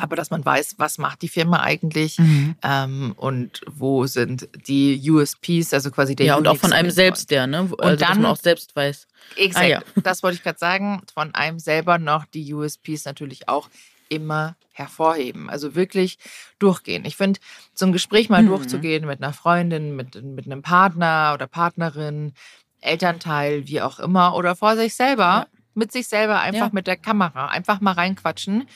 Aber 0.00 0.16
dass 0.16 0.30
man 0.30 0.44
weiß, 0.44 0.76
was 0.78 0.98
macht 0.98 1.22
die 1.22 1.28
Firma 1.28 1.60
eigentlich 1.60 2.18
Mhm. 2.18 2.54
ähm, 2.62 3.12
und 3.16 3.60
wo 3.66 4.06
sind 4.06 4.48
die 4.66 5.00
USPs, 5.10 5.74
also 5.74 5.90
quasi 5.90 6.14
der 6.16 6.26
Ja, 6.26 6.36
und 6.36 6.46
auch 6.48 6.56
von 6.56 6.72
einem 6.72 6.90
selbst, 6.90 7.30
der, 7.30 7.46
ne? 7.46 7.68
Also, 7.78 7.96
dass 7.96 7.98
dann- 8.08 8.22
man 8.22 8.30
auch 8.30 8.36
selbst 8.36 8.74
weiß. 8.76 9.06
Exakt. 9.36 9.64
Ah, 9.64 9.68
ja. 9.68 9.82
Das 10.02 10.22
wollte 10.22 10.36
ich 10.36 10.42
gerade 10.42 10.58
sagen. 10.58 11.02
Von 11.12 11.34
einem 11.34 11.58
selber 11.58 11.98
noch 11.98 12.24
die 12.26 12.54
USPs 12.54 13.04
natürlich 13.04 13.48
auch 13.48 13.68
immer 14.08 14.56
hervorheben. 14.72 15.50
Also 15.50 15.74
wirklich 15.74 16.18
durchgehen. 16.58 17.04
Ich 17.04 17.16
finde, 17.16 17.40
so 17.74 17.84
ein 17.84 17.92
Gespräch 17.92 18.28
mal 18.30 18.42
Mhm. 18.42 18.48
durchzugehen 18.48 19.04
mit 19.06 19.20
einer 19.22 19.32
Freundin, 19.32 19.96
mit, 19.96 20.22
mit 20.22 20.46
einem 20.46 20.62
Partner 20.62 21.32
oder 21.34 21.46
Partnerin, 21.46 22.32
Elternteil, 22.80 23.66
wie 23.66 23.82
auch 23.82 23.98
immer, 23.98 24.34
oder 24.36 24.54
vor 24.56 24.76
sich 24.76 24.94
selber, 24.94 25.22
Ja. 25.24 25.46
mit 25.74 25.92
sich 25.92 26.06
selber 26.08 26.40
einfach 26.40 26.68
Ja. 26.68 26.70
mit 26.72 26.86
der 26.86 26.96
Kamera, 26.96 27.48
einfach 27.48 27.80
mal 27.80 27.92
reinquatschen. 27.92 28.68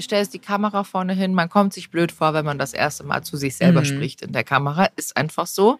Stellst 0.00 0.32
die 0.34 0.38
Kamera 0.38 0.84
vorne 0.84 1.12
hin, 1.12 1.34
man 1.34 1.48
kommt 1.48 1.72
sich 1.72 1.90
blöd 1.90 2.12
vor, 2.12 2.34
wenn 2.34 2.44
man 2.44 2.58
das 2.58 2.72
erste 2.72 3.04
Mal 3.04 3.22
zu 3.22 3.36
sich 3.36 3.56
selber 3.56 3.80
Mhm. 3.80 3.86
spricht 3.86 4.22
in 4.22 4.32
der 4.32 4.44
Kamera. 4.44 4.86
Ist 4.96 5.16
einfach 5.16 5.46
so. 5.46 5.78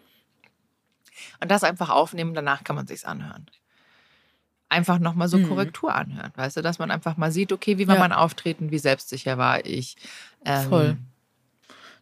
Und 1.41 1.51
das 1.51 1.65
einfach 1.65 1.91
aufnehmen, 1.91 2.35
danach 2.35 2.65
kann 2.65 2.77
man 2.77 2.87
sich's 2.87 3.05
anhören. 3.05 3.47
Einfach 4.69 4.99
nochmal 5.01 5.29
so 5.29 5.39
Mhm. 5.39 5.49
Korrektur 5.49 5.95
anhören, 5.95 6.33
weißt 6.37 6.57
du, 6.59 6.63
dass 6.63 6.79
man 6.79 6.91
einfach 6.91 7.17
mal 7.17 7.33
sieht, 7.33 7.53
okay, 7.53 7.77
wie 7.79 7.89
war 7.89 7.97
Ja. 7.97 8.01
mein 8.01 8.13
Auftreten, 8.13 8.71
wie 8.71 8.79
selbstsicher 8.79 9.37
war 9.37 9.65
ich. 9.67 9.97
Ähm, 10.45 10.69
Voll. 10.69 10.97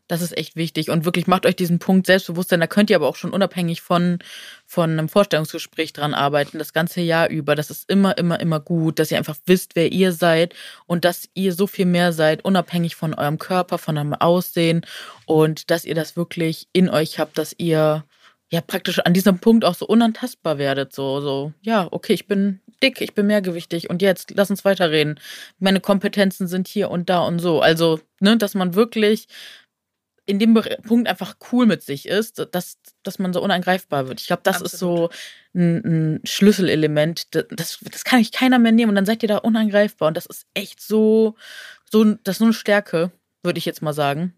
Das 0.09 0.23
ist 0.23 0.37
echt 0.37 0.57
wichtig. 0.57 0.91
Und 0.91 1.05
wirklich 1.05 1.27
macht 1.27 1.45
euch 1.45 1.55
diesen 1.55 1.79
Punkt 1.79 2.07
Selbstbewusstsein. 2.07 2.61
Da 2.61 2.67
könnt 2.67 2.89
ihr 2.89 2.97
aber 2.97 3.07
auch 3.07 3.17
schon 3.17 3.33
unabhängig 3.33 3.83
von, 3.83 4.19
von 4.67 4.91
einem 4.91 5.09
Vorstellungsgespräch 5.09 5.93
dran 5.93 6.15
arbeiten, 6.15 6.59
das 6.59 6.73
ganze 6.73 7.03
Jahr 7.03 7.29
über. 7.29 7.55
Das 7.55 7.71
ist 7.71 7.89
immer, 7.91 8.17
immer, 8.17 8.41
immer 8.41 8.59
gut, 8.59 8.99
dass 8.99 9.11
ihr 9.11 9.19
einfach 9.19 9.37
wisst, 9.45 9.77
wer 9.77 9.93
ihr 9.93 10.13
seid 10.13 10.55
und 10.87 11.05
dass 11.05 11.29
ihr 11.35 11.53
so 11.53 11.67
viel 11.67 11.87
mehr 11.87 12.15
seid, 12.15 12.45
unabhängig 12.45 12.97
von 12.97 13.13
eurem 13.13 13.39
Körper, 13.39 13.77
von 13.77 13.99
eurem 13.99 14.15
Aussehen 14.15 14.85
und 15.27 15.71
dass 15.71 15.85
ihr 15.85 15.95
das 15.95 16.17
wirklich 16.17 16.69
in 16.73 16.89
euch 16.89 17.19
habt, 17.19 17.37
dass 17.37 17.55
ihr 17.59 18.05
ja 18.51 18.63
praktisch 18.63 19.01
an 19.01 19.13
diesem 19.13 19.41
Punkt 19.41 19.65
auch 19.65 19.75
so 19.75 19.87
unantastbar 19.87 20.57
werdet. 20.57 20.95
So, 20.95 21.21
so, 21.21 21.53
ja, 21.61 21.87
okay, 21.91 22.15
ich 22.15 22.27
bin 22.27 22.61
dick, 22.83 23.01
ich 23.01 23.15
bin 23.15 23.27
mehrgewichtig 23.27 23.91
und 23.91 24.01
jetzt 24.01 24.33
lass 24.35 24.51
uns 24.51 24.65
weiterreden. 24.65 25.21
Meine 25.59 25.81
Kompetenzen 25.81 26.49
sind 26.49 26.67
hier 26.67 26.91
und 26.91 27.11
da 27.11 27.21
und 27.27 27.41
so. 27.41 27.61
Also, 27.61 28.01
ne, 28.21 28.39
dass 28.39 28.55
man 28.55 28.75
wirklich 28.75 29.27
in 30.29 30.39
dem 30.39 30.53
Punkt 30.83 31.09
einfach 31.09 31.37
cool 31.51 31.65
mit 31.65 31.83
sich 31.83 32.07
ist, 32.07 32.47
dass, 32.53 32.77
dass 33.03 33.19
man 33.19 33.33
so 33.33 33.43
unangreifbar 33.43 34.09
wird. 34.09 34.21
Ich 34.21 34.27
glaube, 34.27 34.43
das 34.45 34.61
ist 34.61 34.79
so 34.79 35.09
ein, 35.55 36.17
ein 36.17 36.21
Schlüsselelement. 36.25 37.35
Das, 37.35 37.47
das, 37.51 37.79
das 37.91 38.05
kann 38.05 38.21
ich 38.21 38.31
keiner 38.31 38.59
mehr 38.59 38.73
nehmen 38.73 38.91
und 38.91 38.95
dann 38.95 39.07
seid 39.07 39.23
ihr 39.23 39.29
da 39.29 39.39
unangreifbar. 39.39 40.09
Und 40.09 40.19
das 40.19 40.27
ist 40.27 40.47
echt 40.53 40.83
so, 40.83 41.35
so, 41.91 42.05
das 42.05 42.35
ist 42.35 42.39
so 42.41 42.45
eine 42.45 42.53
Stärke, 42.53 43.11
würde 43.43 43.59
ich 43.59 43.65
jetzt 43.65 43.81
mal 43.81 43.95
sagen. 43.95 44.35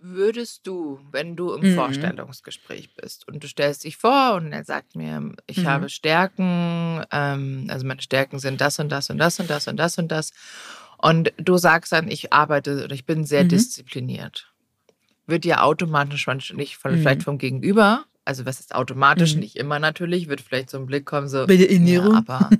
Würdest 0.00 0.66
du, 0.68 1.00
wenn 1.10 1.34
du 1.34 1.52
im 1.54 1.62
Mhm. 1.62 1.74
Vorstellungsgespräch 1.74 2.94
bist 2.94 3.26
und 3.26 3.42
du 3.42 3.48
stellst 3.48 3.82
dich 3.82 3.96
vor 3.96 4.34
und 4.34 4.52
er 4.52 4.62
sagt 4.64 4.94
mir, 4.94 5.32
ich 5.48 5.58
Mhm. 5.58 5.66
habe 5.66 5.88
Stärken, 5.88 7.04
ähm, 7.10 7.66
also 7.68 7.84
meine 7.84 8.00
Stärken 8.00 8.38
sind 8.38 8.60
das 8.60 8.78
und 8.78 8.90
das 8.90 9.10
und 9.10 9.18
das 9.18 9.40
und 9.40 9.50
das 9.50 9.66
und 9.66 9.76
das 9.76 9.98
und 9.98 10.08
das 10.08 10.30
und 10.30 10.38
du 11.38 11.58
sagst 11.58 11.92
dann, 11.92 12.08
ich 12.08 12.32
arbeite 12.32 12.84
oder 12.84 12.94
ich 12.94 13.06
bin 13.06 13.24
sehr 13.24 13.44
Mhm. 13.44 13.48
diszipliniert, 13.48 14.52
wird 15.26 15.44
dir 15.44 15.62
automatisch 15.62 16.26
nicht 16.52 16.76
von, 16.76 16.92
Mhm. 16.92 16.98
vielleicht 16.98 17.22
vom 17.22 17.38
Gegenüber, 17.38 18.04
also 18.24 18.44
was 18.46 18.60
ist 18.60 18.74
automatisch, 18.74 19.34
Mhm. 19.34 19.40
nicht 19.40 19.56
immer 19.56 19.78
natürlich, 19.78 20.28
wird 20.28 20.40
vielleicht 20.40 20.70
so 20.70 20.78
ein 20.78 20.86
Blick 20.86 21.06
kommen, 21.06 21.28
so, 21.28 21.46
Bei 21.46 21.56
der 21.56 21.70
Ernährung? 21.70 22.12
ja, 22.12 22.18
aber 22.18 22.50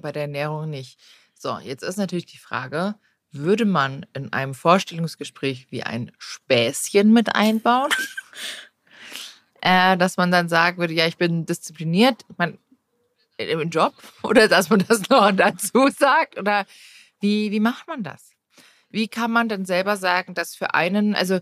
bei 0.00 0.12
der 0.12 0.22
Ernährung 0.22 0.70
nicht. 0.70 0.98
So, 1.34 1.58
jetzt 1.58 1.82
ist 1.82 1.96
natürlich 1.96 2.26
die 2.26 2.38
Frage, 2.38 2.94
würde 3.32 3.64
man 3.64 4.06
in 4.14 4.32
einem 4.32 4.54
Vorstellungsgespräch 4.54 5.66
wie 5.70 5.82
ein 5.82 6.12
Späßchen 6.18 7.12
mit 7.12 7.34
einbauen? 7.34 7.90
äh, 9.60 9.96
dass 9.96 10.16
man 10.16 10.30
dann 10.30 10.48
sagen 10.48 10.78
würde, 10.78 10.94
ja, 10.94 11.06
ich 11.06 11.16
bin 11.16 11.44
diszipliniert, 11.46 12.24
man, 12.38 12.58
im 13.38 13.70
Job? 13.70 13.94
Oder 14.22 14.48
dass 14.48 14.70
man 14.70 14.84
das 14.86 15.08
noch 15.08 15.32
dazu 15.32 15.88
sagt? 15.96 16.38
Oder 16.38 16.66
wie, 17.20 17.50
wie 17.50 17.60
macht 17.60 17.86
man 17.88 18.02
das? 18.02 18.30
Wie 18.90 19.08
kann 19.08 19.30
man 19.30 19.48
denn 19.48 19.64
selber 19.64 19.96
sagen, 19.96 20.34
dass 20.34 20.54
für 20.54 20.74
einen, 20.74 21.14
also 21.14 21.40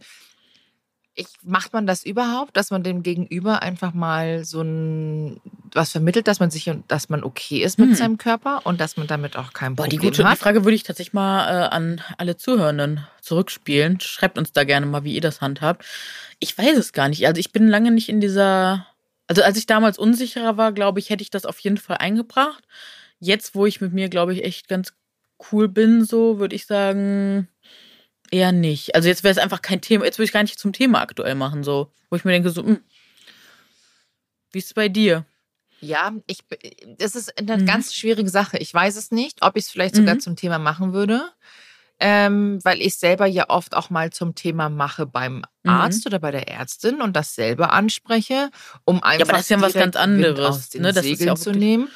ich, 1.17 1.27
macht 1.45 1.73
man 1.73 1.87
das 1.87 2.05
überhaupt, 2.05 2.57
dass 2.57 2.71
man 2.73 2.83
dem 2.83 3.05
Gegenüber 3.05 3.63
einfach 3.63 3.95
mal 3.95 4.45
so 4.45 4.63
ein 4.63 5.41
was 5.73 5.93
vermittelt, 5.93 6.27
dass 6.27 6.41
man 6.41 6.51
sich 6.51 6.71
dass 6.89 7.09
man 7.09 7.23
okay 7.23 7.63
ist 7.63 7.79
mit 7.79 7.91
Hm. 7.91 7.95
seinem 7.95 8.19
Körper 8.19 8.63
und 8.65 8.81
dass 8.81 8.97
man 8.97 9.07
damit 9.07 9.37
auch 9.37 9.53
kein 9.53 9.77
Boah, 9.77 9.85
die 9.87 9.97
Problem 9.97 10.11
gute 10.11 10.23
die 10.23 10.29
hat? 10.29 10.39
Frage 10.39 10.65
würde 10.65 10.75
ich 10.75 10.83
tatsächlich 10.83 11.13
mal 11.15 11.49
äh, 11.49 11.69
an 11.69 12.01
alle 12.19 12.37
Zuhörenden 12.37 13.07
zurückspielen. 13.21 14.01
Schreibt 14.01 14.39
uns 14.39 14.53
da 14.53 14.65
gerne 14.65 14.87
mal, 14.87 15.05
wie 15.05 15.15
ihr 15.15 15.21
das 15.21 15.41
handhabt. 15.41 15.85
Ich 16.41 16.57
weiß 16.57 16.77
es 16.77 16.93
gar 16.93 17.09
nicht. 17.09 17.27
Also 17.27 17.39
ich 17.39 17.53
bin 17.53 17.69
lange 17.69 17.91
nicht 17.93 18.09
in 18.09 18.21
dieser. 18.21 18.87
Also 19.27 19.43
als 19.43 19.57
ich 19.57 19.67
damals 19.67 19.99
unsicherer 19.99 20.57
war, 20.57 20.73
glaube 20.73 21.01
ich, 21.01 21.11
hätte 21.11 21.23
ich 21.23 21.31
das 21.31 21.47
auf 21.47 21.59
jeden 21.61 21.79
Fall 21.79 21.97
eingebracht. 21.99 22.65
Jetzt, 23.21 23.55
wo 23.55 23.65
ich 23.67 23.81
mit 23.81 23.93
mir, 23.93 24.09
glaube 24.09 24.35
ich, 24.35 24.45
echt 24.45 24.69
ganz 24.69 24.93
cool 25.51 25.69
bin, 25.69 26.05
so 26.05 26.39
würde 26.39 26.55
ich 26.55 26.67
sagen, 26.67 27.49
eher 28.31 28.53
nicht. 28.53 28.95
Also 28.95 29.09
jetzt 29.09 29.25
wäre 29.25 29.33
es 29.33 29.39
einfach 29.39 29.63
kein 29.63 29.81
Thema. 29.81 30.05
Jetzt 30.05 30.19
würde 30.19 30.27
ich 30.27 30.33
gar 30.33 30.43
nicht 30.43 30.59
zum 30.59 30.73
Thema 30.73 31.01
aktuell 31.01 31.35
machen, 31.35 31.65
so, 31.65 31.91
wo 32.11 32.17
ich 32.17 32.25
mir 32.25 32.33
denke, 32.33 32.51
so, 32.51 32.63
hm, 32.63 32.81
wie 34.53 34.59
ist 34.59 34.67
es 34.67 34.75
bei 34.75 34.89
dir? 34.89 35.25
Ja, 35.81 36.15
ich, 36.27 36.39
das 36.99 37.15
ist 37.15 37.37
eine 37.39 37.59
Mhm. 37.59 37.67
ganz 37.67 37.95
schwierige 37.95 38.31
Sache. 38.31 38.59
Ich 38.59 38.73
weiß 38.73 38.97
es 38.97 39.11
nicht, 39.11 39.43
ob 39.43 39.57
ich 39.57 39.65
es 39.65 39.71
vielleicht 39.71 39.97
sogar 39.97 40.15
Mhm. 40.17 40.21
zum 40.21 40.37
Thema 40.37 40.59
machen 40.59 40.93
würde, 40.93 41.29
ähm, 42.01 42.59
weil 42.65 42.81
ich 42.83 42.97
selber 42.97 43.27
ja 43.27 43.49
oft 43.49 43.75
auch 43.77 43.89
mal 43.91 44.11
zum 44.11 44.35
Thema 44.35 44.69
mache 44.69 45.07
beim 45.07 45.45
Mhm. 45.63 45.71
Arzt 45.71 46.07
oder 46.07 46.19
bei 46.19 46.31
der 46.31 46.49
Ärztin 46.49 47.01
und 47.01 47.15
das 47.17 47.35
selber 47.35 47.73
anspreche, 47.73 48.51
um 48.85 49.03
einfach 49.03 49.33
das 49.35 49.43
ist 49.43 49.49
ja 49.51 49.61
was 49.61 49.73
ganz 49.73 49.95
Wind 49.95 49.97
anderes, 49.97 50.47
aus 50.47 50.69
den 50.71 50.83
ne? 50.83 50.93
Das 50.93 51.05
ist 51.05 51.11
ja 51.11 51.17
Segeln 51.17 51.31
auch 51.31 51.39
zu 51.39 51.53
nehmen. 51.53 51.89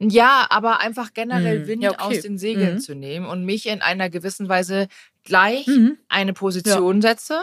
Ja, 0.00 0.46
aber 0.50 0.78
einfach 0.80 1.12
generell 1.12 1.60
Mhm. 1.60 1.66
Wind 1.66 1.82
Ja, 1.82 1.90
okay. 1.92 2.02
aus 2.18 2.20
den 2.22 2.38
Segeln 2.38 2.74
Mhm. 2.74 2.80
zu 2.80 2.94
nehmen 2.94 3.26
und 3.26 3.44
mich 3.44 3.66
in 3.66 3.82
einer 3.82 4.08
gewissen 4.10 4.48
Weise 4.48 4.86
gleich 5.24 5.66
Mhm. 5.66 5.98
eine 6.08 6.32
Position 6.32 7.02
setze 7.02 7.40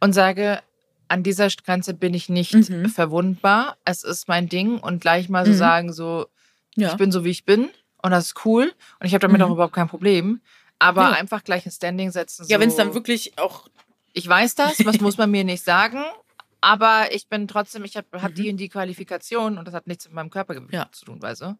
und 0.00 0.14
sage, 0.14 0.60
an 1.08 1.22
dieser 1.22 1.48
Grenze 1.48 1.92
bin 1.92 2.14
ich 2.14 2.28
nicht 2.30 2.54
Mhm. 2.70 2.88
verwundbar. 2.88 3.76
Es 3.84 4.04
ist 4.04 4.28
mein 4.28 4.48
Ding 4.48 4.78
und 4.78 5.00
gleich 5.02 5.28
mal 5.28 5.44
so 5.44 5.52
Mhm. 5.52 5.56
sagen, 5.56 5.92
so, 5.92 6.26
Ja. 6.76 6.88
ich 6.90 6.96
bin 6.96 7.12
so 7.12 7.24
wie 7.24 7.30
ich 7.30 7.44
bin 7.44 7.68
und 8.02 8.10
das 8.10 8.28
ist 8.28 8.44
cool 8.46 8.72
und 9.00 9.06
ich 9.06 9.12
habe 9.12 9.20
damit 9.20 9.40
Mhm. 9.40 9.46
auch 9.46 9.50
überhaupt 9.52 9.74
kein 9.74 9.88
Problem. 9.88 10.40
Aber 10.78 11.02
Ja. 11.02 11.10
einfach 11.12 11.42
gleich 11.44 11.66
ein 11.66 11.72
Standing 11.72 12.10
setzen. 12.12 12.46
Ja, 12.48 12.56
so, 12.56 12.60
wenn 12.60 12.68
es 12.68 12.76
dann 12.76 12.94
wirklich 12.94 13.38
auch 13.38 13.68
Ich 14.14 14.26
weiß 14.28 14.54
das, 14.54 14.84
was 14.86 15.00
muss 15.00 15.18
man 15.18 15.30
mir 15.30 15.44
nicht 15.44 15.62
sagen, 15.64 16.02
aber 16.60 17.12
ich 17.12 17.28
bin 17.28 17.46
trotzdem, 17.46 17.84
ich 17.84 17.96
habe 17.96 18.06
hab 18.22 18.30
Mhm. 18.30 18.34
die 18.34 18.50
und 18.50 18.56
die 18.56 18.68
Qualifikation 18.68 19.58
und 19.58 19.64
das 19.66 19.74
hat 19.74 19.86
nichts 19.86 20.06
mit 20.06 20.14
meinem 20.14 20.30
Körpergewicht 20.30 20.72
Ja. 20.72 20.88
zu 20.92 21.04
tun, 21.04 21.20
weißt 21.22 21.42
du? 21.42 21.58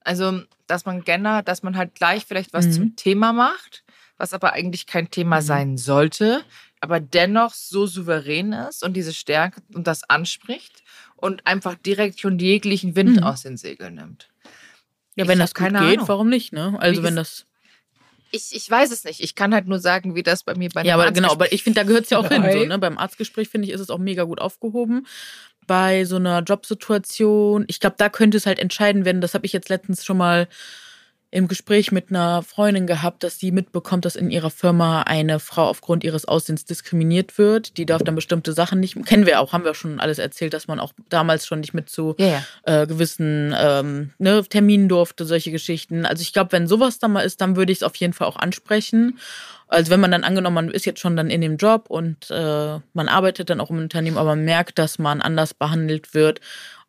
Also, 0.00 0.42
dass 0.66 0.84
man 0.86 1.02
gerne, 1.04 1.42
dass 1.44 1.62
man 1.62 1.76
halt 1.76 1.94
gleich 1.94 2.24
vielleicht 2.26 2.52
was 2.52 2.66
Mhm. 2.66 2.72
zum 2.72 2.96
Thema 2.96 3.32
macht, 3.32 3.84
was 4.18 4.32
aber 4.34 4.52
eigentlich 4.52 4.86
kein 4.86 5.10
Thema 5.10 5.36
Mhm. 5.40 5.44
sein 5.44 5.76
sollte, 5.78 6.42
aber 6.80 7.00
dennoch 7.00 7.54
so 7.54 7.86
souverän 7.86 8.52
ist 8.52 8.82
und 8.84 8.94
diese 8.94 9.12
Stärke 9.14 9.62
und 9.74 9.86
das 9.86 10.04
anspricht 10.08 10.82
und 11.16 11.46
einfach 11.46 11.74
direkt 11.74 12.20
schon 12.20 12.38
jeglichen 12.38 12.96
Wind 12.96 13.16
Mhm. 13.18 13.24
aus 13.24 13.42
den 13.42 13.56
Segeln 13.56 13.94
nimmt. 13.96 14.30
Ja, 15.16 15.24
Ich 15.24 15.28
wenn 15.28 15.38
das 15.38 15.54
gut 15.54 15.64
keine 15.64 15.78
geht, 15.80 15.98
Ahnung. 15.98 16.08
warum 16.08 16.28
nicht, 16.28 16.52
ne? 16.52 16.76
Also 16.80 17.00
Wie 17.00 17.06
wenn 17.06 17.16
das. 17.16 17.46
Ich, 18.34 18.54
ich 18.54 18.68
weiß 18.68 18.90
es 18.90 19.04
nicht. 19.04 19.20
Ich 19.20 19.34
kann 19.34 19.54
halt 19.54 19.68
nur 19.68 19.78
sagen, 19.78 20.14
wie 20.14 20.24
das 20.24 20.42
bei 20.42 20.54
mir 20.54 20.68
bei 20.68 20.80
einem 20.80 20.88
Ja, 20.88 20.94
aber 20.94 21.12
genau, 21.12 21.30
aber 21.30 21.52
ich 21.52 21.62
finde, 21.62 21.80
da 21.80 21.86
gehört 21.86 22.04
es 22.04 22.10
ja 22.10 22.18
auch 22.18 22.28
hin. 22.28 22.44
So, 22.52 22.64
ne? 22.64 22.78
Beim 22.78 22.98
Arztgespräch, 22.98 23.48
finde 23.48 23.68
ich, 23.68 23.74
ist 23.74 23.80
es 23.80 23.90
auch 23.90 23.98
mega 23.98 24.24
gut 24.24 24.40
aufgehoben. 24.40 25.06
Bei 25.66 26.04
so 26.04 26.16
einer 26.16 26.40
Jobsituation, 26.40 27.64
ich 27.68 27.78
glaube, 27.78 27.96
da 27.96 28.08
könnte 28.08 28.36
es 28.36 28.46
halt 28.46 28.58
entscheiden 28.58 29.04
werden. 29.04 29.20
Das 29.20 29.34
habe 29.34 29.46
ich 29.46 29.52
jetzt 29.52 29.68
letztens 29.68 30.04
schon 30.04 30.16
mal 30.16 30.48
im 31.34 31.48
Gespräch 31.48 31.90
mit 31.90 32.10
einer 32.10 32.44
Freundin 32.44 32.86
gehabt, 32.86 33.24
dass 33.24 33.40
sie 33.40 33.50
mitbekommt, 33.50 34.04
dass 34.04 34.14
in 34.14 34.30
ihrer 34.30 34.50
Firma 34.50 35.02
eine 35.02 35.40
Frau 35.40 35.66
aufgrund 35.68 36.04
ihres 36.04 36.26
Aussehens 36.26 36.64
diskriminiert 36.64 37.38
wird. 37.38 37.76
Die 37.76 37.86
darf 37.86 38.04
dann 38.04 38.14
bestimmte 38.14 38.52
Sachen 38.52 38.78
nicht. 38.78 39.04
Kennen 39.04 39.26
wir 39.26 39.40
auch, 39.40 39.52
haben 39.52 39.64
wir 39.64 39.74
schon 39.74 39.98
alles 39.98 40.18
erzählt, 40.18 40.54
dass 40.54 40.68
man 40.68 40.78
auch 40.78 40.92
damals 41.08 41.44
schon 41.44 41.58
nicht 41.58 41.74
mit 41.74 41.90
zu 41.90 42.14
Ja, 42.18 42.26
ja. 42.26 42.82
äh, 42.82 42.86
gewissen 42.86 43.52
ähm, 43.58 44.12
ne, 44.18 44.44
Terminen 44.48 44.88
durfte, 44.88 45.24
solche 45.24 45.50
Geschichten. 45.50 46.06
Also 46.06 46.22
ich 46.22 46.32
glaube, 46.32 46.52
wenn 46.52 46.68
sowas 46.68 47.00
dann 47.00 47.12
mal 47.12 47.22
ist, 47.22 47.40
dann 47.40 47.56
würde 47.56 47.72
ich 47.72 47.78
es 47.78 47.82
auf 47.82 47.96
jeden 47.96 48.12
Fall 48.12 48.28
auch 48.28 48.36
ansprechen. 48.36 49.18
Also 49.66 49.90
wenn 49.90 49.98
man 49.98 50.12
dann 50.12 50.22
angenommen, 50.22 50.54
man 50.54 50.70
ist 50.70 50.86
jetzt 50.86 51.00
schon 51.00 51.16
dann 51.16 51.30
in 51.30 51.40
dem 51.40 51.56
Job 51.56 51.86
und 51.88 52.30
äh, 52.30 52.78
man 52.92 53.08
arbeitet 53.08 53.50
dann 53.50 53.60
auch 53.60 53.70
im 53.70 53.78
Unternehmen, 53.78 54.18
aber 54.18 54.36
man 54.36 54.44
merkt, 54.44 54.78
dass 54.78 55.00
man 55.00 55.20
anders 55.20 55.52
behandelt 55.52 56.14
wird 56.14 56.40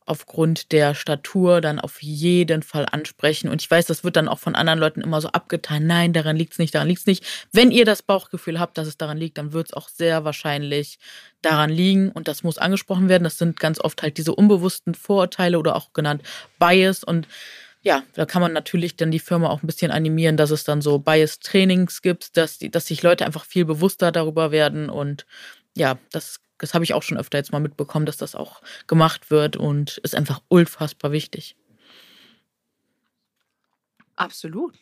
aufgrund 0.06 0.72
der 0.72 0.94
Statur, 0.94 1.62
dann 1.62 1.80
auf 1.80 2.02
jeden 2.02 2.62
Fall 2.62 2.86
ansprechen. 2.92 3.50
Und 3.50 3.62
ich 3.62 3.70
weiß, 3.70 3.88
das 3.88 4.04
wird 4.04 4.16
dann 4.16 4.28
auch 4.28 4.40
von 4.40 4.56
anderen 4.56 4.80
Leuten 4.80 5.02
immer 5.02 5.20
so 5.20 5.30
abgetan. 5.30 5.88
Nein, 5.88 6.14
daran 6.14 6.36
liegt's 6.36 6.60
nicht, 6.60 6.76
daran 6.76 6.88
liegt's 6.88 7.08
nicht. 7.08 7.26
Wenn 7.52 7.72
ihr 7.72 7.86
das 7.86 8.04
Bauchgefühl 8.04 8.60
habt, 8.60 8.78
dass 8.78 8.88
es 8.88 8.98
daran 8.98 9.18
liegt, 9.18 9.38
dann 9.38 9.54
wird 9.54 9.68
es 9.68 9.74
auch 9.74 9.90
sehr 9.90 10.24
wahrscheinlich 10.24 11.00
daran 11.42 11.72
liegen 11.72 12.12
und 12.12 12.28
das 12.28 12.44
muss 12.44 12.58
angesprochen 12.58 13.10
werden. 13.10 13.24
Das 13.24 13.38
sind 13.38 13.60
ganz 13.60 13.80
oft 13.80 14.04
halt 14.04 14.18
diese 14.18 14.36
unbewussten 14.36 14.94
Vorurteile 14.94 15.58
oder 15.58 15.76
auch 15.76 15.94
genannt 15.94 16.22
Bias 16.60 17.04
und 17.04 17.28
ja, 17.82 18.02
da 18.14 18.26
kann 18.26 18.42
man 18.42 18.52
natürlich 18.52 18.96
dann 18.96 19.12
die 19.12 19.20
Firma 19.20 19.48
auch 19.50 19.62
ein 19.62 19.68
bisschen 19.68 19.92
animieren, 19.92 20.38
dass 20.38 20.50
es 20.50 20.64
dann 20.64 20.82
so 20.82 20.98
Bias-Trainings 20.98 22.02
gibt, 22.02 22.36
dass, 22.36 22.58
die, 22.58 22.72
dass 22.72 22.88
sich 22.88 23.04
Leute 23.04 23.28
einfach 23.28 23.46
viel 23.46 23.64
bewusster 23.64 24.12
darüber 24.12 24.50
werden 24.52 24.90
und 24.90 25.28
ja, 25.78 26.00
das, 26.12 26.40
das 26.58 26.74
habe 26.74 26.84
ich 26.84 26.94
auch 26.94 27.04
schon 27.04 27.18
öfter 27.18 27.38
jetzt 27.38 27.52
mal 27.52 27.60
mitbekommen, 27.60 28.06
dass 28.06 28.18
das 28.18 28.36
auch 28.36 28.62
gemacht 28.88 29.30
wird 29.32 29.58
und 29.58 29.98
ist 30.00 30.16
einfach 30.16 30.42
unfassbar 30.48 31.12
wichtig. 31.12 31.56
Absolut. 34.16 34.78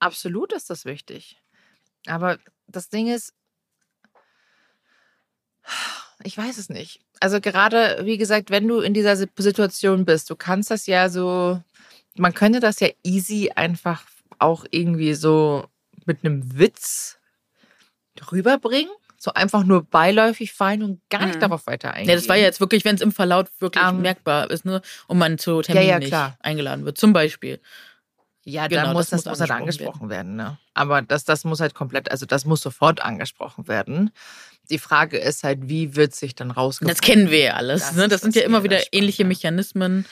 Absolut 0.00 0.52
ist 0.52 0.68
das 0.70 0.84
wichtig. 0.84 1.40
Aber 2.06 2.38
das 2.66 2.88
Ding 2.88 3.06
ist, 3.06 3.34
ich 6.24 6.36
weiß 6.36 6.58
es 6.58 6.68
nicht. 6.68 7.00
Also 7.20 7.40
gerade, 7.40 8.00
wie 8.04 8.18
gesagt, 8.18 8.50
wenn 8.50 8.66
du 8.66 8.80
in 8.80 8.94
dieser 8.94 9.16
Si- 9.16 9.28
Situation 9.36 10.04
bist, 10.04 10.28
du 10.30 10.36
kannst 10.36 10.70
das 10.70 10.86
ja 10.86 11.08
so, 11.08 11.62
man 12.16 12.34
könnte 12.34 12.58
das 12.60 12.80
ja 12.80 12.88
easy 13.04 13.52
einfach 13.54 14.04
auch 14.38 14.64
irgendwie 14.70 15.14
so 15.14 15.64
mit 16.04 16.24
einem 16.24 16.58
Witz 16.58 17.18
rüberbringen. 18.30 18.92
So 19.22 19.32
einfach 19.34 19.62
nur 19.62 19.84
beiläufig 19.84 20.52
fallen 20.52 20.82
und 20.82 21.00
gar 21.08 21.26
nicht 21.26 21.36
Mhm. 21.36 21.40
darauf 21.40 21.66
weiter 21.68 21.94
eingehen. 21.94 22.08
Ja, 22.10 22.16
das 22.16 22.28
war 22.28 22.34
ja 22.34 22.42
jetzt 22.42 22.58
wirklich, 22.58 22.84
wenn 22.84 22.96
es 22.96 23.00
im 23.00 23.12
Verlauf 23.12 23.46
wirklich 23.60 23.84
Ähm, 23.84 24.02
merkbar 24.02 24.50
ist, 24.50 24.64
ne? 24.64 24.82
Und 25.06 25.18
man 25.18 25.38
zu 25.38 25.62
Terminen 25.62 25.88
ja, 25.88 25.98
nicht 26.00 26.08
klar. 26.08 26.36
eingeladen 26.40 26.84
wird. 26.84 26.98
Zum 26.98 27.12
Beispiel. 27.12 27.60
Ja, 28.44 28.66
Genau, 28.66 28.82
dann 28.82 28.92
muss, 28.94 29.10
das 29.10 29.22
das, 29.22 29.30
muss 29.30 29.38
muss 29.38 29.40
halt 29.40 29.50
angesprochen 29.52 29.92
angesprochen 29.92 30.10
werden. 30.10 30.34
ne? 30.34 30.58
Aber 30.74 31.02
das, 31.02 31.22
das 31.24 31.44
muss 31.44 31.60
halt 31.60 31.74
komplett, 31.74 32.10
also 32.10 32.26
das 32.26 32.44
muss 32.44 32.60
sofort 32.62 33.00
angesprochen 33.00 33.68
werden. 33.68 34.10
Die 34.70 34.78
Frage 34.78 35.18
ist 35.18 35.44
halt, 35.44 35.68
wie 35.68 35.94
wird 35.94 36.16
sich 36.16 36.34
dann 36.34 36.50
rausgefunden? 36.50 36.92
Das 36.96 37.00
kennen 37.06 37.30
wir 37.30 37.38
ja 37.38 37.52
alles. 37.54 37.82
Das 37.82 37.94
ne? 37.94 38.08
Das 38.08 38.22
sind 38.22 38.34
ja 38.34 38.42
immer 38.42 38.64
wieder 38.64 38.80
ähnliche. 38.90 39.24
Mechanismen. 39.24 40.04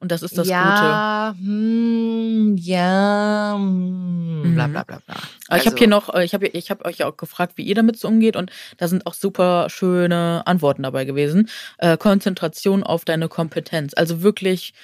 Und 0.00 0.10
das 0.12 0.22
ist 0.22 0.38
das 0.38 0.54
Gute. 0.54 1.04
ja, 1.22 1.34
Hm, 1.38 2.56
ja, 2.58 3.54
hm, 3.56 4.54
bla 4.54 4.66
Mhm. 4.66 4.72
bla 4.72 4.82
bla 4.84 4.98
bla. 5.06 5.30
Aber 5.48 5.58
ich 5.58 5.66
habe 5.66 5.74
Also, 5.74 5.78
hier 5.78 5.88
noch, 5.88 6.12
äh, 6.14 6.24
ich 6.24 6.34
habe 6.34 6.46
ich 6.48 6.70
hab 6.70 6.84
euch 6.86 6.98
ja 6.98 7.06
auch 7.08 7.16
gefragt, 7.16 7.54
wie 7.56 7.62
ihr 7.64 7.74
damit 7.74 7.98
so 7.98 8.08
umgeht 8.08 8.36
und 8.36 8.50
da 8.78 8.88
sind 8.88 9.06
auch 9.06 9.14
super 9.14 9.68
schöne 9.70 10.42
Antworten 10.46 10.82
dabei 10.82 11.04
gewesen. 11.04 11.48
Äh, 11.78 11.96
Konzentration 11.96 12.82
auf 12.82 13.04
deine 13.04 13.28
Kompetenz. 13.28 13.92
Also 13.96 14.22
wirklich 14.22 14.74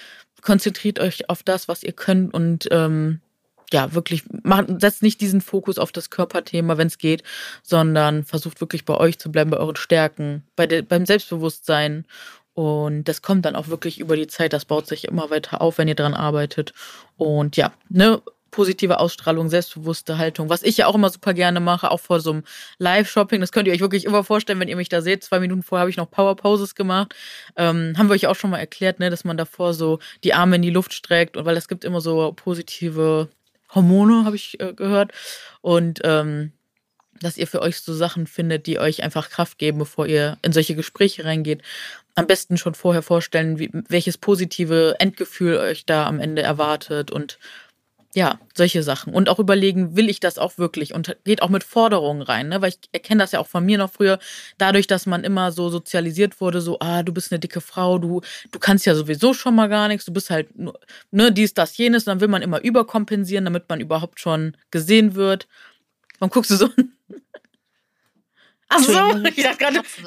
konzentriert 0.43 1.01
euch 1.01 1.29
auf 1.31 1.43
das, 1.43 1.69
was 1.69 1.83
ihr 1.83 1.93
könnt 1.93 2.33
und 2.35 2.69
ähm, 2.71 3.21
ja, 3.73 3.93
wirklich 3.93 4.25
macht, 4.45 4.69
setzt 4.81 5.03
nicht 5.03 5.21
diesen 5.21 5.43
Fokus 5.43 5.79
auf 5.79 5.93
das 5.93 6.09
Körperthema, 6.11 6.79
wenn 6.79 6.87
es 6.87 6.97
geht, 6.99 7.23
sondern 7.63 8.25
versucht 8.25 8.61
wirklich 8.63 8.85
bei 8.87 8.95
euch 8.97 9.19
zu 9.19 9.31
bleiben, 9.31 9.51
bei 9.51 9.59
euren 9.59 9.77
Stärken, 9.77 10.43
bei 10.57 10.67
der, 10.67 10.83
beim 10.83 11.05
Selbstbewusstsein. 11.05 12.07
Und 12.59 13.05
das 13.05 13.23
kommt 13.23 13.45
dann 13.45 13.55
auch 13.55 13.69
wirklich 13.69 14.01
über 14.01 14.17
die 14.17 14.27
Zeit, 14.27 14.53
das 14.53 14.65
baut 14.65 14.89
sich 14.89 15.05
immer 15.05 15.31
weiter 15.31 15.63
auf, 15.63 15.79
wenn 15.79 15.87
ihr 15.87 15.95
dran 15.95 16.13
arbeitet. 16.13 16.73
Und 17.17 17.57
ja, 17.57 17.73
ne, 17.89 18.21
positive 18.51 18.99
Ausstrahlung, 18.99 19.49
selbstbewusste 19.49 20.19
Haltung, 20.19 20.49
was 20.49 20.65
ich 20.65 20.77
ja 20.77 20.89
auch 20.89 20.97
immer 20.97 21.09
super 21.09 21.35
gerne 21.35 21.61
mache, 21.61 21.89
auch 21.89 22.01
vor 22.01 22.19
so 22.19 22.33
einem 22.33 22.43
Live-Shopping. 22.79 23.41
Das 23.41 23.53
könnt 23.53 23.69
ihr 23.69 23.75
euch 23.75 23.81
wirklich 23.81 24.07
immer 24.07 24.25
vorstellen, 24.25 24.59
wenn 24.59 24.67
ihr 24.67 24.75
mich 24.75 24.89
da 24.89 25.03
seht. 25.03 25.23
Zwei 25.23 25.39
Minuten 25.39 25.63
vorher 25.63 25.83
habe 25.83 25.91
ich 25.91 25.97
noch 25.97 26.11
Power-Poses 26.11 26.75
gemacht. 26.75 27.15
Ähm, 27.55 27.95
haben 27.97 28.09
wir 28.09 28.15
euch 28.15 28.27
auch 28.27 28.35
schon 28.35 28.51
mal 28.51 28.59
erklärt, 28.59 28.99
ne, 28.99 29.09
dass 29.09 29.23
man 29.23 29.37
davor 29.37 29.73
so 29.73 30.01
die 30.25 30.35
Arme 30.35 30.57
in 30.57 30.63
die 30.63 30.71
Luft 30.71 30.93
streckt 30.95 31.37
und 31.37 31.45
weil 31.45 31.57
es 31.57 31.69
gibt 31.69 31.85
immer 31.85 32.01
so 32.01 32.33
positive 32.33 33.29
Hormone, 33.73 34.25
habe 34.25 34.35
ich 34.35 34.59
äh, 34.59 34.73
gehört. 34.73 35.13
Und 35.61 36.01
ähm, 36.03 36.51
dass 37.21 37.37
ihr 37.37 37.47
für 37.47 37.63
euch 37.63 37.81
so 37.81 37.95
Sachen 37.95 38.27
findet, 38.27 38.67
die 38.67 38.79
euch 38.79 39.03
einfach 39.03 39.31
Kraft 39.31 39.59
geben, 39.59 39.79
bevor 39.79 40.07
ihr 40.07 40.39
in 40.43 40.53
solche 40.53 40.75
Gespräche 40.75 41.25
reingeht. 41.25 41.63
Am 42.19 42.27
besten 42.27 42.57
schon 42.57 42.75
vorher 42.75 43.03
vorstellen, 43.03 43.59
wie, 43.61 43.71
welches 43.73 44.19
positive 44.19 44.97
Endgefühl 44.99 45.57
euch 45.59 45.87
da 45.87 46.07
am 46.07 46.19
Ende 46.19 46.43
erwartet 46.43 47.13
und 47.13 47.39
ja, 48.15 48.41
solche 48.55 48.83
Sachen. 48.83 49.13
Und 49.13 49.29
auch 49.29 49.39
überlegen, 49.39 49.95
will 49.95 50.09
ich 50.09 50.19
das 50.19 50.39
auch 50.39 50.59
wirklich? 50.59 50.95
Und 50.95 51.17
geht 51.25 51.43
auch 51.43 51.51
mit 51.51 51.63
Forderungen 51.63 52.23
rein, 52.23 52.49
ne? 52.49 52.61
Weil 52.61 52.71
ich 52.71 52.79
erkenne 52.91 53.23
das 53.23 53.31
ja 53.33 53.39
auch 53.39 53.47
von 53.47 53.65
mir 53.65 53.79
noch 53.79 53.93
früher, 53.93 54.19
dadurch, 54.57 54.89
dass 54.89 55.07
man 55.07 55.23
immer 55.23 55.53
so 55.53 55.69
sozialisiert 55.69 56.41
wurde, 56.41 56.61
so, 56.61 56.79
ah, 56.81 57.05
du 57.05 57.13
bist 57.13 57.31
eine 57.31 57.39
dicke 57.39 57.61
Frau, 57.61 57.99
du, 57.99 58.23
du 58.51 58.59
kannst 58.59 58.87
ja 58.87 58.97
sowieso 58.97 59.35
schon 59.35 59.55
mal 59.55 59.69
gar 59.69 59.87
nichts, 59.87 60.07
du 60.07 60.13
bist 60.13 60.31
halt 60.31 60.59
nur, 60.59 60.77
ne, 61.13 61.31
dies, 61.31 61.55
das, 61.55 61.77
jenes, 61.77 62.05
und 62.05 62.07
dann 62.07 62.21
will 62.21 62.29
man 62.29 62.43
immer 62.43 62.61
überkompensieren, 62.61 63.45
damit 63.45 63.69
man 63.69 63.81
überhaupt 63.81 64.19
schon 64.19 64.57
gesehen 64.73 65.15
wird. 65.15 65.47
Warum 66.19 66.31
guckst 66.31 66.51
du 66.51 66.57
so? 66.57 66.71
Ach 68.71 68.81
so, 68.81 69.17
ich 69.25 69.43
dachte 69.43 69.59
gerade, 69.59 69.83
Katzen, 69.83 70.07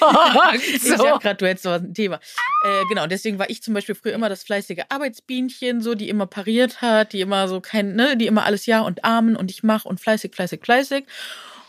das- 0.00 0.62
ich, 0.62 0.82
so. 0.82 0.96
dachte 0.96 1.18
gerade, 1.20 1.36
du 1.36 1.46
hättest 1.46 1.64
so 1.64 1.70
ein 1.70 1.94
Thema. 1.94 2.16
Äh, 2.64 2.84
genau, 2.88 3.06
deswegen 3.06 3.38
war 3.38 3.50
ich 3.50 3.62
zum 3.62 3.74
Beispiel 3.74 3.94
früher 3.94 4.12
immer 4.12 4.28
das 4.28 4.42
fleißige 4.44 4.84
Arbeitsbienchen, 4.88 5.80
so, 5.80 5.94
die 5.94 6.08
immer 6.08 6.26
pariert 6.26 6.80
hat, 6.82 7.12
die 7.12 7.20
immer 7.20 7.48
so 7.48 7.60
kein, 7.60 7.94
ne, 7.94 8.16
die 8.16 8.26
immer 8.26 8.44
alles 8.44 8.66
Ja 8.66 8.80
und 8.80 9.04
Amen 9.04 9.36
und 9.36 9.50
ich 9.50 9.62
mach 9.62 9.84
und 9.84 10.00
fleißig, 10.00 10.34
fleißig, 10.34 10.60
fleißig. 10.62 11.04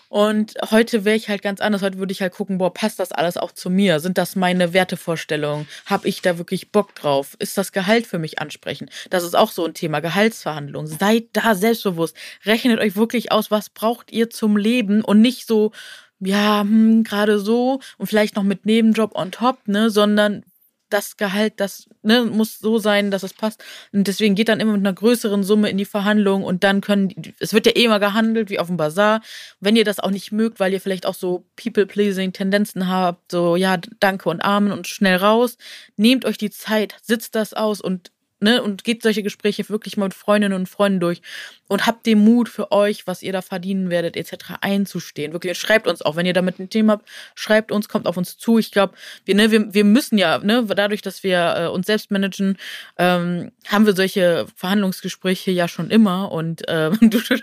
Und 0.08 0.54
heute 0.72 1.04
wäre 1.04 1.18
ich 1.18 1.30
halt 1.30 1.42
ganz 1.42 1.60
anders. 1.60 1.82
Heute 1.82 1.98
würde 1.98 2.12
ich 2.14 2.22
halt 2.22 2.32
gucken, 2.32 2.60
boah, 2.60 2.74
passt 2.74 3.00
das 3.00 3.12
alles 3.12 3.38
auch 3.38 3.52
zu 3.52 3.70
mir? 3.70 4.00
Sind 4.00 4.18
das 4.18 4.36
meine 4.36 4.72
Wertevorstellungen? 4.72 5.68
Habe 5.88 6.08
ich 6.08 6.22
da 6.22 6.38
wirklich 6.38 6.72
Bock 6.72 6.94
drauf? 6.96 7.36
Ist 7.40 7.58
das 7.58 7.72
Gehalt 7.72 8.06
für 8.08 8.20
mich 8.20 8.40
ansprechend? 8.40 8.92
Das 9.10 9.24
ist 9.24 9.36
auch 9.36 9.52
so 9.52 9.66
ein 9.66 9.74
Thema, 9.74 10.00
Gehaltsverhandlungen. 10.00 10.88
Seid 10.88 11.26
da 11.34 11.56
selbstbewusst. 11.56 12.16
Rechnet 12.46 12.80
euch 12.80 12.96
wirklich 12.96 13.32
aus, 13.32 13.52
was 13.52 13.70
braucht 13.70 14.12
ihr 14.12 14.30
zum 14.30 14.58
Leben 14.58 15.04
und 15.04 15.22
nicht 15.22 15.48
so, 15.48 15.72
ja, 16.26 16.62
hm, 16.62 17.04
gerade 17.04 17.40
so 17.40 17.80
und 17.98 18.08
vielleicht 18.08 18.36
noch 18.36 18.44
mit 18.44 18.66
Nebenjob 18.66 19.16
on 19.16 19.32
top, 19.32 19.68
ne, 19.68 19.90
sondern 19.90 20.44
das 20.90 21.18
Gehalt, 21.18 21.54
das 21.58 21.90
ne, 22.04 22.26
muss 22.26 22.60
so 22.60 22.78
sein, 22.78 23.12
dass 23.12 23.24
es 23.24 23.34
passt. 23.34 23.64
Und 23.92 24.08
deswegen 24.08 24.36
geht 24.36 24.50
dann 24.50 24.60
immer 24.60 24.74
mit 24.74 24.82
einer 24.82 24.94
größeren 24.94 25.44
Summe 25.44 25.70
in 25.70 25.78
die 25.78 25.86
Verhandlung 25.86 26.44
und 26.44 26.64
dann 26.64 26.82
können, 26.82 27.14
es 27.40 27.54
wird 27.54 27.66
ja 27.66 27.74
eh 27.76 27.86
immer 27.86 28.00
gehandelt, 28.00 28.50
wie 28.50 28.60
auf 28.60 28.68
dem 28.68 28.78
Bazar. 28.78 29.22
Wenn 29.60 29.76
ihr 29.76 29.84
das 29.84 30.00
auch 30.00 30.12
nicht 30.12 30.32
mögt, 30.32 30.60
weil 30.60 30.74
ihr 30.74 30.82
vielleicht 30.82 31.06
auch 31.06 31.16
so 31.16 31.46
People-Pleasing-Tendenzen 31.56 32.88
habt, 32.88 33.32
so, 33.32 33.56
ja, 33.56 33.78
danke 34.00 34.30
und 34.30 34.42
Amen 34.42 34.72
und 34.72 34.88
schnell 34.88 35.18
raus, 35.18 35.58
nehmt 35.98 36.26
euch 36.26 36.38
die 36.38 36.52
Zeit, 36.52 36.96
sitzt 37.02 37.36
das 37.36 37.54
aus 37.54 37.82
und 37.82 38.12
Ne, 38.46 38.62
und 38.62 38.84
geht 38.84 39.02
solche 39.02 39.24
Gespräche 39.24 39.68
wirklich 39.70 39.98
mal 39.98 40.06
mit 40.06 40.14
Freundinnen 40.14 40.54
und 40.54 40.70
Freunden 40.70 41.00
durch 41.00 41.24
und 41.68 41.88
habt 41.88 42.06
den 42.06 42.20
Mut 42.20 42.48
für 42.48 42.72
euch, 42.72 43.08
was 43.08 43.24
ihr 43.24 43.34
da 43.34 43.42
verdienen 43.42 43.90
werdet, 43.90 44.16
etc. 44.16 44.58
einzustehen. 44.62 45.34
Wirklich, 45.34 45.58
schreibt 45.58 45.88
uns 45.88 46.04
auch, 46.04 46.16
wenn 46.16 46.28
ihr 46.28 46.34
damit 46.34 46.60
ein 46.60 46.70
Thema 46.70 46.94
habt, 46.94 47.10
schreibt 47.34 47.72
uns, 47.72 47.90
kommt 47.90 48.06
auf 48.06 48.18
uns 48.18 48.38
zu. 48.38 48.60
Ich 48.60 48.72
glaube, 48.72 48.94
wir, 49.26 49.34
ne, 49.34 49.50
wir, 49.50 49.74
wir 49.74 49.84
müssen 49.84 50.20
ja, 50.20 50.38
ne, 50.38 50.64
dadurch, 50.64 51.02
dass 51.02 51.24
wir 51.24 51.56
äh, 51.58 51.68
uns 51.70 51.88
selbst 51.88 52.12
managen, 52.12 52.60
ähm, 53.00 53.52
haben 53.68 53.88
wir 53.88 53.96
solche 53.96 54.46
Verhandlungsgespräche 54.56 55.50
ja 55.50 55.68
schon 55.68 55.90
immer 55.90 56.32
und 56.32 56.62
ähm, 56.68 57.00
du 57.02 57.20
den 57.20 57.42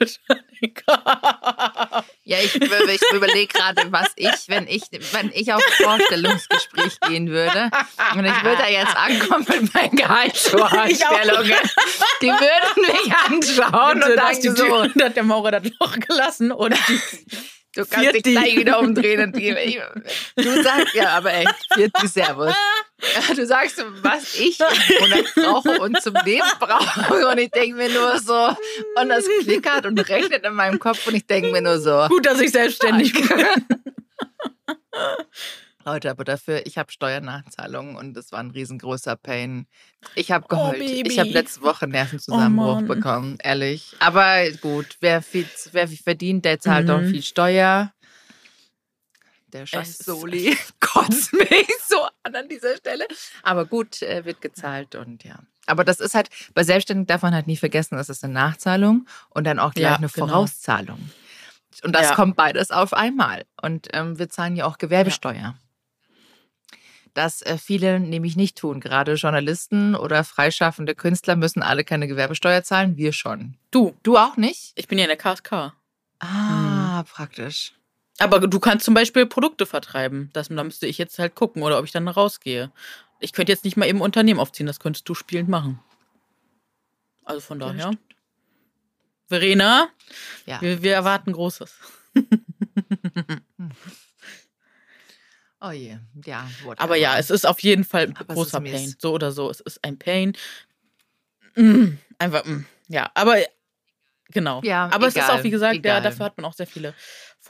Ja, 2.24 2.38
ich, 2.38 2.54
ich 2.54 3.12
überlege 3.12 3.48
gerade, 3.48 3.90
was 3.90 4.12
ich, 4.14 4.30
wenn 4.46 4.68
ich, 4.68 4.82
wenn 5.12 5.30
ich 5.34 5.52
auf 5.52 5.62
Vorstellungsgespräch 5.62 7.00
gehen 7.08 7.30
würde. 7.30 7.68
Und 8.14 8.24
ich 8.24 8.42
würde 8.44 8.58
da 8.58 8.68
jetzt 8.68 8.96
ankommen 8.96 9.44
mit 9.48 9.74
meinen 9.74 9.96
Gehaltsvorstellungen, 9.96 11.58
die 12.22 12.28
würden 12.28 12.80
mich 12.80 13.12
anschauen 13.12 14.02
und 14.02 14.16
da 14.16 14.28
hast 14.28 14.44
die 14.44 14.50
so, 14.50 14.54
Tür, 14.54 14.92
hat 15.04 15.16
der 15.16 15.24
Maurer 15.24 15.50
das 15.50 15.64
Loch 15.80 15.98
gelassen 15.98 16.52
und 16.52 16.74
du 17.74 17.86
kannst 17.86 18.14
dich 18.14 18.22
gleich 18.22 18.56
wieder 18.56 18.78
umdrehen 18.78 19.22
und 19.22 19.36
die, 19.36 19.80
du 20.36 20.62
sagst 20.62 20.94
ja 20.94 21.08
aber 21.10 21.34
echt, 21.34 21.54
Vierti 21.74 22.06
Servus. 22.06 22.54
Ja, 23.28 23.34
Du 23.34 23.44
sagst, 23.46 23.84
was 24.02 24.34
ich 24.38 24.58
im 24.60 25.00
Monat 25.00 25.24
brauche 25.34 25.80
und 25.80 26.00
zum 26.02 26.14
Leben 26.24 26.46
brauche 26.60 27.26
und 27.28 27.38
ich 27.38 27.50
denke 27.50 27.76
mir 27.76 27.88
nur 27.88 28.18
so, 28.20 28.48
und 29.00 29.08
das 29.08 29.24
klickert 29.42 29.86
und 29.86 29.98
rechnet 30.08 30.44
in 30.44 30.54
meinem 30.54 30.78
Kopf 30.78 31.06
und 31.06 31.14
ich 31.14 31.26
denke 31.26 31.50
mir 31.50 31.62
nur 31.62 31.78
so, 31.80 32.06
gut, 32.08 32.24
dass 32.26 32.40
ich 32.40 32.52
selbstständig 32.52 33.12
bin. 33.12 33.26
Leute, 35.84 36.10
aber 36.10 36.22
dafür, 36.22 36.64
ich 36.64 36.78
habe 36.78 36.92
Steuernachzahlungen 36.92 37.96
und 37.96 38.14
das 38.14 38.30
war 38.30 38.38
ein 38.38 38.52
riesengroßer 38.52 39.16
Pain. 39.16 39.66
Ich 40.14 40.30
habe 40.30 40.44
Oh, 40.44 40.48
geheult. 40.54 40.78
Baby. 40.78 41.10
ich 41.10 41.18
habe 41.18 41.30
letzte 41.30 41.62
Woche 41.62 41.88
Nervenzusammenbruch 41.88 42.82
Oh, 42.82 42.86
bekommen, 42.86 43.36
ehrlich. 43.42 43.96
Aber 43.98 44.48
gut, 44.60 44.96
wer 45.00 45.22
viel, 45.22 45.48
wer 45.72 45.88
viel 45.88 45.98
verdient, 45.98 46.44
der 46.44 46.60
zahlt 46.60 46.88
auch 46.88 47.00
Mhm. 47.00 47.10
viel 47.10 47.22
Steuer. 47.24 47.92
Der 49.52 49.66
scheiß 49.66 49.98
Soli 49.98 50.56
kotzt 50.80 51.32
mich 51.32 51.66
so 51.88 52.02
an 52.22 52.34
an 52.34 52.48
dieser 52.48 52.76
Stelle. 52.76 53.06
Aber 53.42 53.66
gut, 53.66 54.00
äh, 54.02 54.24
wird 54.24 54.40
gezahlt 54.40 54.94
und 54.94 55.24
ja. 55.24 55.38
Aber 55.66 55.84
das 55.84 56.00
ist 56.00 56.14
halt, 56.14 56.28
bei 56.54 56.64
Selbstständigen 56.64 57.06
darf 57.06 57.22
man 57.22 57.34
halt 57.34 57.46
nie 57.46 57.56
vergessen, 57.56 57.96
das 57.96 58.08
ist 58.08 58.24
eine 58.24 58.32
Nachzahlung 58.32 59.06
und 59.30 59.44
dann 59.44 59.58
auch 59.58 59.74
gleich 59.74 59.84
Ja, 59.90 59.96
eine 59.96 60.08
genau. 60.08 60.26
Vorauszahlung. 60.26 61.10
Und 61.84 61.94
das 61.94 62.08
Ja. 62.10 62.14
kommt 62.14 62.36
beides 62.36 62.70
auf 62.70 62.92
einmal. 62.94 63.44
Und 63.60 63.88
ähm, 63.92 64.18
wir 64.18 64.28
zahlen 64.28 64.56
ja 64.56 64.66
auch 64.66 64.78
Gewerbesteuer. 64.78 65.54
Das 67.14 67.42
äh, 67.42 67.58
viele 67.58 68.00
nämlich 68.00 68.36
nicht 68.36 68.56
tun. 68.56 68.80
Gerade 68.80 69.14
Journalisten 69.14 69.94
oder 69.94 70.24
freischaffende 70.24 70.94
Künstler 70.94 71.36
müssen 71.36 71.62
alle 71.62 71.84
keine 71.84 72.08
Gewerbesteuer 72.08 72.62
zahlen. 72.62 72.96
Wir 72.96 73.12
schon. 73.12 73.56
Du, 73.70 73.94
Du 74.02 74.16
auch 74.16 74.36
nicht? 74.36 74.72
ich 74.76 74.88
bin 74.88 74.98
ja 74.98 75.04
in 75.04 75.08
der 75.10 75.18
KSK. 75.18 75.74
Ah, 76.20 77.04
praktisch. 77.04 77.74
Aber 78.18 78.40
du 78.40 78.60
kannst 78.60 78.84
zum 78.84 78.94
Beispiel 78.94 79.26
Produkte 79.26 79.66
vertreiben. 79.66 80.30
Das, 80.32 80.48
da 80.48 80.62
müsste 80.64 80.86
ich 80.86 80.98
jetzt 80.98 81.18
halt 81.18 81.34
gucken 81.34 81.62
oder 81.62 81.78
ob 81.78 81.84
ich 81.84 81.92
dann 81.92 82.06
rausgehe. 82.08 82.70
Ich 83.20 83.32
könnte 83.32 83.52
jetzt 83.52 83.64
nicht 83.64 83.76
mal 83.76 83.86
eben 83.86 83.98
ein 83.98 84.02
Unternehmen 84.02 84.40
aufziehen, 84.40 84.66
das 84.66 84.80
könntest 84.80 85.08
du 85.08 85.14
spielend 85.14 85.48
machen. 85.48 85.80
Also 87.24 87.40
von 87.40 87.60
Ja, 87.60 87.68
daher. 87.68 87.90
Verena, 89.28 89.88
Ja. 90.46 90.60
wir, 90.60 90.82
wir 90.82 90.94
erwarten 90.94 91.32
Großes. 91.32 91.74
Oh 95.64 95.70
je, 95.70 95.96
ja. 96.24 96.48
whatever. 96.64 96.80
Aber 96.82 96.96
ja, 96.96 97.16
es 97.18 97.30
ist 97.30 97.46
auf 97.46 97.60
jeden 97.60 97.84
Fall 97.84 98.08
ein 98.08 98.16
Aber 98.16 98.34
großer. 98.34 98.60
Pain. 98.60 98.96
So 98.98 99.12
oder 99.12 99.30
so, 99.30 99.48
es 99.48 99.60
ist 99.60 99.84
ein 99.84 99.96
Pain. 99.96 100.32
Mm, 101.54 101.98
einfach, 102.18 102.44
mm, 102.44 102.64
ja, 102.88 103.10
aber 103.14 103.36
genau. 104.30 104.60
Ja, 104.64 104.86
aber 104.90 105.06
es 105.06 105.14
ist 105.14 105.22
egal, 105.22 105.38
auch, 105.38 105.44
wie 105.44 105.50
gesagt, 105.50 105.74
ja, 105.74 105.78
egal. 105.78 106.02
dafür 106.02 106.26
hat 106.26 106.36
man 106.36 106.46
auch 106.46 106.54
sehr 106.54 106.66
viele 106.66 106.94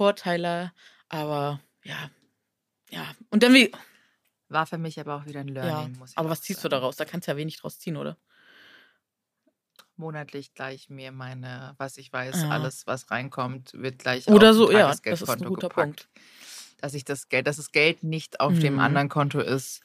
Vorteile. 0.03 0.73
Aber 1.09 1.61
ja, 1.85 2.11
ja. 2.91 3.07
Und 3.31 3.45
dann 3.45 3.55
wie, 3.55 3.71
War 4.49 4.67
für 4.67 4.79
mich 4.79 4.99
aber 4.99 5.15
auch 5.15 5.27
wieder 5.27 5.41
ein 5.41 5.49
ja. 5.49 5.55
Learning. 5.63 5.97
muss 5.97 6.11
ich 6.11 6.19
Aber 6.19 6.29
was 6.29 6.43
ziehst 6.43 6.59
du 6.59 6.63
sagen. 6.63 6.73
daraus? 6.73 6.97
Da 6.97 7.05
kannst 7.05 7.29
du 7.29 7.33
ja 7.33 7.37
wenig 7.37 7.59
draus 7.59 7.79
ziehen, 7.79 7.97
oder? 7.97 8.17
monatlich 9.97 10.55
gleich 10.55 10.89
mir 10.89 11.13
meine, 11.13 11.75
was 11.79 11.97
ich 11.97 12.13
weiß, 12.13 12.43
Ja. 12.43 12.51
alles, 12.51 12.87
was 12.89 13.11
reinkommt, 13.13 13.73
wird 13.75 14.01
gleich 14.01 14.27
Oder 14.29 14.51
auf 14.51 14.57
so, 14.57 14.73
ja, 14.73 14.89
das 14.89 15.23
ist 15.23 15.29
ein 15.29 15.45
guter 15.45 15.69
gepackt. 15.69 16.09
Punkt. 16.09 16.09
Dass 16.81 16.95
ich 16.95 17.05
das 17.05 17.29
Geld, 17.29 17.47
dass 17.47 17.57
das 17.59 17.71
Geld 17.71 18.03
nicht 18.03 18.41
auf 18.41 18.59
dem 18.59 18.75
Mhm. 18.75 18.81
anderen 18.81 19.09
Konto 19.09 19.39
ist, 19.39 19.83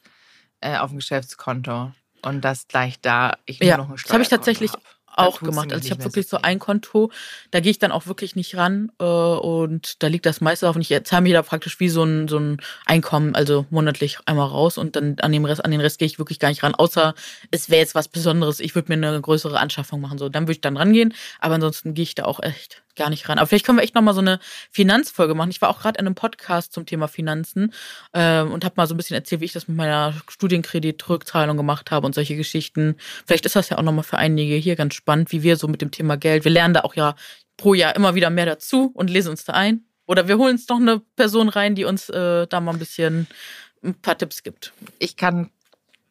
äh, 0.62 0.78
auf 0.78 0.90
dem 0.90 0.98
Geschäftskonto. 0.98 1.94
Und 2.24 2.42
dass 2.42 2.68
gleich 2.68 3.00
da 3.00 3.38
ich 3.46 3.60
nur 3.60 3.70
Ja, 3.70 3.78
noch 3.78 3.90
ein 3.90 3.98
das 4.02 4.12
habe 4.12 4.24
ich 4.24 4.30
tatsächlich 4.30 4.74
hab. 4.74 4.82
Auch 5.18 5.40
gemacht. 5.40 5.74
Also 5.74 5.86
ich 5.86 5.92
habe 5.92 6.04
wirklich 6.04 6.28
so 6.28 6.38
ein 6.42 6.60
Konto, 6.60 7.12
da 7.52 7.60
gehe 7.60 7.72
ich 7.72 7.80
dann 7.80 7.92
auch 7.92 8.06
wirklich 8.06 8.36
nicht 8.36 8.56
ran 8.56 8.92
äh, 9.00 9.04
und 9.04 10.02
da 10.04 10.08
liegt 10.08 10.26
das 10.26 10.42
meiste 10.42 10.70
auf 10.70 10.76
und 10.76 10.82
ich 10.82 11.04
zahle 11.06 11.24
mir 11.24 11.34
da 11.34 11.42
praktisch 11.42 11.80
wie 11.80 11.90
so 11.90 12.04
ein, 12.04 12.28
so 12.28 12.38
ein 12.38 12.58
Einkommen, 12.86 13.36
also 13.36 13.66
monatlich 13.70 14.20
einmal 14.26 14.48
raus 14.48 14.78
und 14.78 14.96
dann 14.96 15.18
an, 15.20 15.32
dem 15.32 15.46
Rest, 15.46 15.66
an 15.66 15.72
den 15.72 15.82
Rest 15.82 16.00
gehe 16.00 16.06
ich 16.06 16.20
wirklich 16.20 16.40
gar 16.40 16.50
nicht 16.50 16.64
ran, 16.64 16.76
außer 16.76 17.16
es 17.52 17.70
wäre 17.70 17.82
jetzt 17.82 17.96
was 17.96 18.08
Besonderes, 18.08 18.60
ich 18.60 18.76
würde 18.76 18.96
mir 18.96 19.08
eine 19.08 19.20
größere 19.20 19.60
Anschaffung 19.60 20.02
machen, 20.02 20.18
so. 20.18 20.30
Dann 20.30 20.44
würde 20.44 20.54
ich 20.54 20.62
dann 20.62 20.78
rangehen, 20.78 21.14
aber 21.40 21.56
ansonsten 21.56 21.94
gehe 21.94 22.04
ich 22.04 22.16
da 22.16 22.26
auch 22.26 22.42
echt 22.42 22.84
gar 22.98 23.10
nicht 23.10 23.30
ran. 23.30 23.38
Aber 23.38 23.48
vielleicht 23.48 23.66
können 23.66 23.78
wir 23.78 23.84
echt 23.84 23.96
nochmal 23.96 24.14
so 24.14 24.22
eine 24.22 24.40
Finanzfolge 24.72 25.36
machen. 25.36 25.50
Ich 25.50 25.62
war 25.62 25.70
auch 25.70 25.80
gerade 25.80 26.00
in 26.00 26.06
einem 26.06 26.16
Podcast 26.16 26.74
zum 26.74 26.86
Thema 26.86 27.08
Finanzen 27.08 27.74
ähm, 28.14 28.52
und 28.52 28.66
habe 28.66 28.74
mal 28.78 28.88
so 28.88 28.94
ein 28.94 28.98
bisschen 28.98 29.16
erzählt, 29.16 29.42
wie 29.42 29.46
ich 29.46 29.54
das 29.54 29.68
mit 29.68 29.78
meiner 29.78 30.14
Studienkredit-Rückzahlung 30.28 31.56
gemacht 31.56 31.92
habe 31.92 32.06
und 32.06 32.14
solche 32.14 32.36
Geschichten. 32.36 32.96
Vielleicht 33.26 33.46
ist 33.46 33.56
das 33.56 33.70
ja 33.70 33.78
auch 33.78 33.84
nochmal 33.84 34.04
für 34.04 34.18
einige 34.18 34.56
hier 34.56 34.76
ganz 34.76 34.96
spannend, 34.96 35.32
wie 35.32 35.44
wir 35.44 35.56
so 35.56 35.68
mit 35.68 35.82
dem 35.82 35.92
Thema 35.92 36.18
Geld, 36.18 36.44
wir 36.44 36.52
lernen 36.52 36.74
da 36.74 36.82
auch 36.82 36.96
ja 36.96 37.16
pro 37.58 37.74
Jahr 37.74 37.96
immer 37.96 38.16
wieder 38.16 38.30
mehr 38.30 38.46
dazu 38.46 38.92
und 38.94 39.10
lesen 39.10 39.30
uns 39.30 39.46
da 39.46 39.54
ein. 39.54 39.84
Oder 40.06 40.28
wir 40.28 40.38
holen 40.38 40.54
uns 40.54 40.68
noch 40.70 40.80
eine 40.80 41.02
Person 41.16 41.50
rein, 41.50 41.76
die 41.76 41.84
uns 41.84 42.10
äh, 42.10 42.48
da 42.48 42.62
mal 42.62 42.72
ein 42.72 42.80
bisschen 42.80 43.28
ein 43.84 43.96
paar 43.96 44.18
Tipps 44.18 44.42
gibt. 44.42 44.74
Ich 45.00 45.18
kann, 45.18 45.52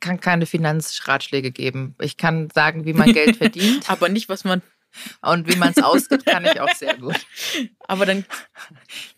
kann 0.00 0.20
keine 0.20 0.46
Finanzratschläge 0.46 1.50
geben. 1.50 1.94
Ich 2.00 2.16
kann 2.16 2.50
sagen, 2.54 2.84
wie 2.84 2.92
man 2.92 3.12
Geld 3.12 3.36
verdient 3.38 3.88
Aber 3.90 4.08
nicht, 4.08 4.28
was 4.28 4.44
man. 4.44 4.62
Und 5.22 5.50
wie 5.52 5.56
man 5.56 5.72
es 5.76 5.82
ausgibt, 5.82 6.26
kann 6.26 6.44
ich 6.44 6.60
auch 6.60 6.72
sehr 6.74 6.96
gut. 6.96 7.16
Aber 7.80 8.06
dann. 8.06 8.24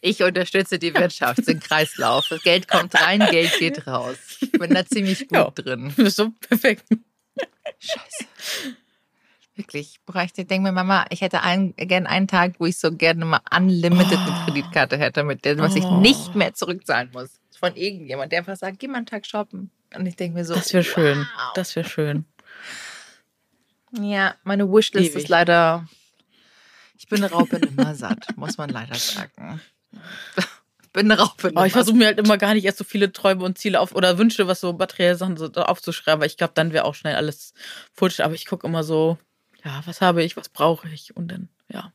Ich 0.00 0.22
unterstütze 0.22 0.78
die 0.78 0.94
Wirtschaft, 0.94 1.46
den 1.46 1.60
Kreislauf. 1.60 2.26
Das 2.28 2.42
Geld 2.42 2.68
kommt 2.68 2.94
rein, 3.00 3.20
Geld 3.30 3.58
geht 3.58 3.86
raus. 3.86 4.16
Ich 4.40 4.52
bin 4.52 4.72
da 4.74 4.84
ziemlich 4.86 5.20
gut 5.28 5.32
Ja. 5.32 5.50
drin. 5.50 5.92
So 6.10 6.30
perfekt. 6.48 6.84
Scheiße. 7.78 8.24
Wirklich, 9.54 9.94
ich 9.94 10.04
bräuchte, 10.06 10.42
ich 10.42 10.46
denke 10.46 10.68
mir, 10.68 10.72
Mama, 10.72 11.04
ich 11.10 11.20
hätte 11.20 11.42
einen, 11.42 11.74
gern 11.76 12.06
einen 12.06 12.28
Tag, 12.28 12.54
wo 12.58 12.66
ich 12.66 12.78
so 12.78 12.92
gerne 12.92 13.24
mal 13.24 13.40
unlimited 13.54 14.16
eine 14.18 14.30
Oh. 14.30 14.44
Kreditkarte 14.44 14.96
hätte, 14.96 15.24
mit 15.24 15.44
der, 15.44 15.58
was 15.58 15.74
ich 15.74 15.84
Oh. 15.84 15.98
nicht 16.00 16.36
mehr 16.36 16.54
zurückzahlen 16.54 17.10
muss. 17.12 17.40
Von 17.58 17.74
irgendjemand, 17.74 18.30
der 18.30 18.38
einfach 18.40 18.56
sagt, 18.56 18.78
geh 18.78 18.86
mal 18.86 18.98
einen 18.98 19.06
Tag 19.06 19.26
shoppen. 19.26 19.70
Und 19.96 20.06
ich 20.06 20.14
denke 20.14 20.38
mir 20.38 20.44
so, 20.44 20.54
Das 20.54 20.72
wäre 20.72 20.84
schön. 20.84 21.18
wow. 21.18 21.52
Das 21.54 21.74
wäre 21.74 21.88
schön. 21.88 22.24
Ja, 23.92 24.35
meine 24.44 24.70
Wishlist 24.70 25.12
Ewig. 25.12 25.22
ist 25.24 25.29
leider. 25.29 25.88
Ich 26.98 27.09
bin 27.09 27.22
eine 27.22 27.33
Raupe 27.33 27.59
nimmer 27.61 27.94
satt, 27.94 28.37
muss 28.37 28.59
man 28.59 28.70
leider 28.70 28.94
sagen. 28.94 29.61
Ich 30.83 30.92
bin 30.92 31.12
eine 31.12 31.20
Raupe 31.20 31.48
Aber 31.48 31.51
nimmer 31.51 31.66
ich 31.66 31.72
versuche 31.74 31.96
mir 31.96 32.07
halt 32.07 32.18
immer 32.18 32.38
gar 32.38 32.55
nicht 32.55 32.64
erst 32.64 32.79
so 32.79 32.85
viele 32.85 33.12
Träume 33.12 33.44
und 33.44 33.59
Ziele 33.59 33.79
auf 33.79 33.94
oder 33.94 34.16
Wünsche, 34.16 34.48
was 34.48 34.61
so 34.61 34.72
materielle 34.72 35.16
Sachen 35.16 35.37
so 35.37 35.46
aufzuschreiben, 35.53 36.20
weil 36.20 36.29
ich 36.29 36.38
glaube, 36.38 36.55
dann 36.55 36.72
wäre 36.72 36.87
auch 36.87 36.94
schnell 36.94 37.14
alles 37.14 37.53
futsch. 37.92 38.20
Aber 38.20 38.35
ich 38.35 38.46
gucke 38.46 38.66
immer 38.66 38.83
so, 38.83 39.18
ja, 39.64 39.83
was 39.85 40.01
habe 40.01 40.24
ich, 40.24 40.37
was 40.38 40.48
brauche 40.48 40.88
ich 40.88 41.14
und 41.14 41.29
dann, 41.29 41.51
ja. 41.68 41.92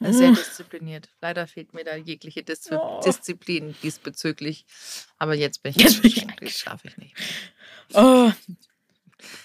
Sehr 0.00 0.32
diszipliniert. 0.32 1.08
Leider 1.22 1.46
fehlt 1.46 1.72
mir 1.72 1.84
da 1.84 1.94
jegliche 1.94 2.42
Dis 2.42 2.70
Oh. 2.72 3.00
Disziplin 3.04 3.76
diesbezüglich. 3.82 4.66
Aber 5.18 5.34
jetzt 5.34 5.62
bin 5.62 5.70
ich, 5.76 5.82
Jetzt 5.82 6.02
bin 6.02 6.10
ich 6.40 6.56
schlafe 6.56 6.88
ich 6.88 6.96
nicht. 6.96 7.14
Oh, 7.94 8.32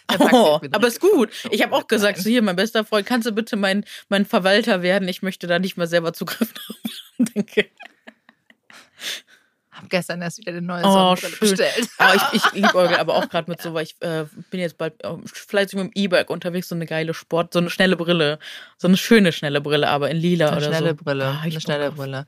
oh 0.19 0.59
aber 0.71 0.87
ist 0.87 0.99
gut. 0.99 1.29
Ich 1.51 1.61
habe 1.63 1.75
auch 1.75 1.87
gesagt, 1.87 2.17
so 2.19 2.29
hier, 2.29 2.41
mein 2.41 2.55
bester 2.55 2.85
Freund, 2.85 3.05
kannst 3.05 3.27
du 3.27 3.31
bitte 3.31 3.55
mein, 3.55 3.85
mein 4.09 4.25
Verwalter 4.25 4.81
werden? 4.81 5.07
Ich 5.07 5.21
möchte 5.21 5.47
da 5.47 5.59
nicht 5.59 5.77
mehr 5.77 5.87
selber 5.87 6.13
Zugriff 6.13 6.53
haben. 7.17 7.25
Denke. 7.33 7.67
Hab 9.71 9.89
gestern 9.89 10.21
erst 10.21 10.37
wieder 10.37 10.51
eine 10.51 10.61
neue 10.61 10.83
Oh, 10.85 11.15
Sonnenbrille 11.15 11.51
bestellt. 11.51 11.89
Aber 11.97 12.15
ich, 12.15 12.21
ich 12.33 12.51
liebe 12.53 12.99
aber 12.99 13.15
auch 13.15 13.27
gerade 13.27 13.51
mit 13.51 13.61
so, 13.61 13.73
weil 13.73 13.83
ich 13.83 13.95
äh, 13.99 14.25
bin 14.49 14.61
jetzt 14.61 14.77
bald 14.77 15.03
äh, 15.03 15.17
fleißig 15.25 15.77
mit 15.77 15.87
dem 15.87 15.91
E-Bike 16.01 16.29
unterwegs, 16.29 16.69
so 16.69 16.75
eine 16.75 16.85
geile 16.85 17.13
Sport, 17.13 17.51
so 17.51 17.59
eine 17.59 17.69
schnelle 17.69 17.97
Brille. 17.97 18.39
So 18.77 18.87
eine 18.87 18.95
schöne, 18.95 19.33
schnelle 19.33 19.59
Brille, 19.59 19.89
aber 19.89 20.09
in 20.09 20.17
lila 20.17 20.47
Eine 20.47 20.57
oder 20.57 20.65
schnelle 20.67 20.89
so. 20.91 21.03
Brille. 21.03 21.37
Ich 21.45 21.53
eine 21.53 21.61
schnelle. 21.61 21.91
Brille. 21.91 22.25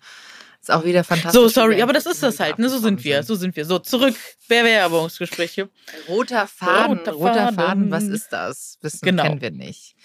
Ist 0.61 0.71
auch 0.71 0.83
wieder 0.83 1.03
fantastisch. 1.03 1.33
So, 1.33 1.47
sorry, 1.47 1.81
aber 1.81 1.93
das 1.93 2.05
ist 2.05 2.21
das 2.23 2.39
halt, 2.39 2.59
ne? 2.59 2.67
So 2.69 2.79
sind 2.79 3.03
wir, 3.03 3.23
so 3.23 3.35
sind 3.35 3.55
wir. 3.55 3.65
So, 3.65 3.79
zurück, 3.79 4.15
Bewerbungsgespräche. 4.49 5.69
Roter 6.07 6.47
Faden, 6.47 6.97
Roter 6.99 7.11
roter 7.13 7.33
Faden, 7.33 7.55
Faden. 7.55 7.91
was 7.91 8.03
ist 8.03 8.29
das? 8.31 8.77
Wissen 8.81 8.99
Genau. 9.03 9.23
kennen 9.23 9.41
wir 9.41 9.51
nicht. 9.51 9.95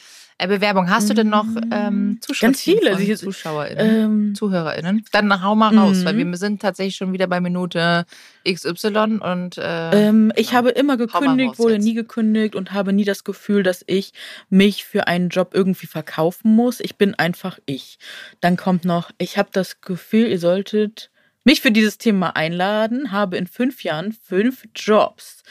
Äh, 0.42 0.48
Bewerbung, 0.48 0.90
hast 0.90 1.08
du 1.08 1.14
denn 1.14 1.28
noch 1.28 1.46
ähm, 1.70 2.18
Zuschriften 2.20 2.48
Ganz 2.48 2.62
viele, 2.62 2.96
die- 2.96 3.14
ZuschauerInnen, 3.14 4.04
Ähm, 4.04 4.34
ZuhörerInnen? 4.34 5.04
Dann 5.12 5.42
hau 5.42 5.54
mal 5.54 5.76
raus, 5.76 6.04
weil 6.04 6.16
wir 6.16 6.36
sind 6.36 6.60
tatsächlich 6.60 6.96
schon 6.96 7.12
wieder 7.12 7.28
bei 7.28 7.40
Minute 7.40 8.06
XY 8.48 9.20
und 9.20 9.58
äh, 9.58 10.08
ähm, 10.08 10.32
ich 10.34 10.48
genau. 10.48 10.58
habe 10.58 10.70
immer 10.70 10.96
gekündigt, 10.96 11.58
wurde 11.58 11.74
jetzt. 11.74 11.84
nie 11.84 11.94
gekündigt 11.94 12.56
und 12.56 12.72
habe 12.72 12.92
nie 12.92 13.04
das 13.04 13.22
Gefühl, 13.22 13.62
dass 13.62 13.84
ich 13.86 14.12
mich 14.50 14.84
für 14.84 15.06
einen 15.06 15.28
Job 15.28 15.50
irgendwie 15.54 15.86
verkaufen 15.86 16.54
muss. 16.56 16.80
Ich 16.80 16.96
bin 16.96 17.14
einfach 17.14 17.58
ich. 17.66 17.98
Dann 18.40 18.56
kommt 18.56 18.84
noch, 18.84 19.10
ich 19.18 19.38
habe 19.38 19.50
das 19.52 19.80
Gefühl, 19.80 20.26
ihr 20.26 20.40
solltet 20.40 21.10
mich 21.44 21.60
für 21.60 21.70
dieses 21.70 21.98
Thema 21.98 22.36
einladen, 22.36 23.12
habe 23.12 23.36
in 23.36 23.46
fünf 23.46 23.82
Jahren 23.84 24.12
fünf 24.12 24.64
Jobs. 24.74 25.42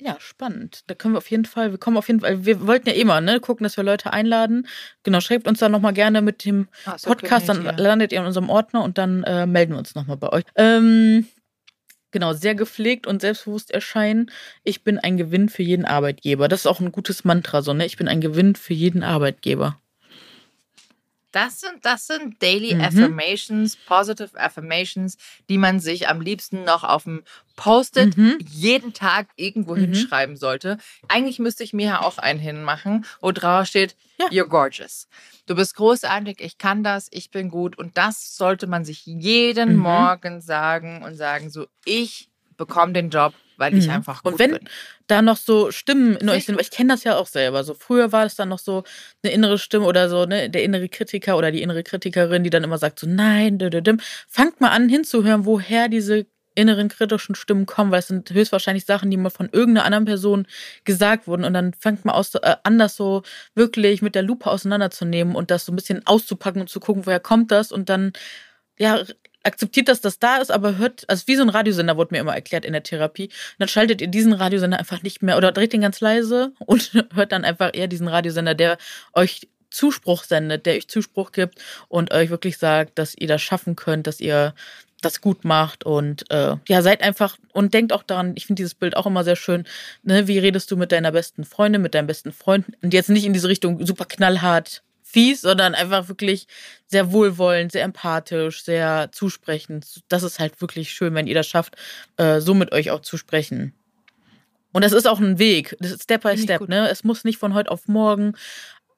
Ja, 0.00 0.16
spannend. 0.18 0.82
Da 0.86 0.94
können 0.94 1.14
wir 1.14 1.18
auf 1.18 1.30
jeden 1.30 1.44
Fall, 1.44 1.70
wir 1.72 1.78
kommen 1.78 1.96
auf 1.96 2.08
jeden 2.08 2.20
Fall, 2.20 2.44
wir 2.44 2.66
wollten 2.66 2.88
ja 2.88 2.94
immer, 2.94 3.20
ne, 3.20 3.40
gucken, 3.40 3.64
dass 3.64 3.76
wir 3.76 3.84
Leute 3.84 4.12
einladen. 4.12 4.66
Genau, 5.02 5.20
schreibt 5.20 5.46
uns 5.46 5.58
dann 5.58 5.72
nochmal 5.72 5.92
gerne 5.92 6.22
mit 6.22 6.44
dem 6.44 6.68
so, 6.96 7.10
Podcast, 7.10 7.48
dann 7.48 7.58
Community, 7.58 7.82
landet 7.82 8.12
ihr 8.12 8.20
in 8.20 8.26
unserem 8.26 8.48
Ordner 8.48 8.82
und 8.82 8.98
dann 8.98 9.22
äh, 9.24 9.46
melden 9.46 9.72
wir 9.72 9.78
uns 9.78 9.94
nochmal 9.94 10.16
bei 10.16 10.30
euch. 10.30 10.44
Ähm, 10.56 11.26
genau, 12.10 12.32
sehr 12.32 12.54
gepflegt 12.54 13.06
und 13.06 13.20
selbstbewusst 13.20 13.70
erscheinen. 13.70 14.30
Ich 14.64 14.84
bin 14.84 14.98
ein 14.98 15.16
Gewinn 15.16 15.48
für 15.48 15.62
jeden 15.62 15.84
Arbeitgeber. 15.84 16.48
Das 16.48 16.60
ist 16.60 16.66
auch 16.66 16.80
ein 16.80 16.92
gutes 16.92 17.24
Mantra, 17.24 17.62
so, 17.62 17.74
ne? 17.74 17.84
Ich 17.84 17.96
bin 17.96 18.08
ein 18.08 18.20
Gewinn 18.20 18.54
für 18.54 18.74
jeden 18.74 19.02
Arbeitgeber. 19.02 19.79
Das 21.32 21.60
sind, 21.60 21.84
das 21.84 22.06
sind 22.06 22.42
Daily 22.42 22.74
Mhm. 22.74 22.80
Affirmations, 22.80 23.76
Positive 23.76 24.30
Affirmations, 24.38 25.16
die 25.48 25.58
man 25.58 25.78
sich 25.80 26.08
am 26.08 26.20
liebsten 26.20 26.64
noch 26.64 26.82
auf 26.84 27.04
dem 27.04 27.22
Post-it 27.56 28.16
Mhm. 28.16 28.38
jeden 28.40 28.92
Tag 28.92 29.28
irgendwo 29.36 29.74
Mhm. 29.74 29.80
hinschreiben 29.80 30.36
sollte. 30.36 30.78
Eigentlich 31.08 31.38
müsste 31.38 31.62
ich 31.62 31.72
mir 31.72 31.86
ja 31.86 32.00
auch 32.02 32.18
einen 32.18 32.40
hinmachen, 32.40 33.04
wo 33.20 33.30
drauf 33.32 33.66
steht, 33.66 33.96
Ja. 34.18 34.26
you're 34.26 34.48
gorgeous. 34.48 35.08
Du 35.46 35.54
bist 35.54 35.74
großartig, 35.76 36.40
ich 36.40 36.58
kann 36.58 36.82
das, 36.82 37.08
ich 37.10 37.30
bin 37.30 37.48
gut. 37.48 37.78
Und 37.78 37.96
das 37.96 38.36
sollte 38.36 38.66
man 38.66 38.84
sich 38.84 39.06
jeden 39.06 39.74
Mhm. 39.76 39.78
Morgen 39.82 40.40
sagen 40.40 41.02
und 41.04 41.14
sagen, 41.16 41.50
so, 41.50 41.66
ich 41.84 42.28
bekomme 42.56 42.92
den 42.92 43.10
Job, 43.10 43.34
weil 43.60 43.76
ich 43.76 43.86
Mhm. 43.86 43.92
einfach 43.94 44.22
gut 44.24 44.32
Und 44.32 44.38
wenn 44.40 44.52
bin. 44.52 44.68
da 45.06 45.22
noch 45.22 45.36
so 45.36 45.70
Stimmen 45.70 46.16
in 46.16 46.28
euch 46.28 46.46
sind, 46.46 46.56
weil 46.56 46.62
ich 46.62 46.70
kenne 46.72 46.92
das 46.92 47.04
ja 47.04 47.16
auch 47.16 47.26
selber. 47.28 47.62
So 47.62 47.74
früher 47.74 48.10
war 48.12 48.24
es 48.26 48.34
dann 48.34 48.48
noch 48.48 48.58
so 48.58 48.82
eine 49.22 49.32
innere 49.32 49.58
Stimme 49.58 49.86
oder 49.86 50.08
so, 50.08 50.24
ne, 50.26 50.50
der 50.50 50.64
innere 50.64 50.88
Kritiker 50.88 51.36
oder 51.38 51.52
die 51.52 51.62
innere 51.62 51.84
Kritikerin, 51.84 52.42
die 52.42 52.50
dann 52.50 52.64
immer 52.64 52.78
sagt 52.78 52.98
so, 52.98 53.06
nein, 53.08 53.58
dödödüm. 53.58 54.00
fangt 54.28 54.60
mal 54.60 54.70
an 54.70 54.88
hinzuhören, 54.88 55.44
woher 55.46 55.88
diese 55.88 56.26
inneren 56.56 56.88
kritischen 56.88 57.36
Stimmen 57.36 57.64
kommen, 57.64 57.92
weil 57.92 58.00
es 58.00 58.08
sind 58.08 58.28
höchstwahrscheinlich 58.30 58.84
Sachen, 58.84 59.10
die 59.10 59.16
mal 59.16 59.30
von 59.30 59.48
irgendeiner 59.52 59.84
anderen 59.86 60.04
Person 60.04 60.46
gesagt 60.84 61.28
wurden 61.28 61.44
und 61.44 61.54
dann 61.54 61.72
fangt 61.74 62.04
mal 62.04 62.12
aus, 62.12 62.34
äh, 62.34 62.56
an, 62.64 62.76
das 62.78 62.96
so 62.96 63.22
wirklich 63.54 64.02
mit 64.02 64.16
der 64.16 64.22
Lupe 64.24 64.50
auseinanderzunehmen 64.50 65.36
und 65.36 65.50
das 65.52 65.64
so 65.64 65.72
ein 65.72 65.76
bisschen 65.76 66.04
auszupacken 66.06 66.60
und 66.60 66.68
zu 66.68 66.80
gucken, 66.80 67.06
woher 67.06 67.20
kommt 67.20 67.52
das 67.52 67.70
und 67.70 67.88
dann, 67.88 68.12
ja, 68.78 69.02
akzeptiert, 69.42 69.88
dass 69.88 70.00
das 70.00 70.18
da 70.18 70.36
ist, 70.36 70.50
aber 70.50 70.76
hört, 70.76 71.04
also 71.08 71.26
wie 71.26 71.36
so 71.36 71.42
ein 71.42 71.48
Radiosender 71.48 71.96
wurde 71.96 72.14
mir 72.14 72.20
immer 72.20 72.34
erklärt 72.34 72.64
in 72.64 72.72
der 72.72 72.82
Therapie. 72.82 73.26
Und 73.26 73.56
dann 73.58 73.68
schaltet 73.68 74.00
ihr 74.00 74.08
diesen 74.08 74.32
Radiosender 74.32 74.78
einfach 74.78 75.02
nicht 75.02 75.22
mehr 75.22 75.36
oder 75.36 75.52
dreht 75.52 75.72
den 75.72 75.80
ganz 75.80 76.00
leise 76.00 76.52
und 76.66 76.92
hört 77.14 77.32
dann 77.32 77.44
einfach 77.44 77.70
eher 77.72 77.88
diesen 77.88 78.08
Radiosender, 78.08 78.54
der 78.54 78.78
euch 79.12 79.48
Zuspruch 79.70 80.24
sendet, 80.24 80.66
der 80.66 80.74
euch 80.74 80.88
Zuspruch 80.88 81.32
gibt 81.32 81.60
und 81.88 82.12
euch 82.12 82.30
wirklich 82.30 82.58
sagt, 82.58 82.98
dass 82.98 83.14
ihr 83.14 83.28
das 83.28 83.40
schaffen 83.40 83.76
könnt, 83.76 84.06
dass 84.06 84.20
ihr 84.20 84.54
das 85.00 85.20
gut 85.20 85.44
macht 85.44 85.84
und 85.84 86.30
äh, 86.30 86.56
ja, 86.68 86.82
seid 86.82 87.02
einfach 87.02 87.38
und 87.52 87.72
denkt 87.72 87.92
auch 87.92 88.02
daran, 88.02 88.32
ich 88.36 88.46
finde 88.46 88.60
dieses 88.60 88.74
Bild 88.74 88.96
auch 88.96 89.06
immer 89.06 89.24
sehr 89.24 89.36
schön, 89.36 89.64
ne, 90.02 90.28
wie 90.28 90.38
redest 90.38 90.70
du 90.70 90.76
mit 90.76 90.92
deiner 90.92 91.12
besten 91.12 91.44
Freundin, 91.44 91.80
mit 91.80 91.94
deinem 91.94 92.06
besten 92.06 92.32
Freund 92.32 92.66
und 92.82 92.92
jetzt 92.92 93.08
nicht 93.08 93.24
in 93.24 93.32
diese 93.32 93.48
Richtung 93.48 93.86
super 93.86 94.04
knallhart 94.04 94.82
fies, 95.10 95.40
sondern 95.40 95.74
einfach 95.74 96.08
wirklich 96.08 96.46
sehr 96.86 97.12
wohlwollend, 97.12 97.72
sehr 97.72 97.84
empathisch, 97.84 98.64
sehr 98.64 99.10
zusprechend. 99.12 100.02
Das 100.08 100.22
ist 100.22 100.38
halt 100.38 100.60
wirklich 100.60 100.90
schön, 100.90 101.14
wenn 101.14 101.26
ihr 101.26 101.34
das 101.34 101.46
schafft, 101.46 101.76
äh, 102.16 102.40
so 102.40 102.54
mit 102.54 102.72
euch 102.72 102.90
auch 102.90 103.00
zu 103.00 103.16
sprechen. 103.16 103.74
Und 104.72 104.84
das 104.84 104.92
ist 104.92 105.08
auch 105.08 105.18
ein 105.18 105.38
Weg, 105.38 105.76
das 105.80 105.90
ist 105.90 106.04
Step 106.04 106.22
by 106.22 106.38
Step, 106.38 106.68
ne? 106.68 106.88
Es 106.88 107.02
muss 107.02 107.24
nicht 107.24 107.38
von 107.38 107.54
heute 107.54 107.70
auf 107.72 107.88
morgen 107.88 108.34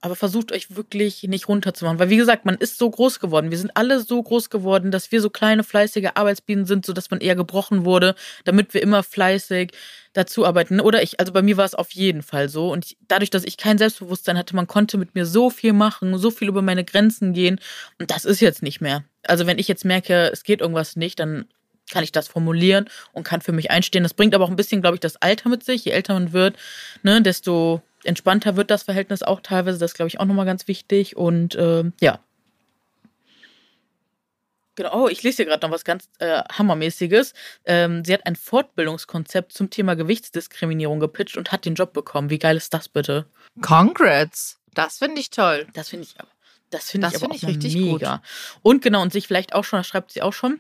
aber 0.03 0.17
versucht 0.17 0.51
euch 0.51 0.75
wirklich 0.75 1.23
nicht 1.23 1.49
runterzumachen. 1.49 2.01
Weil, 2.01 2.11
wie 2.11 2.17
gesagt, 2.17 2.45
man 2.45 2.57
ist 2.57 2.77
so 2.77 2.91
groß 2.91 3.21
geworden. 3.21 3.53
Wir 3.53 3.59
sind 3.59 3.77
alle 3.77 4.01
so 4.01 4.21
groß 4.21 4.51
geworden, 4.51 4.91
dass 4.91 5.13
wir 5.13 5.21
so 5.21 5.31
kleine, 5.31 5.63
fleißige 5.63 6.11
Arbeitsbienen 6.15 6.67
sind, 6.67 6.85
sodass 6.85 7.11
man 7.11 7.21
eher 7.21 7.37
gebrochen 7.37 7.85
wurde, 7.85 8.17
damit 8.45 8.75
wir 8.75 8.83
immer 8.83 9.05
fleißig 9.05 9.71
dazu 10.13 10.45
arbeiten. 10.45 10.81
Oder 10.81 11.05
ich, 11.05 11.21
also 11.21 11.33
bei 11.33 11.41
mir 11.41 11.57
war 11.57 11.65
es 11.65 11.77
auf 11.77 11.93
jeden 11.93 12.23
Fall 12.23 12.49
so. 12.49 12.73
Und 12.73 12.85
ich, 12.85 12.97
dadurch, 13.07 13.31
dass 13.31 13.45
ich 13.45 13.57
kein 13.57 13.79
Selbstbewusstsein 13.79 14.37
hatte, 14.37 14.57
man 14.57 14.67
konnte 14.67 14.99
mit 14.99 15.15
mir 15.15 15.25
so 15.25 15.51
viel 15.51 15.73
machen, 15.73 16.19
so 16.19 16.33
viel 16.33 16.49
über 16.49 16.63
meine 16.63 16.85
Grenzen 16.85 17.33
gehen. 17.33 17.61
Und 18.01 18.11
das 18.11 18.25
ist 18.25 18.41
jetzt 18.41 18.63
nicht 18.63 18.81
mehr. 18.81 19.05
Also 19.23 19.47
wenn 19.47 19.61
ich 19.61 19.69
jetzt 19.69 19.85
merke, 19.85 20.31
es 20.33 20.43
geht 20.43 20.61
irgendwas 20.61 20.97
nicht, 20.97 21.21
dann 21.21 21.47
kann 21.93 22.03
ich 22.03 22.11
das 22.11 22.27
formulieren 22.27 22.89
und 23.13 23.23
kann 23.23 23.41
für 23.41 23.53
mich 23.53 23.71
einstehen. 23.71 24.03
Das 24.03 24.15
bringt 24.15 24.35
aber 24.35 24.45
auch 24.45 24.51
ein 24.51 24.57
bisschen, 24.57 24.81
glaube 24.81 24.97
ich, 24.97 25.01
das 25.01 25.17
Alter 25.23 25.49
mit 25.49 25.63
sich. 25.63 25.85
Je 25.85 25.93
älter 25.93 26.15
man 26.15 26.33
wird, 26.33 26.57
ne, 27.05 27.23
desto 27.23 27.83
entspannter 28.05 28.57
wird 28.57 28.71
das 28.71 28.83
Verhältnis 28.85 29.23
auch 29.23 29.41
teilweise. 29.41 29.79
Das 29.79 29.95
glaube 29.95 30.09
ich 30.09 30.21
auch 30.21 30.25
nochmal 30.25 30.47
ganz 30.47 30.69
wichtig. 30.69 31.17
Und 31.17 31.55
äh, 31.55 31.85
ja. 32.01 32.21
Genau, 34.75 35.05
oh, 35.05 35.09
ich 35.09 35.23
lese 35.23 35.37
hier 35.37 35.47
gerade 35.47 35.67
noch 35.67 35.75
was 35.75 35.85
ganz 35.85 36.09
äh, 36.19 36.43
Hammermäßiges. 36.53 37.35
Ähm, 37.67 38.05
sie 38.05 38.15
hat 38.15 38.27
ein 38.27 38.37
Fortbildungskonzept 38.37 39.53
zum 39.53 39.69
Thema 39.69 39.97
Gewichtsdiskriminierung 39.97 40.99
gepitcht 40.99 41.37
und 41.37 41.53
hat 41.53 41.67
den 41.67 41.75
Job 41.75 41.93
bekommen. 41.93 42.31
Wie 42.31 42.39
geil 42.39 42.57
ist 42.57 42.73
das 42.73 42.89
bitte? 42.89 43.27
Congrats! 43.61 44.59
Das 44.75 44.99
finde 44.99 45.21
ich 45.21 45.29
toll. 45.29 45.67
Das 45.75 45.91
finde 45.91 46.07
ich 46.07 46.19
aber. 46.19 46.29
Das 46.71 46.91
finde 46.91 47.09
ich 47.09 47.23
auch 47.23 47.35
ich 47.35 47.47
richtig 47.47 47.75
mega. 47.77 48.17
gut. 48.17 48.27
Und 48.63 48.83
genau, 48.83 49.03
und 49.03 49.13
sich 49.13 49.27
vielleicht 49.27 49.55
auch 49.55 49.65
schon, 49.65 49.79
das 49.79 49.87
schreibt 49.87 50.11
sie 50.11 50.23
auch 50.23 50.33
schon, 50.33 50.59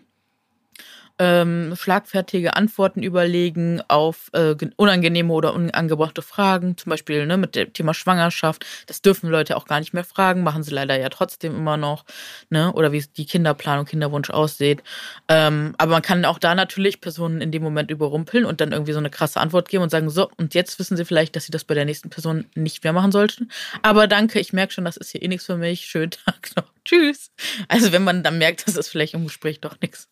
ähm, 1.18 1.74
schlagfertige 1.76 2.54
Antworten 2.56 3.02
überlegen 3.02 3.82
auf 3.88 4.30
äh, 4.32 4.54
gen- 4.54 4.72
unangenehme 4.76 5.32
oder 5.32 5.54
unangebrachte 5.54 6.22
Fragen, 6.22 6.76
zum 6.76 6.90
Beispiel 6.90 7.26
ne, 7.26 7.36
mit 7.36 7.54
dem 7.54 7.72
Thema 7.72 7.94
Schwangerschaft. 7.94 8.64
Das 8.86 9.02
dürfen 9.02 9.30
Leute 9.30 9.56
auch 9.56 9.66
gar 9.66 9.80
nicht 9.80 9.92
mehr 9.94 10.04
fragen, 10.04 10.42
machen 10.42 10.62
sie 10.62 10.72
leider 10.72 10.98
ja 10.98 11.08
trotzdem 11.08 11.54
immer 11.56 11.76
noch, 11.76 12.04
ne? 12.50 12.72
Oder 12.72 12.92
wie 12.92 13.02
die 13.16 13.26
Kinderplanung, 13.26 13.86
Kinderwunsch 13.86 14.30
aussieht. 14.30 14.82
Ähm, 15.28 15.74
aber 15.78 15.92
man 15.92 16.02
kann 16.02 16.24
auch 16.24 16.38
da 16.38 16.54
natürlich 16.54 17.00
Personen 17.00 17.40
in 17.40 17.50
dem 17.52 17.62
Moment 17.62 17.90
überrumpeln 17.90 18.44
und 18.44 18.60
dann 18.60 18.72
irgendwie 18.72 18.92
so 18.92 18.98
eine 18.98 19.10
krasse 19.10 19.40
Antwort 19.40 19.68
geben 19.68 19.82
und 19.82 19.90
sagen, 19.90 20.10
so, 20.10 20.30
und 20.36 20.54
jetzt 20.54 20.78
wissen 20.78 20.96
sie 20.96 21.04
vielleicht, 21.04 21.36
dass 21.36 21.44
sie 21.46 21.52
das 21.52 21.64
bei 21.64 21.74
der 21.74 21.84
nächsten 21.84 22.10
Person 22.10 22.46
nicht 22.54 22.82
mehr 22.84 22.92
machen 22.92 23.12
sollten. 23.12 23.50
Aber 23.82 24.06
danke, 24.06 24.40
ich 24.40 24.52
merke 24.52 24.72
schon, 24.72 24.84
das 24.84 24.96
ist 24.96 25.10
hier 25.12 25.22
eh 25.22 25.28
nichts 25.28 25.46
für 25.46 25.56
mich. 25.56 25.84
Schönen 25.86 26.10
Tag 26.10 26.50
noch. 26.56 26.64
Tschüss. 26.84 27.30
Also 27.68 27.92
wenn 27.92 28.04
man 28.04 28.22
dann 28.22 28.38
merkt, 28.38 28.66
das 28.66 28.76
ist 28.76 28.88
vielleicht 28.88 29.14
im 29.14 29.24
Gespräch 29.24 29.60
doch 29.60 29.76
nichts. 29.80 30.08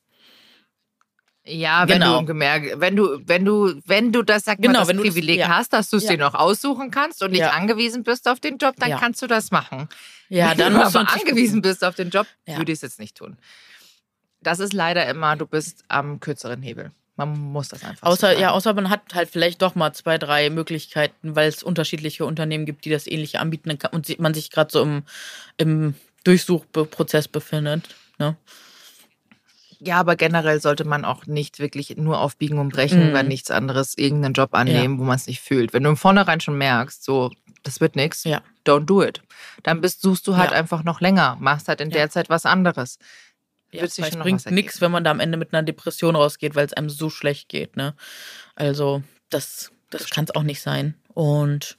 Ja, 1.45 1.88
wenn 1.88 2.01
Genau. 2.01 2.20
du 2.20 2.26
gemerkt, 2.26 2.80
wenn 2.80 2.97
du, 2.97 3.18
wenn 3.26 3.45
du, 3.47 3.80
wenn 3.86 4.12
du 4.12 4.22
das, 4.22 4.45
sag 4.45 4.59
mal, 4.59 4.66
Genau, 4.66 4.80
das 4.80 4.88
wenn 4.88 4.99
du 4.99 5.05
das- 5.05 5.14
Privileg 5.14 5.38
ja. 5.38 5.49
hast, 5.49 5.72
dass 5.72 5.88
du 5.88 5.97
es 5.97 6.05
Ja. 6.05 6.11
dir 6.11 6.18
noch 6.18 6.34
aussuchen 6.34 6.91
kannst 6.91 7.22
und 7.22 7.30
nicht 7.30 7.41
Ja. 7.41 7.51
angewiesen 7.53 8.03
bist 8.03 8.28
auf 8.28 8.41
den 8.41 8.59
Job, 8.59 8.74
dann 8.78 8.91
kannst 8.99 9.22
du 9.22 9.26
das 9.26 9.51
machen. 9.51 9.88
Ja, 10.28 10.51
wenn 10.51 10.59
dann 10.59 10.74
du 10.74 10.84
aber 10.84 11.12
angewiesen 11.12 11.62
bist 11.62 11.82
auf 11.82 11.95
den 11.95 12.11
Job, 12.11 12.26
würde 12.47 12.70
ich 12.72 12.76
es 12.76 12.82
jetzt 12.82 12.99
nicht 13.01 13.16
tun. 13.16 13.36
Das 14.43 14.59
ist 14.61 14.72
leider 14.74 15.07
immer, 15.09 15.34
du 15.36 15.47
bist 15.47 15.84
am 15.88 16.20
kürzeren 16.20 16.62
Hebel. 16.62 16.93
Man 17.16 17.38
muss 17.38 17.68
das 17.68 17.84
einfach 17.84 18.07
so 18.07 18.12
Außer, 18.12 18.28
sagen. 18.28 18.41
ja, 18.41 18.51
außer 18.53 18.72
man 18.74 18.88
hat 18.88 19.01
halt 19.14 19.28
vielleicht 19.30 19.61
doch 19.61 19.74
mal 19.74 19.93
zwei, 19.93 20.16
drei 20.18 20.49
Möglichkeiten, 20.51 21.36
weil 21.36 21.49
es 21.49 21.62
unterschiedliche 21.62 22.24
Unternehmen 22.24 22.64
gibt, 22.64 22.84
die 22.84 22.91
das 22.91 23.07
ähnliche 23.07 23.41
anbieten 23.41 23.76
und 23.93 24.18
man 24.20 24.32
sich 24.34 24.51
gerade 24.51 24.70
so 24.72 24.82
im, 24.82 25.03
im 25.59 25.95
Durchsuchprozess 26.24 27.28
befindet. 27.28 27.95
Ne? 28.18 28.36
Ja, 29.83 29.99
aber 29.99 30.14
generell 30.14 30.61
sollte 30.61 30.85
man 30.85 31.05
auch 31.07 31.26
nicht 31.26 31.59
wirklich 31.59 31.97
nur 31.97 32.20
auf 32.20 32.37
Biegen 32.37 32.59
und 32.59 32.68
Brechen, 32.72 33.09
Mhm. 33.11 33.12
weil 33.14 33.24
nichts 33.24 33.51
anderes, 33.51 33.97
irgendeinen 33.97 34.35
Job 34.35 34.51
annehmen, 34.53 34.99
wo 34.99 35.05
man 35.05 35.16
es 35.16 35.26
nicht 35.26 35.41
fühlt. 35.41 35.72
Wenn 35.72 35.83
du 35.85 35.91
im 35.91 35.97
Vornherein 35.97 36.41
schon 36.41 36.59
merkst, 36.59 37.03
so, 37.03 37.31
das 37.62 37.81
wird 37.81 37.97
nichts, 37.97 38.24
Ja. 38.24 38.43
don't 38.66 38.85
do 38.85 39.03
it. 39.03 39.22
Dann 39.62 39.81
bist, 39.81 40.03
suchst 40.03 40.26
du 40.26 40.37
halt 40.37 40.51
Ja. 40.51 40.57
einfach 40.59 40.85
noch 40.85 41.01
länger, 41.01 41.37
machst 41.41 41.68
halt 41.68 41.81
in 41.81 41.89
Ja. 41.91 41.97
der 41.97 42.11
Zeit 42.11 42.28
was 42.28 42.45
anderes. 42.45 42.99
Ja, 43.72 43.85
es 43.85 43.97
bringt 43.97 44.51
nichts, 44.51 44.81
wenn 44.81 44.91
man 44.91 45.05
da 45.05 45.12
am 45.12 45.20
Ende 45.20 45.39
mit 45.39 45.55
einer 45.55 45.62
Depression 45.62 46.16
rausgeht, 46.16 46.57
weil 46.57 46.66
es 46.66 46.72
einem 46.72 46.91
so 46.91 47.09
schlecht 47.09 47.49
geht. 47.49 47.76
Ne? 47.76 47.95
Also, 48.57 49.03
das, 49.31 49.70
das 49.91 50.11
kann 50.11 50.24
es 50.24 50.35
auch 50.35 50.43
nicht 50.43 50.61
sein. 50.61 50.95
Und 51.14 51.78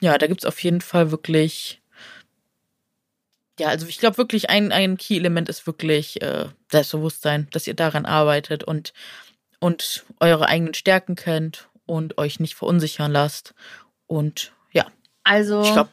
ja, 0.00 0.16
da 0.18 0.26
gibt 0.26 0.42
es 0.42 0.46
auf 0.46 0.62
jeden 0.62 0.82
Fall 0.82 1.10
wirklich. 1.10 1.80
Ja, 3.58 3.68
also 3.68 3.86
ich 3.86 3.98
glaube 3.98 4.18
wirklich, 4.18 4.50
ein, 4.50 4.70
ein 4.72 4.96
Key-Element 4.96 5.48
ist 5.48 5.66
wirklich 5.66 6.20
äh, 6.22 6.46
Selbstbewusstsein, 6.70 7.48
dass 7.52 7.66
ihr 7.66 7.74
daran 7.74 8.04
arbeitet 8.04 8.64
und, 8.64 8.92
und 9.60 10.04
eure 10.20 10.46
eigenen 10.48 10.74
Stärken 10.74 11.14
kennt 11.14 11.68
und 11.86 12.18
euch 12.18 12.38
nicht 12.38 12.54
verunsichern 12.54 13.12
lasst. 13.12 13.54
Und 14.06 14.52
ja, 14.72 14.86
Also, 15.24 15.62
ich 15.62 15.72
glaube, 15.72 15.90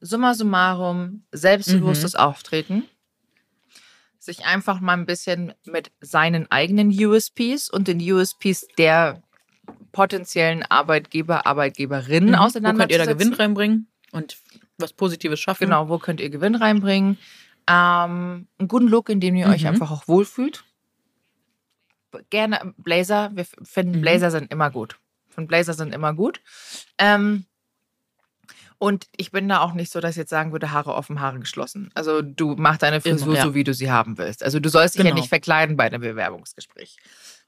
summa 0.00 0.34
summarum, 0.34 1.24
selbstbewusstes 1.32 2.14
Mhm. 2.14 2.20
Auftreten. 2.20 2.82
Sich 4.18 4.44
einfach 4.44 4.80
mal 4.80 4.94
ein 4.94 5.06
bisschen 5.06 5.54
mit 5.64 5.90
seinen 6.00 6.50
eigenen 6.50 6.90
USPs 6.90 7.68
und 7.70 7.88
den 7.88 8.00
USPs 8.00 8.66
der 8.78 9.22
potenziellen 9.92 10.62
Arbeitgeber, 10.62 11.46
Arbeitgeberinnen 11.46 12.30
mhm. 12.30 12.34
wo 12.34 12.38
auseinandersetzen. 12.38 12.78
könnt 12.78 12.92
ihr 12.92 12.98
da 12.98 13.12
Gewinn 13.12 13.34
reinbringen 13.34 13.88
und 14.12 14.36
was 14.78 14.92
Positives 14.92 15.40
schaffen? 15.40 15.64
Genau, 15.64 15.88
wo 15.88 15.98
könnt 15.98 16.20
ihr 16.20 16.30
Gewinn 16.30 16.54
reinbringen? 16.54 17.18
Ähm, 17.68 18.46
einen 18.58 18.68
guten 18.68 18.88
Look, 18.88 19.08
in 19.08 19.20
dem 19.20 19.34
ihr 19.34 19.48
euch 19.48 19.62
Mhm. 19.62 19.68
einfach 19.68 19.90
auch 19.90 20.06
wohlfühlt. 20.08 20.64
Gerne 22.30 22.74
Blazer. 22.78 23.30
Wir 23.34 23.44
finden 23.62 23.98
Mhm. 23.98 24.00
Blazer 24.02 24.30
sind 24.30 24.50
immer 24.52 24.70
gut. 24.70 24.98
Von 25.28 25.46
Blazer 25.46 25.74
sind 25.74 25.94
immer 25.94 26.14
gut. 26.14 26.40
Ähm, 26.98 27.44
und 28.78 29.06
ich 29.16 29.32
bin 29.32 29.48
da 29.48 29.60
auch 29.60 29.72
nicht 29.74 29.90
so, 29.90 30.00
dass 30.00 30.12
ich 30.12 30.16
jetzt 30.18 30.30
sagen 30.30 30.52
würde, 30.52 30.70
Haare 30.70 30.94
offen, 30.94 31.20
Haare 31.20 31.40
geschlossen. 31.40 31.90
Also 31.94 32.22
du 32.22 32.54
mach 32.58 32.76
deine 32.76 33.00
Frisur 33.00 33.28
Immer, 33.28 33.36
ja. 33.36 33.42
so, 33.44 33.54
wie 33.54 33.64
du 33.64 33.74
sie 33.74 33.90
haben 33.90 34.16
willst. 34.18 34.42
Also 34.42 34.60
du 34.60 34.68
sollst 34.68 34.94
dich 34.94 35.00
ja 35.00 35.10
Genau. 35.10 35.16
nicht 35.20 35.28
verkleiden 35.28 35.76
bei 35.76 35.84
einem 35.84 36.00
Bewerbungsgespräch. 36.00 36.96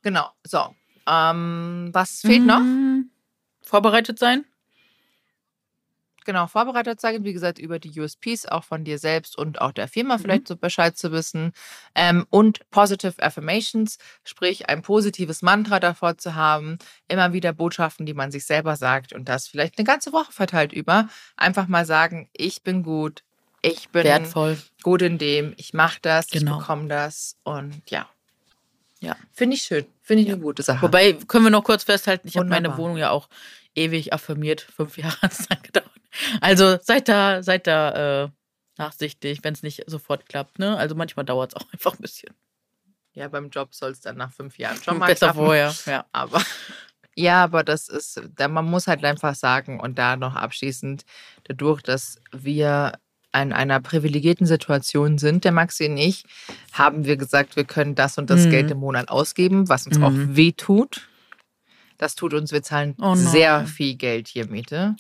Genau. 0.03 0.29
So. 0.47 0.75
Ähm, 1.07 1.91
was 1.93 2.21
fehlt 2.21 2.45
noch? 2.45 2.61
Mhm. 2.61 3.11
Vorbereitet 3.63 4.19
sein? 4.19 4.45
Genau, 6.29 6.47
vorbereitet 6.47 7.01
sein, 7.01 7.25
wie 7.25 7.33
gesagt, 7.33 7.59
über 7.59 7.79
die 7.79 7.99
USPs 7.99 8.45
auch 8.45 8.63
von 8.63 8.85
dir 8.85 8.99
selbst 8.99 9.39
und 9.39 9.63
auch 9.63 9.73
der 9.73 9.89
Firma 9.89 10.19
Mhm. 10.19 10.21
vielleicht 10.23 10.47
so 10.49 10.57
Bescheid 10.57 10.95
zu 10.95 11.11
wissen. 11.11 11.53
Ähm, 11.95 12.27
und 12.29 12.69
Positive 12.71 13.15
Affirmations, 13.23 13.97
sprich 14.25 14.69
ein 14.69 14.83
positives 14.83 15.41
Mantra 15.41 15.81
davor 15.81 16.19
zu 16.19 16.35
haben, 16.35 16.77
immer 17.09 17.33
wieder 17.33 17.55
Botschaften, 17.55 18.05
die 18.05 18.13
man 18.13 18.31
sich 18.31 18.45
selber 18.45 18.77
sagt 18.77 19.15
und 19.15 19.27
das 19.27 19.49
vielleicht 19.49 19.79
eine 19.79 19.87
ganze 19.87 20.13
Woche 20.13 20.31
verteilt 20.31 20.75
über. 20.75 21.09
Einfach 21.39 21.67
mal 21.67 21.87
sagen, 21.87 22.29
ich 22.35 22.63
bin 22.63 22.83
gut, 22.83 23.23
ich 23.63 23.89
bin 23.89 24.05
Wertvoll. 24.05 24.59
gut 24.83 25.01
in 25.01 25.17
dem, 25.17 25.55
ich 25.57 25.73
mache 25.73 25.99
das, 26.03 26.27
Genau. 26.29 26.53
ich 26.53 26.59
bekomme 26.59 26.89
das 26.89 27.37
und 27.43 27.81
ja. 27.89 28.07
Ja. 29.01 29.17
Finde 29.33 29.57
ich 29.57 29.63
schön, 29.63 29.87
finde 30.03 30.25
ich 30.25 30.29
eine 30.29 30.39
gute 30.41 30.63
Sache. 30.63 30.83
Wobei, 30.83 31.15
können 31.15 31.45
wir 31.45 31.51
noch 31.51 31.65
kurz 31.65 31.85
festhalten, 31.85 32.29
ich 32.29 32.37
habe 32.37 32.49
meine. 32.49 32.77
Wohnung 32.77 32.99
ja 32.99 33.11
auch 33.11 33.29
ewig 33.75 34.13
affirmiert. 34.13 34.61
Fünf 34.61 34.99
Jahre 34.99 35.17
hat 35.23 35.33
es 35.33 35.47
dann 35.49 35.63
gedauert. 35.63 35.89
Also 36.41 36.79
seid 36.83 37.09
da, 37.09 37.43
seid 37.43 37.67
da 37.67 38.25
äh, 38.25 38.29
nachsichtig, 38.77 39.41
wenn 39.43 39.55
es 39.55 39.63
nicht 39.63 39.83
sofort 39.87 40.29
klappt. 40.29 40.59
Ne? 40.59 40.77
Also 40.77 40.95
manchmal 40.95 41.25
dauert 41.25 41.53
es 41.53 41.57
auch 41.57 41.67
einfach 41.73 41.95
ein 41.95 42.03
bisschen. 42.03 42.35
ja, 43.13 43.29
beim 43.29 43.51
Job 43.51 43.75
soll 43.75 43.91
es 43.93 44.01
dann 44.01 44.17
nach 44.17 44.33
fünf 44.33 44.59
Jahren 44.59 44.81
schon 44.83 44.99
mal 44.99 45.07
Besser 45.07 45.27
klappen. 45.33 45.39
vorher. 45.45 45.75
Ja. 45.87 46.07
Aber 46.13 46.41
ja, 47.15 47.43
aber 47.43 47.65
das 47.65 47.89
ist, 47.89 48.21
man 48.39 48.65
muss 48.65 48.87
halt 48.87 49.05
einfach 49.05 49.35
sagen 49.35 49.81
und 49.81 49.99
da 49.99 50.15
noch 50.15 50.37
abschließend, 50.37 51.03
dadurch, 51.43 51.83
dass 51.83 52.21
wir 52.31 52.93
in 53.35 53.53
einer 53.53 53.81
privilegierten 53.81 54.47
Situation 54.47 55.19
sind, 55.19 55.43
der 55.45 55.51
Maxi 55.51 55.87
und 55.89 55.97
ich, 55.97 56.23
haben 56.73 57.07
wir 57.07 57.17
gesagt, 57.17 57.57
wir 57.57 57.65
können 57.65 57.97
das 57.97 58.19
und 58.19 58.31
das 58.31 58.47
Mhm. 58.47 58.51
Geld 58.51 58.71
im 58.71 58.79
Monat 58.79 59.09
ausgeben, 59.09 59.69
was 59.69 59.89
uns 59.89 60.01
auch 60.01 60.11
Mhm. 60.13 60.37
weh 60.37 60.53
tut. 60.53 61.09
Das 61.97 62.15
tut 62.15 62.35
uns, 62.35 62.53
wir 62.53 62.63
zahlen 62.63 62.95
Oh 63.01 63.17
sehr 63.17 63.67
viel 63.67 63.97
Geld 63.97 64.29
hier 64.29 64.47
Miete. 64.47 64.95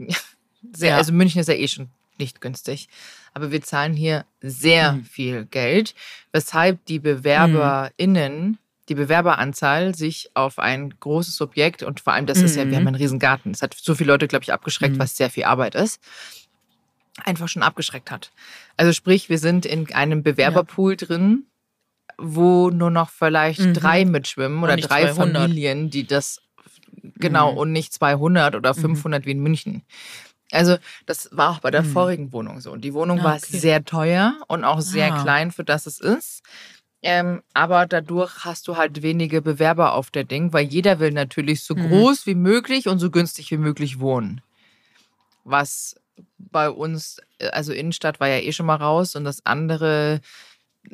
Sehr, 0.72 0.90
Ja. 0.90 0.96
Also 0.96 1.12
München 1.12 1.40
ist 1.40 1.48
ja 1.48 1.54
eh 1.54 1.68
schon 1.68 1.90
nicht 2.18 2.40
günstig. 2.40 2.88
Aber 3.32 3.50
wir 3.50 3.60
zahlen 3.62 3.94
hier 3.94 4.24
sehr 4.40 4.92
Mhm. 4.92 5.04
viel 5.04 5.44
Geld, 5.46 5.94
weshalb 6.32 6.84
die 6.86 7.00
BewerberInnen, 7.00 8.58
die 8.88 8.94
Bewerberanzahl 8.94 9.94
sich 9.94 10.30
auf 10.34 10.58
ein 10.58 10.94
großes 11.00 11.40
Objekt 11.40 11.82
und 11.82 12.00
vor 12.00 12.12
allem, 12.12 12.26
das 12.26 12.38
ist 12.38 12.54
ja, 12.56 12.64
wir 12.64 12.72
Mhm. 12.72 12.76
haben 12.76 12.86
einen 12.88 12.96
riesen 12.96 13.18
Garten. 13.18 13.52
Das 13.52 13.62
hat 13.62 13.74
so 13.74 13.94
viele 13.94 14.12
Leute, 14.12 14.28
glaube 14.28 14.44
ich, 14.44 14.52
abgeschreckt, 14.52 14.94
Mhm. 14.96 15.00
was 15.00 15.16
sehr 15.16 15.30
viel 15.30 15.44
Arbeit 15.44 15.74
ist. 15.74 16.00
Einfach 17.24 17.48
schon 17.48 17.62
abgeschreckt 17.62 18.10
hat. 18.10 18.30
Also 18.76 18.92
sprich, 18.92 19.28
wir 19.28 19.38
sind 19.38 19.66
in 19.66 19.92
einem 19.92 20.22
Bewerberpool 20.22 20.96
drin, 20.96 21.44
wo 22.18 22.70
nur 22.70 22.90
noch 22.90 23.10
vielleicht 23.10 23.60
Mhm. 23.60 23.74
drei 23.74 24.04
mitschwimmen 24.04 24.62
oder 24.62 24.76
drei 24.76 25.12
200. 25.12 25.42
Familien, 25.42 25.90
die 25.90 26.06
das 26.06 26.40
genau 27.16 27.52
Mhm. 27.52 27.58
und 27.58 27.72
nicht 27.72 27.92
200 27.92 28.54
oder 28.54 28.74
Mhm. 28.74 28.80
500 28.80 29.26
wie 29.26 29.30
in 29.32 29.40
München. 29.42 29.82
Also 30.54 30.76
das 31.06 31.28
war 31.32 31.50
auch 31.50 31.60
bei 31.60 31.70
der 31.70 31.82
Mhm. 31.82 31.92
vorigen 31.92 32.32
Wohnung 32.32 32.60
so. 32.60 32.70
Und 32.72 32.82
die 32.82 32.94
Wohnung 32.94 33.20
Ah, 33.20 33.24
war 33.24 33.36
okay. 33.36 33.58
sehr 33.58 33.84
teuer 33.84 34.34
und 34.48 34.64
auch 34.64 34.80
sehr 34.80 35.12
Ah. 35.12 35.22
klein 35.22 35.50
für 35.52 35.64
das 35.64 35.86
es 35.86 36.00
ist. 36.00 36.42
Ähm, 37.02 37.42
aber 37.52 37.86
dadurch 37.86 38.44
hast 38.46 38.66
du 38.66 38.76
halt 38.76 39.02
wenige 39.02 39.42
Bewerber 39.42 39.92
auf 39.92 40.10
der 40.10 40.24
Ding, 40.24 40.52
weil 40.54 40.64
jeder 40.64 41.00
will 41.00 41.10
natürlich 41.10 41.62
so 41.62 41.74
Mhm. 41.74 41.80
groß 41.82 42.26
wie 42.26 42.34
möglich 42.34 42.88
und 42.88 42.98
so 42.98 43.10
günstig 43.10 43.50
wie 43.50 43.58
möglich 43.58 44.00
wohnen. 44.00 44.40
Was 45.44 45.96
bei 46.38 46.70
uns, 46.70 47.18
äh, 47.38 47.48
also 47.48 47.72
Innenstadt 47.72 48.20
war 48.20 48.28
ja 48.28 48.38
eh 48.38 48.52
schon 48.52 48.66
mal 48.66 48.76
raus 48.76 49.16
und 49.16 49.24
das 49.24 49.44
andere 49.44 50.20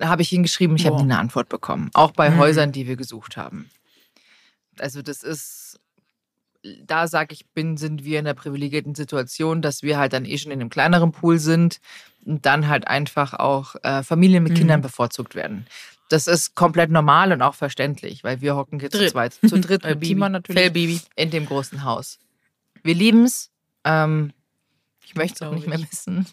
habe 0.01 0.23
ich 0.23 0.29
hingeschrieben, 0.31 0.77
ich 0.77 0.87
habe 0.87 0.97
nie 0.97 1.03
eine 1.03 1.19
Antwort 1.19 1.49
bekommen. 1.49 1.91
Auch 1.95 2.13
bei 2.13 2.31
Mhm. 2.31 2.39
Häusern, 2.39 2.73
die 2.73 2.87
wir 2.89 2.97
gesucht 2.97 3.37
haben. 3.37 3.71
Also 4.79 5.03
das 5.03 5.23
ist, 5.23 5.79
da 6.85 7.09
sage 7.09 7.33
ich, 7.33 7.47
bin, 7.51 7.77
sind 7.77 8.05
wir 8.05 8.19
in 8.19 8.25
der 8.27 8.35
privilegierten 8.35 8.95
Situation, 8.95 9.63
dass 9.63 9.83
wir 9.83 9.99
halt 9.99 10.13
dann 10.13 10.25
eh 10.25 10.37
schon 10.39 10.53
in 10.53 10.61
einem 10.61 10.71
kleineren 10.71 11.13
Pool 11.13 11.39
sind 11.39 11.81
und 12.27 12.45
dann 12.45 12.69
halt 12.69 12.87
einfach 12.87 13.35
auch 13.35 13.77
äh, 13.83 14.03
Familien 14.03 14.43
mit 14.43 14.53
Mhm. 14.53 14.57
Kindern 14.59 14.81
bevorzugt 14.83 15.35
werden. 15.35 15.67
Das 16.11 16.27
ist 16.27 16.55
komplett 16.57 16.91
normal 16.91 17.33
und 17.33 17.41
auch 17.41 17.55
verständlich, 17.55 18.25
weil 18.25 18.41
wir 18.41 18.57
hocken 18.57 18.81
hier 18.81 18.91
zu 18.91 18.99
Dritt. 18.99 19.11
zweit, 19.13 19.35
zu 19.35 19.41
dritt 19.61 19.85
Äh, 19.85 19.95
mit 19.95 20.03
Timon 20.05 20.33
natürlich 20.33 20.61
Fellbaby. 20.61 21.01
in 21.17 21.31
dem 21.31 21.47
großen 21.47 21.85
Haus. 21.85 22.19
Wir 22.83 22.95
lieben 22.95 23.25
es. 23.25 23.51
Ähm, 23.85 24.33
ich 25.05 25.15
möchte 25.15 25.37
es 25.37 25.43
auch 25.49 25.55
nicht 25.55 25.67
mehr 25.67 25.79
missen. 25.79 26.27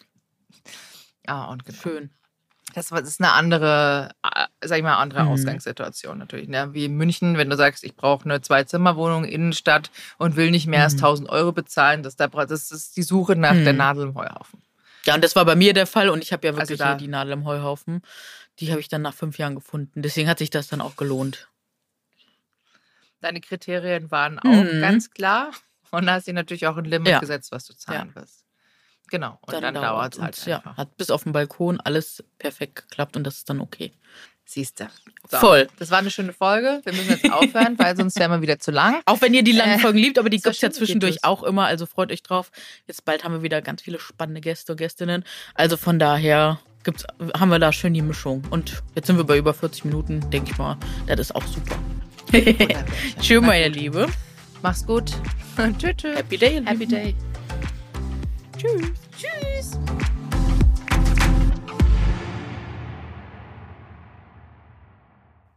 Ja, 1.26 1.44
und 1.46 1.64
genau. 1.64 1.78
Schön. 1.80 2.10
Das 2.74 2.90
ist 2.90 3.20
eine 3.20 3.32
andere, 3.32 4.10
sag 4.62 4.78
ich 4.78 4.82
mal, 4.82 4.96
andere 4.96 5.22
Mhm. 5.22 5.28
Ausgangssituation 5.28 6.18
natürlich. 6.18 6.48
Ne? 6.48 6.72
Wie 6.74 6.86
in 6.86 6.96
München, 6.96 7.36
wenn 7.38 7.48
du 7.50 7.56
sagst, 7.56 7.84
ich 7.84 7.94
brauche 7.96 8.24
eine 8.24 8.40
Zwei-Zimmer-Wohnung 8.40 9.24
Innenstadt 9.24 9.90
und 10.18 10.36
will 10.36 10.50
nicht 10.50 10.66
mehr 10.66 10.82
als 10.84 10.94
Mhm. 10.94 11.00
1000 11.00 11.28
Euro 11.30 11.52
bezahlen, 11.52 12.02
das, 12.02 12.16
das 12.16 12.70
ist 12.72 12.96
die 12.96 13.02
Suche 13.02 13.36
nach 13.36 13.54
der 13.54 13.72
Mhm. 13.72 13.78
Nadel 13.78 14.02
im 14.08 14.14
Heuhaufen. 14.14 14.62
Ja, 15.06 15.14
und 15.14 15.22
das 15.24 15.36
war 15.36 15.44
bei 15.44 15.54
mir 15.56 15.72
der 15.74 15.86
Fall 15.86 16.08
und 16.10 16.22
ich 16.22 16.32
habe 16.32 16.46
ja 16.46 16.52
Also 16.52 16.70
wirklich 16.70 16.82
hier 16.82 16.94
die 16.96 17.08
Nadel 17.08 17.32
im 17.34 17.44
Heuhaufen. 17.44 18.02
Die 18.58 18.70
habe 18.70 18.80
ich 18.80 18.88
dann 18.88 19.02
nach 19.02 19.14
fünf 19.14 19.38
Jahren 19.38 19.54
gefunden. 19.54 20.02
Deswegen 20.02 20.28
hat 20.28 20.38
sich 20.38 20.50
das 20.50 20.66
dann 20.68 20.80
auch 20.80 20.96
gelohnt. 20.96 21.48
Deine 23.20 23.40
Kriterien 23.40 24.10
waren 24.10 24.38
auch 24.38 24.44
Mhm. 24.64 24.80
ganz 24.80 25.10
klar 25.10 25.50
und 25.90 26.06
da 26.06 26.14
hast 26.14 26.28
du 26.28 26.32
natürlich 26.32 26.66
auch 26.66 26.76
ein 26.76 26.84
Limit 26.84 27.08
Ja. 27.12 27.18
gesetzt, 27.20 27.50
was 27.52 27.64
du 27.64 27.74
zahlen 27.74 28.14
wirst. 28.14 28.44
Genau. 29.10 29.38
Und 29.40 29.52
dann, 29.54 29.74
dauert 29.74 30.16
dauert's. 30.16 30.16
es 30.18 30.22
halt 30.22 30.38
Und, 30.38 30.64
ja, 30.66 30.76
hat 30.76 30.96
bis 30.98 31.10
auf 31.10 31.24
den 31.24 31.32
Balkon 31.32 31.80
alles 31.80 32.22
perfekt 32.38 32.76
geklappt 32.88 33.16
und 33.16 33.24
das 33.24 33.38
ist 33.38 33.48
dann 33.50 33.60
okay. 33.60 33.92
Siehst 34.50 34.80
du. 34.80 34.88
Voll. 35.28 35.68
Das 35.78 35.90
war 35.90 35.98
eine 35.98 36.10
schöne 36.10 36.32
Folge. 36.32 36.80
Wir 36.82 36.94
müssen 36.94 37.10
jetzt 37.10 37.30
aufhören, 37.30 37.78
weil 37.78 37.94
sonst 37.98 38.18
wären 38.18 38.30
wir 38.30 38.40
wieder 38.40 38.58
zu 38.58 38.70
lang. 38.70 39.02
Auch 39.04 39.20
wenn 39.20 39.34
ihr 39.34 39.42
die 39.44 39.52
langen 39.52 39.74
Äh, 39.74 39.78
Folgen 39.78 39.98
liebt, 39.98 40.18
aber 40.18 40.30
die 40.30 40.38
so 40.38 40.44
gibt's 40.48 40.62
ja 40.62 40.70
zwischendurch 40.70 41.16
es. 41.16 41.24
auch 41.24 41.42
immer, 41.42 41.66
also 41.66 41.84
freut 41.84 42.10
euch 42.10 42.22
drauf. 42.22 42.50
Jetzt 42.86 43.04
bald 43.04 43.24
haben 43.24 43.34
wir 43.34 43.42
wieder 43.42 43.60
ganz 43.60 43.82
viele 43.82 44.00
spannende 44.00 44.40
Gäste 44.40 44.72
und 44.72 44.78
Gästinnen. 44.78 45.24
Also 45.52 45.76
von 45.76 45.98
daher 45.98 46.60
gibt's, 46.82 47.04
haben 47.38 47.50
wir 47.50 47.58
da 47.58 47.72
schön 47.72 47.92
die 47.92 48.00
Mischung. 48.00 48.42
Und 48.48 48.82
jetzt 48.94 49.08
sind 49.08 49.18
wir 49.18 49.24
bei 49.24 49.36
über 49.36 49.52
40 49.52 49.84
Minuten, 49.84 50.30
denke 50.30 50.52
ich 50.52 50.56
mal. 50.56 50.78
Das 51.06 51.20
ist 51.20 51.36
auch 51.36 51.44
super. 51.46 51.76
Tschüss, 53.20 53.42
meine 53.42 53.68
Liebe. 53.68 54.06
Mach's 54.62 54.86
gut. 54.86 55.12
tschüss, 55.78 55.94
tschüss. 55.98 56.16
Happy 56.16 56.38
Day. 56.38 56.62
Happy. 56.64 56.86
Day. 56.86 57.14
Tschüss. 58.56 58.92
Tschüss. 59.14 59.78